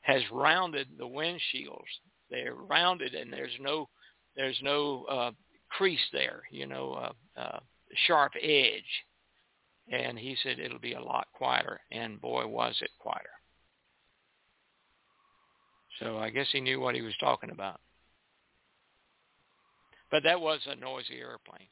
has 0.00 0.22
rounded 0.32 0.88
the 0.96 1.06
windshields. 1.06 1.84
They're 2.30 2.54
rounded, 2.54 3.14
and 3.14 3.30
there's 3.30 3.56
no 3.60 3.90
there's 4.34 4.58
no 4.62 5.04
uh, 5.04 5.32
crease 5.68 6.08
there, 6.12 6.44
you 6.50 6.66
know, 6.66 6.94
uh, 6.94 7.40
uh, 7.40 7.60
sharp 8.06 8.32
edge." 8.40 9.04
And 9.92 10.18
he 10.18 10.36
said 10.42 10.58
it'll 10.58 10.78
be 10.78 10.94
a 10.94 11.00
lot 11.00 11.28
quieter, 11.34 11.78
and 11.92 12.20
boy, 12.20 12.46
was 12.46 12.76
it 12.80 12.90
quieter. 12.98 13.28
So 16.00 16.16
I 16.16 16.30
guess 16.30 16.46
he 16.50 16.60
knew 16.60 16.80
what 16.80 16.94
he 16.94 17.02
was 17.02 17.14
talking 17.20 17.50
about. 17.50 17.78
But 20.10 20.22
that 20.24 20.40
was 20.40 20.60
a 20.66 20.76
noisy 20.76 21.20
airplane. 21.20 21.68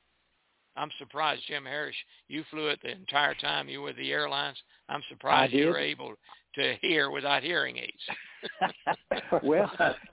I'm 0.76 0.90
surprised, 0.98 1.42
Jim 1.48 1.64
Harris, 1.64 1.96
you 2.28 2.44
flew 2.50 2.68
it 2.68 2.78
the 2.82 2.92
entire 2.92 3.34
time 3.34 3.68
you 3.68 3.80
were 3.80 3.88
with 3.88 3.96
the 3.96 4.12
airlines. 4.12 4.56
I'm 4.88 5.02
surprised 5.08 5.52
you 5.52 5.66
were 5.66 5.78
able 5.78 6.14
to 6.54 6.74
hear 6.80 7.10
without 7.10 7.42
hearing 7.42 7.78
aids. 7.78 8.72
well, 9.42 9.70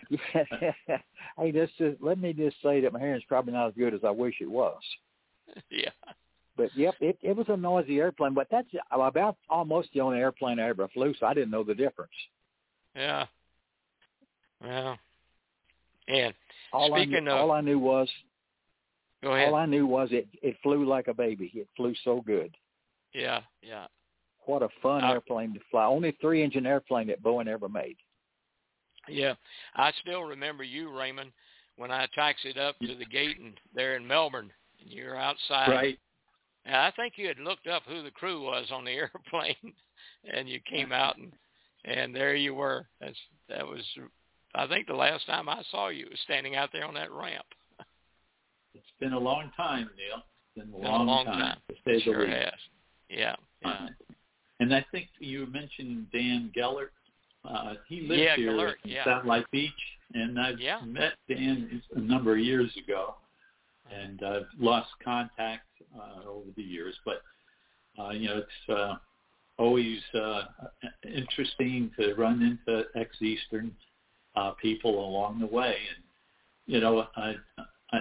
hey, 0.34 1.52
this 1.52 1.70
just, 1.78 2.02
let 2.02 2.20
me 2.20 2.34
just 2.34 2.58
say 2.62 2.82
that 2.82 2.94
my 2.94 3.00
hearing's 3.00 3.24
probably 3.28 3.54
not 3.54 3.68
as 3.68 3.74
good 3.78 3.94
as 3.94 4.02
I 4.04 4.12
wish 4.12 4.36
it 4.42 4.50
was. 4.50 4.82
yeah. 5.70 5.90
But 6.58 6.76
yep, 6.76 6.96
it 7.00 7.18
it 7.22 7.36
was 7.36 7.48
a 7.50 7.56
noisy 7.58 8.00
airplane. 8.00 8.34
But 8.34 8.48
that's 8.52 8.68
about 8.92 9.38
almost 9.50 9.90
the 9.94 10.02
only 10.02 10.18
airplane 10.20 10.60
I 10.60 10.70
ever 10.70 10.88
flew, 10.90 11.14
so 11.20 11.26
I 11.28 11.34
didn't 11.34 11.52
know 11.52 11.64
the 11.64 11.76
difference. 11.76 12.12
Yeah. 12.96 13.28
Well, 14.62 14.98
and 16.08 16.34
All 16.74 16.94
I 16.94 17.04
Speaking 17.04 17.26
knew, 17.26 17.32
of- 17.32 17.38
all 17.38 17.52
I 17.52 17.62
knew 17.62 17.78
was 17.80 18.10
go 19.22 19.34
ahead. 19.34 19.50
all 19.50 19.56
I 19.56 19.66
knew 19.68 19.86
was 19.86 20.10
it 20.12 20.28
it 20.42 20.58
flew 20.64 20.84
like 20.86 21.08
a 21.08 21.14
baby. 21.14 21.52
It 21.54 21.68
flew 21.76 21.94
so 22.04 22.22
good. 22.22 22.56
yeah, 23.14 23.42
yeah. 23.62 23.88
What 24.46 24.64
a 24.64 24.70
fun 24.82 25.04
Uh, 25.04 25.12
airplane 25.12 25.54
to 25.54 25.60
fly. 25.70 25.86
Only 25.86 26.12
three 26.22 26.42
engine 26.42 26.66
airplane 26.66 27.08
that 27.08 27.22
Boeing 27.22 27.48
ever 27.48 27.68
made. 27.70 27.98
Yeah, 29.10 29.36
I 29.76 29.92
still 30.02 30.24
remember 30.24 30.64
you, 30.64 30.90
Raymond, 30.90 31.32
when 31.76 31.92
I 31.92 32.08
taxied 32.16 32.58
up 32.58 32.78
to 32.80 32.96
the 32.96 33.06
gate 33.06 33.38
and 33.40 33.60
there 33.74 33.96
in 33.96 34.06
Melbourne, 34.08 34.52
and 34.82 34.90
you 34.92 35.06
were 35.06 35.16
outside. 35.18 35.70
Right. 35.70 36.00
And 36.68 36.76
I 36.76 36.92
think 36.92 37.14
you 37.16 37.28
had 37.28 37.40
looked 37.40 37.66
up 37.66 37.84
who 37.88 38.04
the 38.04 38.12
crew 38.12 38.42
was 38.44 38.68
on 38.72 38.84
the 38.86 38.92
airplane, 39.02 39.74
and 40.32 40.48
you 40.48 40.60
came 40.70 40.92
out 40.92 41.18
and 41.18 41.32
and 41.86 42.14
there 42.14 42.36
you 42.36 42.54
were. 42.54 42.86
That's 43.00 43.16
that 43.50 43.66
was, 43.66 43.82
I 44.54 44.68
think 44.68 44.86
the 44.88 44.94
last 44.94 45.26
time 45.26 45.48
I 45.48 45.64
saw 45.72 45.88
you 45.88 46.08
was 46.12 46.20
standing 46.26 46.56
out 46.58 46.70
there 46.74 46.86
on 46.86 46.94
that 46.96 47.12
ramp. 47.12 47.46
It's 48.76 48.84
been 49.00 49.14
a 49.14 49.20
long 49.20 49.50
time, 49.56 49.90
Neil. 49.98 50.22
It's 50.56 50.66
been 50.66 50.74
a, 50.74 50.78
Been 50.82 50.92
long, 50.92 51.02
a 51.02 51.12
long 51.12 51.26
time, 51.26 51.40
time. 51.40 51.58
to 51.70 51.76
say 51.86 51.94
the 51.96 52.02
sure 52.02 52.26
least. 52.28 52.34
has. 52.34 52.52
Yeah, 53.10 53.36
yeah. 53.62 53.70
Uh, 53.70 53.88
And 54.60 54.76
I 54.76 54.86
think 54.92 55.08
you 55.20 55.46
mentioned 55.48 56.08
Dan 56.12 56.52
Gellert. 56.54 56.92
Uh, 57.46 57.76
he 57.88 58.02
lives 58.02 58.22
Yeah, 58.22 58.36
here 58.36 58.52
Gellert, 58.52 58.78
in 58.84 58.92
yeah. 58.92 59.04
Satellite 59.06 59.50
Beach. 59.52 59.72
and 60.14 60.38
I've 60.40 60.60
Yeah. 60.60 60.82
met 60.82 61.14
Dan 61.30 61.82
a 61.96 62.00
number 62.00 62.34
of 62.34 62.40
years 62.40 62.76
ago, 62.78 63.16
and 63.92 64.22
I've 64.24 64.48
lost 64.60 64.90
contact 65.04 65.68
uh, 65.98 66.28
over 66.28 66.50
the 66.56 66.64
years. 66.64 66.96
But 67.06 67.22
uh, 68.00 68.12
you 68.12 68.28
know, 68.28 68.38
it's 68.38 68.80
uh, 68.80 68.96
always 69.58 70.00
uh, 70.14 70.44
interesting 71.04 71.92
to 72.00 72.14
run 72.16 72.42
into 72.42 72.84
ex-Eastern 72.96 73.72
uh, 74.36 74.52
people 74.52 75.04
along 75.06 75.40
the 75.40 75.48
way, 75.48 75.76
and 75.96 76.04
you 76.66 76.80
know, 76.80 77.08
I 77.16 77.36
I 77.92 78.00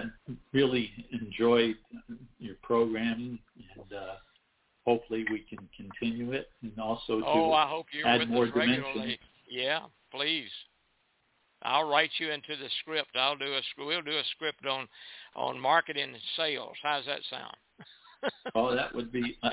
really 0.53 0.91
enjoyed 1.11 1.75
your 2.39 2.55
programming, 2.61 3.39
and 3.75 3.93
uh, 3.97 4.15
hopefully 4.85 5.25
we 5.31 5.45
can 5.49 5.67
continue 5.75 6.33
it, 6.33 6.49
and 6.61 6.77
also 6.79 7.19
to 7.19 7.25
Oh, 7.25 7.53
I 7.53 7.67
hope 7.67 7.87
you're 7.91 8.07
add 8.07 8.19
with 8.19 8.29
more 8.29 8.45
us 8.45 8.51
regularly. 8.53 8.93
dimension. 8.93 9.17
Yeah, 9.49 9.79
please. 10.11 10.49
I'll 11.63 11.89
write 11.89 12.11
you 12.19 12.31
into 12.31 12.55
the 12.55 12.69
script. 12.81 13.15
I'll 13.15 13.37
do 13.37 13.45
a 13.45 13.61
we'll 13.77 14.01
do 14.01 14.11
a 14.11 14.23
script 14.35 14.65
on 14.65 14.87
on 15.35 15.59
marketing 15.59 16.03
and 16.03 16.17
sales. 16.35 16.75
How's 16.83 17.05
that 17.05 17.21
sound? 17.29 17.55
Oh, 18.55 18.75
that 18.75 18.93
would 18.95 19.11
be. 19.11 19.37
Uh, 19.43 19.51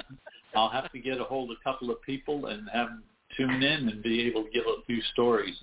I'll 0.57 0.71
have 0.71 0.91
to 0.93 0.99
get 0.99 1.21
a 1.21 1.25
hold 1.25 1.51
of 1.51 1.59
a 1.61 1.63
couple 1.63 1.91
of 1.91 2.01
people 2.01 2.47
and 2.47 2.67
have 2.73 2.89
them 2.89 3.03
tune 3.37 3.63
in 3.63 3.89
and 3.89 4.03
be 4.03 4.23
able 4.23 4.45
to 4.45 4.51
give 4.51 4.65
a 4.67 4.83
few 4.87 5.03
stories. 5.13 5.55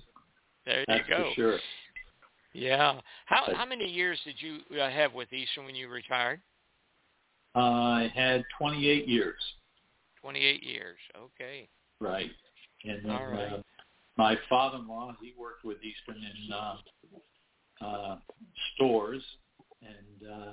There 0.64 0.84
That's 0.86 1.08
you 1.08 1.14
go. 1.16 1.28
for 1.30 1.34
sure. 1.34 1.58
Yeah. 2.54 3.00
How 3.26 3.52
how 3.54 3.66
many 3.66 3.86
years 3.86 4.18
did 4.24 4.36
you 4.38 4.58
uh, 4.80 4.90
have 4.90 5.14
with 5.14 5.32
Eastern 5.32 5.64
when 5.64 5.74
you 5.74 5.88
retired? 5.88 6.40
Uh, 7.54 7.58
I 7.58 8.12
had 8.14 8.44
28 8.58 9.08
years, 9.08 9.40
28 10.20 10.62
years. 10.62 10.96
Okay. 11.18 11.68
right? 12.00 12.30
And 12.84 13.04
then 13.04 13.10
All 13.10 13.26
right. 13.26 13.52
uh, 13.52 13.62
my 14.16 14.36
father-in-law, 14.48 15.16
he 15.20 15.32
worked 15.38 15.64
with 15.64 15.78
Eastern 15.82 16.22
in 16.22 16.52
uh, 16.52 16.76
uh, 17.84 18.16
stores, 18.74 19.22
and 19.82 20.30
uh, 20.30 20.52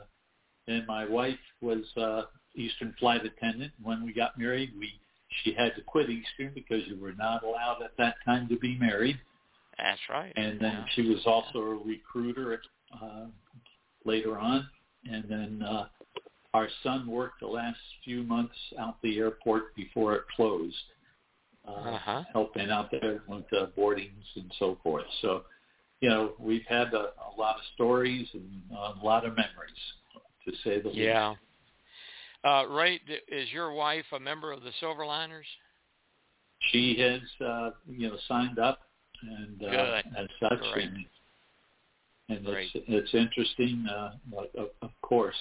then 0.67 0.85
my 0.87 1.05
wife 1.05 1.39
was 1.61 1.83
uh, 1.97 2.23
Eastern 2.55 2.95
flight 2.99 3.21
attendant. 3.25 3.71
When 3.81 4.05
we 4.05 4.13
got 4.13 4.37
married, 4.37 4.71
we 4.77 4.91
she 5.43 5.53
had 5.53 5.75
to 5.75 5.81
quit 5.83 6.09
Eastern 6.09 6.51
because 6.55 6.81
you 6.87 6.99
were 6.99 7.13
not 7.13 7.43
allowed 7.43 7.83
at 7.83 7.91
that 7.97 8.15
time 8.25 8.47
to 8.49 8.57
be 8.57 8.77
married. 8.79 9.19
That's 9.77 10.01
right. 10.09 10.33
and 10.35 10.59
then 10.59 10.73
Yeah. 10.73 10.85
she 10.93 11.01
was 11.03 11.25
also 11.25 11.59
a 11.59 11.75
recruiter 11.75 12.61
uh, 13.01 13.27
later 14.05 14.37
on. 14.37 14.67
And 15.09 15.23
then 15.29 15.63
uh, 15.63 15.87
our 16.53 16.67
son 16.83 17.07
worked 17.07 17.39
the 17.39 17.47
last 17.47 17.79
few 18.03 18.23
months 18.23 18.55
out 18.77 19.01
the 19.01 19.17
airport 19.19 19.75
before 19.75 20.15
it 20.15 20.23
closed, 20.35 20.75
Uh-huh. 21.67 22.23
helping 22.33 22.69
out 22.71 22.89
there 22.89 23.21
with 23.27 23.45
uh, 23.53 23.67
boardings 23.75 24.25
and 24.35 24.51
so 24.57 24.77
forth. 24.81 25.05
So, 25.21 25.43
you 26.01 26.09
know, 26.09 26.33
we've 26.39 26.65
had 26.67 26.93
a, 26.93 27.11
a 27.11 27.31
lot 27.37 27.55
of 27.55 27.61
stories 27.75 28.27
and 28.33 28.61
uh, 28.73 28.93
a 28.99 29.05
lot 29.05 29.25
of 29.25 29.35
memories, 29.35 29.71
to 30.45 30.51
say 30.63 30.81
the 30.81 30.89
least. 30.89 30.99
Yeah. 30.99 31.35
Uh, 32.43 32.63
d- 33.07 33.19
is 33.27 33.51
your 33.51 33.73
wife 33.73 34.05
a 34.13 34.19
member 34.19 34.51
of 34.51 34.63
the 34.63 34.71
Silverliners? 34.81 35.43
She 36.71 36.97
has, 36.99 37.21
uh, 37.45 37.71
you 37.87 38.09
know, 38.09 38.17
signed 38.27 38.59
up 38.59 38.79
and 39.21 39.63
uh, 39.63 40.01
as 40.17 40.27
such, 40.39 40.59
Great. 40.73 40.89
and, 40.89 41.05
and 42.29 42.47
it's 42.47 42.71
it's 42.87 43.13
interesting, 43.13 43.85
uh, 43.89 44.13
of, 44.57 44.69
of 44.81 44.91
course. 45.01 45.35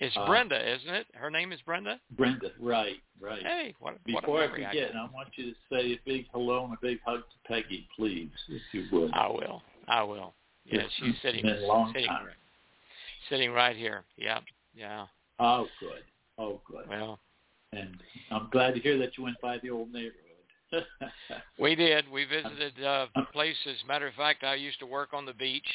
It's 0.00 0.16
Uh, 0.16 0.26
Brenda, 0.26 0.74
isn't 0.76 0.88
it? 0.94 1.06
Her 1.14 1.30
name 1.30 1.52
is 1.52 1.60
Brenda. 1.62 2.00
Brenda, 2.12 2.50
right, 2.58 2.96
right. 3.20 3.42
Hey, 3.42 3.74
what, 3.80 3.94
what 4.06 4.22
Before 4.22 4.38
I 4.42 4.46
memory 4.46 4.64
forget, 4.64 4.96
I 4.96 5.08
want 5.12 5.28
you 5.36 5.52
to 5.52 5.56
say 5.70 5.92
a 5.92 6.00
big 6.06 6.26
hello 6.32 6.64
and 6.64 6.72
a 6.72 6.78
big 6.80 7.00
hug 7.04 7.20
to 7.20 7.48
Peggy, 7.48 7.86
please, 7.94 8.30
if 8.48 8.62
you 8.72 8.86
would. 8.92 9.10
I 9.12 9.28
will. 9.28 9.62
I 9.88 10.02
will. 10.02 10.32
Yeah, 10.64 10.80
It's 10.80 10.94
she's 10.94 11.14
sitting 11.22 11.42
been 11.42 11.62
a 11.62 11.66
long 11.66 11.92
sitting, 11.92 12.08
time. 12.08 12.28
sitting 13.28 13.50
right 13.52 13.76
here. 13.76 14.04
Yeah. 14.16 14.40
Yeah. 14.74 15.06
Oh, 15.38 15.66
good. 15.80 16.02
Oh, 16.38 16.60
good. 16.66 16.88
Well, 16.88 17.18
And 17.72 17.96
I'm 18.30 18.48
glad 18.50 18.74
to 18.74 18.80
hear 18.80 18.96
that 18.98 19.18
you 19.18 19.24
went 19.24 19.40
by 19.42 19.58
the 19.58 19.68
old 19.70 19.92
neighborhood. 19.92 20.24
we 21.58 21.74
did. 21.74 22.08
We 22.10 22.24
visited 22.24 22.82
uh 22.82 23.06
places. 23.32 23.76
Matter 23.88 24.06
of 24.06 24.14
fact, 24.14 24.44
I 24.44 24.54
used 24.54 24.78
to 24.78 24.86
work 24.86 25.12
on 25.12 25.26
the 25.26 25.32
beach 25.34 25.66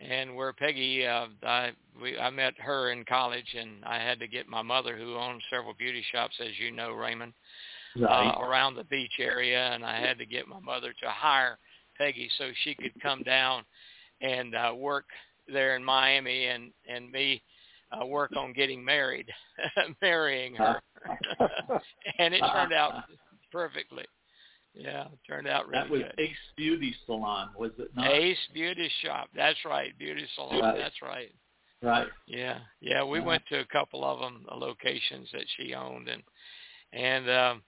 and 0.00 0.34
where 0.34 0.52
Peggy 0.52 1.06
uh 1.06 1.26
I 1.42 1.72
we 2.00 2.18
I 2.18 2.30
met 2.30 2.54
her 2.58 2.90
in 2.90 3.04
college 3.04 3.56
and 3.58 3.84
I 3.84 3.98
had 3.98 4.18
to 4.20 4.28
get 4.28 4.48
my 4.48 4.62
mother 4.62 4.96
who 4.96 5.16
owns 5.16 5.42
several 5.50 5.74
beauty 5.74 6.04
shops 6.12 6.36
as 6.40 6.58
you 6.58 6.70
know, 6.70 6.92
Raymond. 6.92 7.32
right. 7.96 8.28
uh, 8.28 8.40
around 8.40 8.74
the 8.74 8.84
beach 8.84 9.14
area, 9.18 9.72
and 9.72 9.84
I 9.84 10.00
had 10.00 10.18
to 10.18 10.26
get 10.26 10.48
my 10.48 10.60
mother 10.60 10.92
to 11.02 11.08
hire 11.08 11.58
Peggy 11.96 12.30
so 12.38 12.50
she 12.64 12.74
could 12.74 12.92
come 13.02 13.22
down 13.22 13.64
and 14.20 14.54
uh, 14.54 14.72
work 14.76 15.06
there 15.52 15.76
in 15.76 15.84
Miami, 15.84 16.46
and 16.46 16.70
and 16.88 17.10
me 17.10 17.42
uh, 17.92 18.06
work 18.06 18.32
on 18.36 18.52
getting 18.52 18.84
married, 18.84 19.28
marrying 20.02 20.54
her, 20.54 20.80
and 22.18 22.34
it 22.34 22.42
turned 22.52 22.72
out 22.72 23.04
perfectly. 23.50 24.04
Yeah, 24.78 25.06
it 25.06 25.18
turned 25.26 25.48
out 25.48 25.66
really 25.68 25.82
that 25.82 25.90
was 25.90 26.02
good. 26.02 26.14
Ace 26.18 26.36
Beauty 26.56 26.94
Salon, 27.04 27.50
was 27.58 27.72
it 27.78 27.90
not? 27.96 28.12
Ace 28.12 28.38
Beauty 28.54 28.88
Shop. 29.02 29.28
That's 29.34 29.58
right, 29.64 29.96
beauty 29.98 30.24
salon. 30.36 30.60
Right. 30.60 30.78
That's 30.78 31.02
right. 31.02 31.32
Right. 31.82 32.06
Yeah, 32.26 32.60
yeah. 32.80 33.02
We 33.02 33.18
Uh-huh. 33.18 33.26
went 33.26 33.46
to 33.48 33.58
a 33.58 33.64
couple 33.66 34.04
of 34.04 34.20
them, 34.20 34.44
the 34.48 34.54
locations 34.54 35.28
that 35.32 35.44
she 35.56 35.74
owned, 35.74 36.08
and 36.08 36.22
and 36.92 37.28
um, 37.28 37.62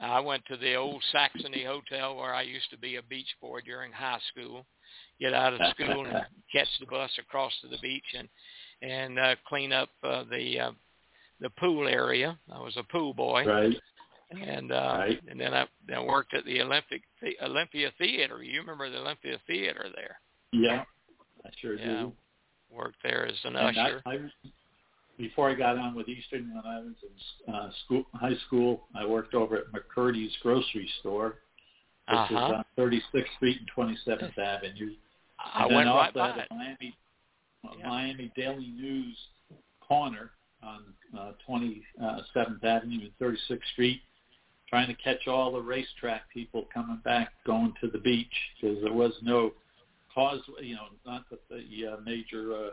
I 0.00 0.20
went 0.20 0.44
to 0.46 0.56
the 0.56 0.74
old 0.76 1.02
Saxony 1.12 1.64
Hotel 1.64 2.16
where 2.16 2.34
I 2.34 2.42
used 2.42 2.70
to 2.70 2.78
be 2.78 2.96
a 2.96 3.02
beach 3.02 3.34
boy 3.40 3.60
during 3.60 3.92
high 3.92 4.18
school. 4.30 4.66
Get 5.20 5.34
out 5.34 5.52
of 5.52 5.60
school 5.74 6.06
and 6.06 6.24
catch 6.52 6.68
the 6.80 6.86
bus 6.86 7.10
across 7.18 7.52
to 7.60 7.68
the 7.68 7.78
beach 7.82 8.14
and 8.16 8.28
and 8.82 9.18
uh, 9.18 9.36
clean 9.46 9.72
up 9.74 9.90
uh, 10.02 10.24
the 10.30 10.58
uh, 10.58 10.72
the 11.40 11.50
pool 11.50 11.86
area. 11.86 12.38
I 12.50 12.58
was 12.60 12.76
a 12.78 12.82
pool 12.82 13.12
boy, 13.12 13.44
Right. 13.46 13.76
And 14.30 14.72
uh, 14.72 14.96
Right. 14.98 15.20
and 15.28 15.40
then 15.40 15.54
I 15.54 15.66
then 15.86 15.98
I 15.98 16.02
worked 16.02 16.34
at 16.34 16.44
the 16.44 16.60
Olympic 16.62 17.02
the 17.22 17.36
Olympia 17.42 17.90
Theater. 17.98 18.42
You 18.42 18.60
remember 18.60 18.88
the 18.90 18.98
Olympia 19.00 19.38
Theater 19.46 19.86
there? 19.94 20.20
Yeah. 20.52 20.84
I 21.44 21.50
sure 21.60 21.74
Yeah. 21.74 22.02
do. 22.02 22.12
Worked 22.70 23.02
there 23.02 23.26
as 23.26 23.34
an 23.44 23.56
And 23.56 23.76
usher. 23.76 24.02
I, 24.06 24.10
I, 24.14 24.18
before 25.18 25.50
I 25.50 25.54
got 25.54 25.76
on 25.76 25.94
with 25.94 26.08
Eastern, 26.08 26.54
when 26.54 26.64
I 26.64 26.78
was 26.80 26.94
in 27.48 27.52
uh, 27.54 27.70
school, 27.84 28.04
high 28.14 28.36
school, 28.46 28.86
I 28.94 29.04
worked 29.04 29.34
over 29.34 29.56
at 29.58 29.64
McCurdy's 29.72 30.34
grocery 30.42 30.88
store, 31.00 31.40
which 32.08 32.16
Uh-huh. 32.18 32.34
is 32.46 32.52
on 32.52 32.64
36th 32.78 33.34
Street 33.36 33.58
and 33.58 33.68
27th 33.76 34.38
Avenue. 34.38 34.94
I 35.38 35.64
and 35.64 35.74
went 35.74 35.86
then 35.88 35.94
right 35.94 36.14
by 36.14 36.30
at 36.30 36.38
it. 36.38 36.48
Miami, 36.50 36.96
uh, 37.64 37.70
Yeah. 37.78 37.88
Miami 37.88 38.32
Daily 38.36 38.68
News 38.68 39.16
corner 39.80 40.30
on 40.62 40.94
uh, 41.18 41.32
27th 41.48 42.62
Avenue 42.64 43.00
and 43.02 43.18
36th 43.18 43.64
Street, 43.72 44.02
trying 44.70 44.86
to 44.86 44.94
catch 44.94 45.26
all 45.26 45.52
the 45.52 45.60
racetrack 45.60 46.22
people 46.32 46.66
coming 46.72 47.00
back 47.04 47.32
going 47.44 47.74
to 47.82 47.88
the 47.88 47.98
beach 47.98 48.32
because 48.60 48.80
there 48.82 48.92
was 48.92 49.12
no 49.20 49.52
cause, 50.14 50.40
you 50.62 50.76
know, 50.76 50.86
not 51.04 51.24
the, 51.28 51.38
the 51.50 51.92
uh, 51.92 51.96
major 52.04 52.54
uh, 52.54 52.70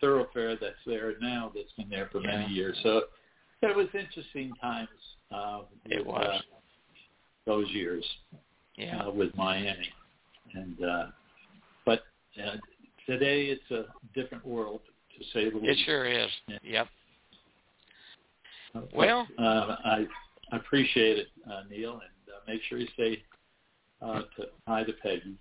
thoroughfare 0.00 0.56
that's 0.60 0.76
there 0.86 1.14
now 1.20 1.50
that's 1.54 1.72
been 1.72 1.88
there 1.88 2.08
for 2.12 2.20
Yeah. 2.20 2.36
many 2.38 2.52
years. 2.52 2.78
So 2.82 3.02
it 3.62 3.74
was 3.74 3.86
interesting 3.94 4.52
times. 4.60 4.88
Uh, 5.34 5.62
It 5.86 5.98
with, 5.98 6.06
was. 6.06 6.26
Uh, 6.26 6.40
those 7.46 7.68
years 7.70 8.04
Yeah. 8.76 9.06
uh, 9.06 9.10
with 9.10 9.34
Miami, 9.34 9.90
and 10.52 10.84
uh, 10.84 11.06
but 11.86 12.02
uh, 12.44 12.56
today 13.06 13.46
it's 13.46 13.70
a 13.70 13.86
different 14.14 14.44
world 14.44 14.80
to 15.18 15.24
say 15.32 15.48
the 15.48 15.56
least. 15.56 15.80
It 15.80 15.84
sure 15.86 16.04
is. 16.04 16.30
Yeah. 16.46 16.58
Yep. 16.62 16.88
But, 18.74 18.92
Well- 18.94 19.26
uh, 19.38 19.76
I 19.84 20.06
I 20.52 20.56
appreciate 20.56 21.18
it, 21.18 21.28
uh, 21.50 21.62
Neil, 21.70 21.92
and 21.92 22.34
uh, 22.34 22.40
make 22.46 22.62
sure 22.68 22.78
you 22.78 22.88
say 22.96 23.22
uh, 24.00 24.22
to, 24.36 24.46
hi 24.66 24.84
to 24.84 24.92
Peggy. 24.94 25.34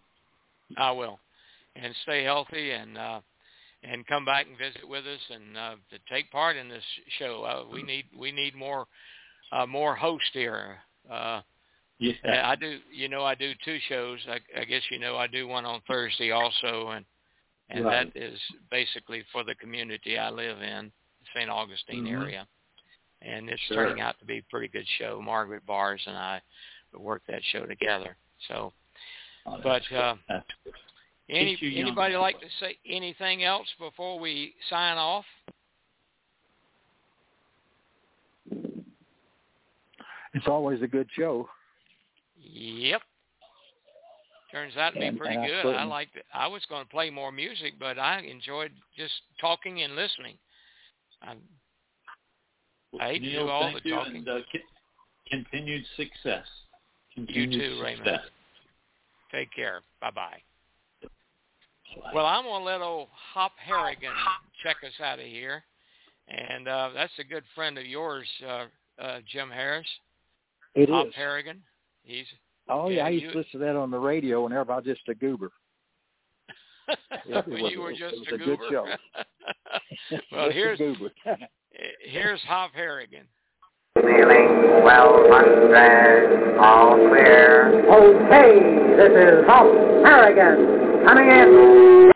I 0.77 0.91
will. 0.91 1.19
And 1.75 1.93
stay 2.03 2.23
healthy 2.23 2.71
and 2.71 2.97
uh 2.97 3.21
and 3.83 4.05
come 4.07 4.25
back 4.25 4.47
and 4.47 4.57
visit 4.57 4.87
with 4.87 5.05
us 5.05 5.19
and 5.29 5.55
uh 5.57 5.75
to 5.91 5.99
take 6.13 6.29
part 6.31 6.57
in 6.57 6.67
this 6.67 6.83
show. 7.19 7.43
Uh, 7.43 7.71
we 7.71 7.83
need 7.83 8.05
we 8.17 8.31
need 8.31 8.55
more 8.55 8.87
uh 9.51 9.65
more 9.65 9.95
hosts 9.95 10.29
here. 10.33 10.77
Uh 11.09 11.41
Yeah, 11.99 12.49
I 12.49 12.55
do 12.55 12.79
you 12.91 13.07
know 13.09 13.23
I 13.23 13.35
do 13.35 13.53
two 13.63 13.77
shows. 13.87 14.19
I, 14.27 14.39
I 14.59 14.65
guess 14.65 14.81
you 14.89 14.99
know 14.99 15.17
I 15.17 15.27
do 15.27 15.47
one 15.47 15.65
on 15.65 15.81
Thursday 15.87 16.31
also 16.31 16.89
and 16.89 17.05
and 17.69 17.85
Right. 17.85 18.11
that 18.13 18.21
is 18.21 18.39
basically 18.71 19.23
for 19.31 19.43
the 19.43 19.55
community 19.55 20.17
I 20.17 20.29
live 20.29 20.61
in, 20.61 20.91
St. 21.35 21.49
Augustine 21.49 22.05
Mhm. 22.05 22.11
area. 22.21 22.47
And 23.21 23.49
it's 23.49 23.61
Sure. 23.63 23.77
turning 23.87 24.01
out 24.01 24.17
to 24.19 24.25
be 24.25 24.37
a 24.37 24.43
pretty 24.43 24.67
good 24.67 24.87
show. 24.99 25.19
Margaret 25.21 25.65
Bars 25.65 26.01
and 26.05 26.15
I 26.15 26.41
worked 26.93 27.27
that 27.27 27.43
show 27.51 27.65
together. 27.65 28.15
So 28.47 28.73
Oh, 29.49 29.59
but, 29.63 29.89
uh, 29.93 30.15
Any 31.29 31.55
Keeps 31.55 31.61
young. 31.75 31.87
anybody 31.87 32.15
like 32.17 32.39
to 32.41 32.49
say 32.59 32.77
anything 32.85 33.43
else 33.43 33.67
before 33.79 34.19
we 34.19 34.55
sign 34.69 34.97
off? 34.97 35.25
It's 40.33 40.47
always 40.47 40.81
a 40.81 40.87
good 40.87 41.07
show. 41.15 41.49
Yep. 42.39 43.01
Turns 44.51 44.77
out 44.77 44.93
to 44.93 44.99
be 44.99 45.05
And- 45.07 45.17
pretty 45.17 45.35
and 45.35 45.45
good. 45.45 45.59
I 45.59 45.63
certainly- 45.63 45.87
liked 45.89 46.15
it. 46.15 46.25
I 46.33 46.47
was 46.47 46.65
going 46.65 46.83
to 46.85 46.89
play 46.89 47.09
more 47.09 47.31
music, 47.31 47.77
but 47.79 47.97
I 47.99 48.19
enjoyed 48.19 48.73
just 48.95 49.21
talking 49.39 49.81
and 49.81 49.95
listening. 49.95 50.37
Um, 51.21 51.41
I 52.99 53.17
Neil, 53.17 53.45
do 53.45 53.49
all 53.49 53.61
thank 53.71 53.83
the 53.83 53.89
you, 53.89 53.95
talking. 53.95 54.15
and 54.17 54.29
uh, 54.29 54.39
continued 55.29 55.83
success. 55.95 56.45
You 57.15 57.25
Continued 57.25 57.77
too, 57.77 57.81
Raymond. 57.83 58.19
Take 59.31 59.51
care. 59.53 59.81
Bye 60.01 60.11
bye. 60.11 60.37
Bye. 61.01 62.11
Well, 62.13 62.25
I'm 62.25 62.43
gonna 62.43 62.63
let 62.63 62.81
old 62.81 63.07
Hop 63.33 63.53
Harrigan 63.65 64.11
check 64.63 64.77
us 64.85 64.93
out 65.03 65.19
of 65.19 65.25
here, 65.25 65.63
and 66.27 66.67
uh, 66.67 66.89
that's 66.93 67.13
a 67.19 67.23
good 67.23 67.43
friend 67.55 67.77
of 67.77 67.85
yours, 67.85 68.27
uh, 68.47 68.65
uh, 69.01 69.19
Jim 69.31 69.49
Harris. 69.49 69.87
It 70.75 70.89
Hop 70.89 71.07
is. 71.07 71.13
Harrigan. 71.15 71.61
He's 72.03 72.25
Oh 72.69 72.89
yeah, 72.89 72.97
yeah, 72.97 73.05
I 73.05 73.09
used 73.09 73.23
you- 73.25 73.31
to 73.31 73.37
listen 73.37 73.51
to 73.59 73.65
that 73.65 73.75
on 73.75 73.89
the 73.91 73.97
radio 73.99 74.43
whenever 74.43 74.71
I 74.73 74.77
was 74.77 74.85
just 74.85 75.01
a 75.09 75.15
goober. 75.15 75.51
Yeah, 77.27 77.41
was 77.47 77.71
you 77.73 77.79
a- 77.81 77.83
were 77.83 77.91
it 77.91 77.97
just 77.97 78.15
was 78.17 78.27
a 78.31 78.35
a 78.35 78.37
good 78.37 78.59
goober. 78.59 78.63
show. 78.69 78.83
well, 80.31 80.45
Just 80.47 80.51
a 80.51 80.53
here's 80.53 80.77
goober. 80.77 81.09
Here's 82.01 82.41
Hop 82.41 82.71
Harrigan. 82.73 83.25
Feeling 83.95 84.83
well 84.83 85.25
undressed, 85.31 86.59
all 86.59 86.95
clear. 87.09 87.83
Okay, 87.89 88.59
this 88.95 89.11
is 89.11 89.45
Hop 89.47 89.65
Harrigan 90.05 91.05
coming 91.05 91.29
in. 91.29 92.11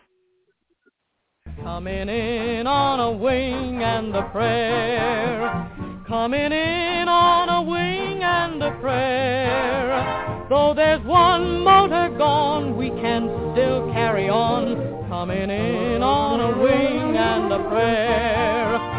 Coming 1.62 2.08
in 2.08 2.66
on 2.66 3.00
a 3.00 3.12
wing 3.12 3.82
and 3.82 4.14
a 4.14 4.22
prayer. 4.30 5.68
Coming 6.06 6.52
in 6.52 7.08
on 7.08 7.48
a 7.48 7.62
wing 7.62 8.22
and 8.22 8.62
a 8.62 8.70
prayer. 8.80 10.46
Though 10.48 10.74
there's 10.74 11.04
one 11.06 11.60
motor 11.60 12.14
gone, 12.18 12.76
we 12.76 12.90
can 12.90 13.28
still 13.52 13.90
carry 13.92 14.28
on. 14.28 15.08
Coming 15.08 15.50
in 15.50 16.02
on 16.02 16.40
a 16.40 16.62
wing 16.62 17.16
and 17.16 17.52
a 17.52 17.68
prayer. 17.68 18.91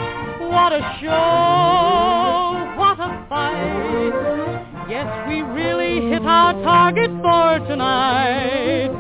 What 0.54 0.72
a 0.72 0.98
show! 1.02 2.78
What 2.78 3.00
a 3.00 3.26
fight! 3.28 4.86
Yes, 4.88 5.28
we 5.28 5.42
really 5.42 6.12
hit 6.12 6.22
our 6.22 6.54
target 6.62 7.10
for 7.24 7.58
tonight. 7.68 8.92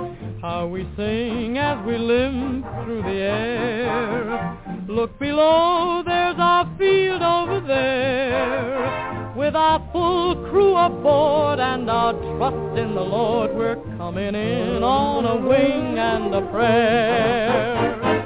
How 0.41 0.65
we 0.65 0.89
sing 0.97 1.59
as 1.59 1.77
we 1.85 1.99
limp 1.99 2.65
through 2.83 3.03
the 3.03 3.19
air. 3.21 4.57
Look 4.87 5.19
below, 5.19 6.01
there's 6.03 6.37
our 6.39 6.65
field 6.79 7.21
over 7.21 7.61
there. 7.67 9.33
With 9.37 9.55
our 9.55 9.79
full 9.91 10.35
crew 10.49 10.75
aboard 10.75 11.59
and 11.59 11.87
our 11.87 12.13
trust 12.13 12.79
in 12.79 12.95
the 12.95 13.01
Lord, 13.01 13.55
we're 13.55 13.75
coming 13.97 14.33
in 14.33 14.81
on 14.83 15.25
a 15.25 15.35
wing 15.47 15.99
and 15.99 16.33
a 16.33 16.41
prayer. 16.51 18.22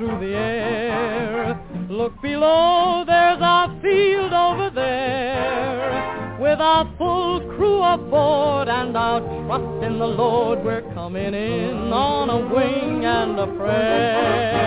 Through 0.00 0.18
the 0.18 0.34
air. 0.34 1.60
Look 1.90 2.22
below, 2.22 3.04
there's 3.06 3.42
our 3.42 3.68
field 3.82 4.32
over 4.32 4.70
there. 4.74 6.38
With 6.40 6.58
our 6.58 6.90
full 6.96 7.40
crew 7.54 7.82
aboard 7.82 8.68
and 8.68 8.96
our 8.96 9.20
trust 9.20 9.84
in 9.84 9.98
the 9.98 10.06
Lord, 10.06 10.64
we're 10.64 10.90
coming 10.94 11.34
in 11.34 11.92
on 11.92 12.30
a 12.30 12.38
wing 12.54 13.04
and 13.04 13.38
a 13.38 13.46
prayer. 13.58 14.60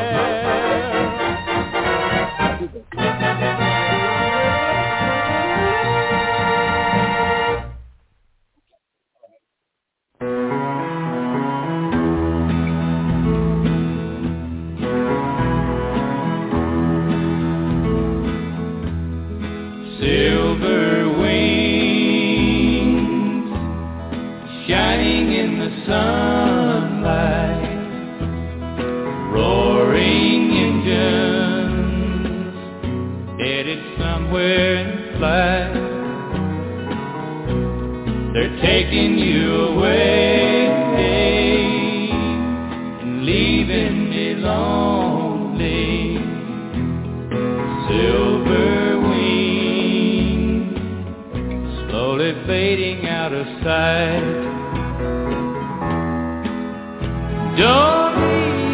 Don't 57.56 58.16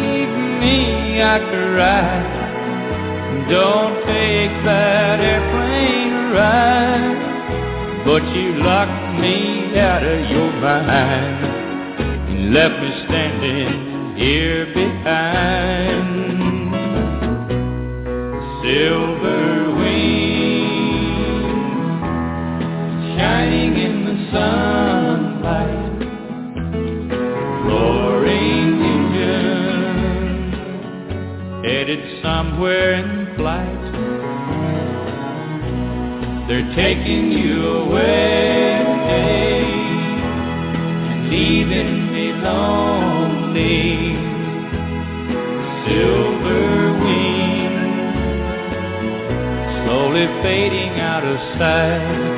leave 0.02 0.34
me, 0.60 1.22
I 1.22 1.38
cry. 1.38 2.18
Don't 3.48 3.94
take 4.04 4.64
that 4.64 5.20
airplane 5.20 6.32
ride. 6.34 7.18
But 8.04 8.22
you 8.34 8.54
locked 8.64 9.20
me 9.20 9.78
out 9.78 10.02
of 10.02 10.28
your 10.28 10.52
mind 10.60 11.44
and 12.30 12.52
left 12.52 12.80
me 12.82 12.90
standing 13.06 14.16
here 14.16 14.66
behind. 14.74 16.18
Silver 18.62 19.74
wings 19.76 21.20
shining 23.16 23.72
in 23.76 24.04
the 24.04 24.16
sunlight, 24.32 24.69
headed 31.90 32.22
somewhere 32.22 32.92
in 32.94 33.34
flight. 33.36 33.82
They're 36.46 36.74
taking 36.74 37.32
you 37.32 37.66
away 37.66 38.84
and 41.10 41.30
leaving 41.30 42.12
me 42.12 42.32
lonely. 42.32 44.16
Silver 45.88 46.92
wings 47.02 47.90
slowly 49.84 50.26
fading 50.42 51.00
out 51.00 51.24
of 51.24 51.38
sight. 51.58 52.29